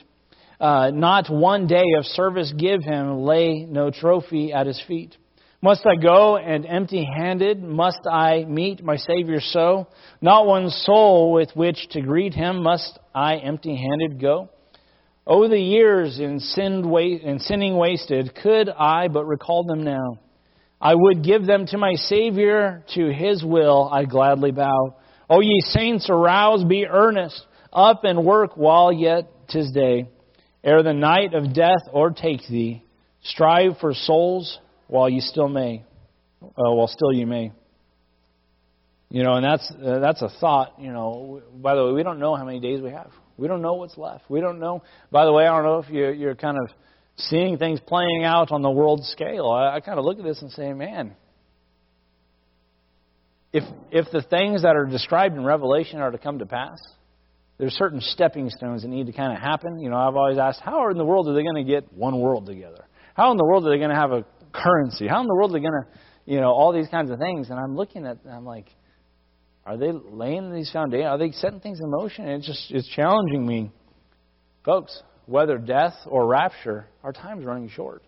Uh, 0.60 0.92
not 0.92 1.30
one 1.30 1.68
day 1.68 1.84
of 1.98 2.06
service 2.06 2.54
give 2.58 2.84
him, 2.84 3.24
lay 3.24 3.66
no 3.66 3.92
trophy 3.92 4.54
at 4.54 4.68
his 4.68 4.82
feet. 4.88 5.18
Must 5.62 5.86
I 5.86 5.96
go 5.96 6.36
and 6.38 6.66
empty 6.66 7.06
handed? 7.06 7.64
Must 7.64 8.06
I 8.06 8.44
meet 8.44 8.84
my 8.84 8.98
Savior 8.98 9.40
so? 9.40 9.88
Not 10.22 10.46
one 10.46 10.70
soul 10.70 11.32
with 11.32 11.56
which 11.56 11.88
to 11.92 12.02
greet 12.02 12.34
him 12.34 12.64
must 12.64 13.00
I 13.16 13.38
empty 13.38 13.76
handed 13.76 14.20
go? 14.20 14.50
Oh, 15.26 15.48
the 15.48 15.58
years 15.58 16.20
in, 16.20 16.42
sin 16.42 16.94
in 17.24 17.40
sinning 17.40 17.78
wasted, 17.78 18.36
could 18.36 18.68
I 18.70 19.08
but 19.08 19.26
recall 19.26 19.64
them 19.64 19.84
now? 19.84 20.20
I 20.82 20.96
would 20.96 21.24
give 21.24 21.46
them 21.46 21.66
to 21.68 21.78
my 21.78 21.94
Savior, 21.94 22.84
to 22.96 23.14
his 23.14 23.42
will 23.42 23.90
I 23.90 24.04
gladly 24.04 24.52
bow. 24.52 24.98
O 25.30 25.40
ye 25.40 25.62
saints, 25.62 26.10
arouse, 26.10 26.66
be 26.66 26.86
earnest, 26.86 27.42
up 27.74 28.04
and 28.04 28.26
work 28.26 28.56
while 28.56 28.92
yet 28.92 29.30
'tis 29.50 29.72
day. 29.72 30.08
Ere 30.64 30.84
the 30.84 30.94
night 30.94 31.34
of 31.34 31.54
death 31.54 31.82
o'ertake 31.94 32.48
thee, 32.48 32.84
strive 33.22 33.78
for 33.80 33.94
souls 33.94 34.60
while 34.88 35.10
you 35.10 35.20
still 35.20 35.50
may, 35.50 35.84
uh, 36.42 36.48
while 36.72 36.88
still 36.88 37.12
you 37.12 37.28
may. 37.28 37.52
You 39.10 39.24
know, 39.24 39.36
and 39.36 39.46
that's 39.46 39.72
uh, 39.72 40.00
that's 40.00 40.22
a 40.22 40.30
thought. 40.40 40.76
You 40.80 40.92
know, 40.92 41.42
by 41.54 41.76
the 41.76 41.86
way, 41.86 41.92
we 41.92 42.04
don't 42.04 42.20
know 42.20 42.36
how 42.36 42.46
many 42.46 42.60
days 42.60 42.82
we 42.82 42.92
have. 42.92 43.12
We 43.38 43.48
don't 43.48 43.62
know 43.62 43.74
what's 43.74 43.98
left. 43.98 44.24
We 44.30 44.42
don't 44.42 44.60
know. 44.60 44.84
By 45.12 45.26
the 45.26 45.34
way, 45.34 45.46
I 45.46 45.56
don't 45.56 45.66
know 45.66 45.80
if 45.80 45.90
you're, 45.90 46.14
you're 46.14 46.36
kind 46.36 46.58
of 46.58 46.70
seeing 47.18 47.58
things 47.58 47.80
playing 47.80 48.24
out 48.24 48.52
on 48.52 48.62
the 48.62 48.70
world 48.70 49.04
scale. 49.06 49.50
I, 49.50 49.76
I 49.76 49.80
kind 49.80 50.00
of 50.00 50.06
look 50.06 50.18
at 50.20 50.24
this 50.24 50.42
and 50.42 50.52
say, 50.52 50.74
man, 50.74 51.16
if, 53.52 53.64
if 53.92 54.12
the 54.12 54.22
things 54.22 54.64
that 54.64 54.76
are 54.76 54.86
described 54.86 55.36
in 55.36 55.44
Revelation 55.44 56.00
are 56.00 56.12
to 56.12 56.18
come 56.18 56.40
to 56.40 56.46
pass, 56.46 56.80
there's 57.58 57.74
certain 57.74 58.02
stepping 58.02 58.50
stones 58.50 58.82
that 58.82 58.88
need 58.88 59.06
to 59.08 59.14
kind 59.14 59.32
of 59.32 59.40
happen. 59.40 59.80
You 59.80 59.90
know, 59.90 59.98
I've 59.98 60.16
always 60.16 60.38
asked, 60.38 60.62
how 60.62 60.90
in 60.90 60.98
the 60.98 61.06
world 61.06 61.28
are 61.28 61.34
they 61.34 61.44
going 61.44 61.64
to 61.64 61.64
get 61.64 61.92
one 61.94 62.20
world 62.20 62.46
together? 62.46 62.86
How 63.16 63.32
in 63.32 63.38
the 63.38 63.46
world 63.46 63.66
are 63.66 63.70
they 63.70 63.78
going 63.78 63.92
to 63.92 63.96
have 63.96 64.12
a 64.12 64.26
currency? 64.52 65.08
How 65.08 65.22
in 65.22 65.28
the 65.28 65.36
world 65.36 65.52
are 65.52 65.54
they 65.54 65.60
going 65.60 65.84
to, 65.84 66.00
you 66.26 66.42
know, 66.42 66.52
all 66.52 66.74
these 66.74 66.88
kinds 66.90 67.12
of 67.12 67.20
things? 67.20 67.50
And 67.50 67.60
I'm 67.60 67.76
looking 67.76 68.06
at, 68.06 68.18
I'm 68.30 68.46
like, 68.46 68.68
Are 69.66 69.78
they 69.78 69.92
laying 69.92 70.54
these 70.54 70.72
foundations? 70.72 71.08
Are 71.08 71.18
they 71.18 71.32
setting 71.32 71.60
things 71.60 71.80
in 71.80 71.90
motion? 71.90 72.26
And 72.26 72.40
it's 72.40 72.48
just 72.48 72.72
it's 72.72 72.88
challenging 72.90 73.46
me, 73.46 73.72
folks. 74.66 75.02
Whether 75.26 75.58
death 75.58 75.94
or 76.06 76.28
rapture, 76.28 76.88
our 77.02 77.14
time's 77.14 77.46
running 77.46 77.70
short. 77.70 78.04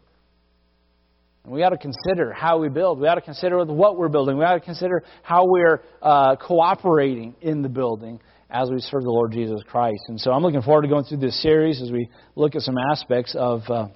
And 1.45 1.53
we 1.53 1.61
got 1.61 1.69
to 1.69 1.77
consider 1.77 2.33
how 2.33 2.57
we 2.57 2.67
build. 2.67 2.99
We 2.99 3.05
got 3.05 3.15
to 3.15 3.21
consider 3.21 3.63
what 3.63 3.97
we're 3.97 4.09
building. 4.09 4.37
We 4.37 4.43
got 4.43 4.55
to 4.55 4.59
consider 4.59 5.03
how 5.21 5.45
we're 5.45 5.81
uh, 6.01 6.35
cooperating 6.35 7.35
in 7.39 7.61
the 7.61 7.69
building 7.69 8.19
as 8.55 8.69
we 8.69 8.79
serve 8.79 9.03
the 9.03 9.09
Lord 9.09 9.33
Jesus 9.33 9.61
Christ. 9.67 10.01
And 10.07 10.19
so 10.19 10.31
I'm 10.31 10.41
looking 10.41 10.61
forward 10.61 10.83
to 10.83 10.87
going 10.87 11.03
through 11.03 11.17
this 11.17 11.41
series 11.41 11.81
as 11.81 11.91
we 11.91 12.09
look 12.35 12.55
at 12.55 12.61
some 12.61 12.77
aspects 12.91 13.35
of 13.37 13.61
uh, 13.69 13.87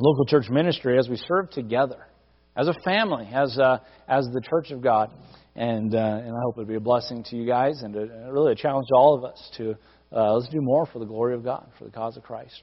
local 0.00 0.26
church 0.26 0.48
ministry 0.50 0.98
as 0.98 1.08
we 1.08 1.16
serve 1.16 1.50
together 1.50 2.08
as 2.56 2.66
a 2.66 2.74
family, 2.84 3.28
as 3.32 3.56
uh, 3.56 3.78
as 4.08 4.26
the 4.32 4.40
church 4.40 4.72
of 4.72 4.82
God. 4.82 5.12
And 5.54 5.94
uh, 5.94 5.98
and 5.98 6.30
I 6.30 6.40
hope 6.42 6.54
it'll 6.56 6.64
be 6.64 6.74
a 6.74 6.80
blessing 6.80 7.22
to 7.30 7.36
you 7.36 7.46
guys 7.46 7.82
and 7.82 7.94
a, 7.94 8.32
really 8.32 8.52
a 8.52 8.56
challenge 8.56 8.88
to 8.88 8.96
all 8.96 9.16
of 9.16 9.24
us 9.24 9.50
to 9.58 9.76
uh, 10.10 10.34
let's 10.34 10.52
do 10.52 10.60
more 10.60 10.86
for 10.86 10.98
the 10.98 11.04
glory 11.04 11.34
of 11.34 11.44
God, 11.44 11.68
for 11.78 11.84
the 11.84 11.92
cause 11.92 12.16
of 12.16 12.24
Christ. 12.24 12.62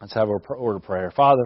Let's 0.00 0.14
have 0.14 0.28
a 0.28 0.60
word 0.60 0.76
of 0.76 0.82
prayer, 0.82 1.12
Father. 1.14 1.44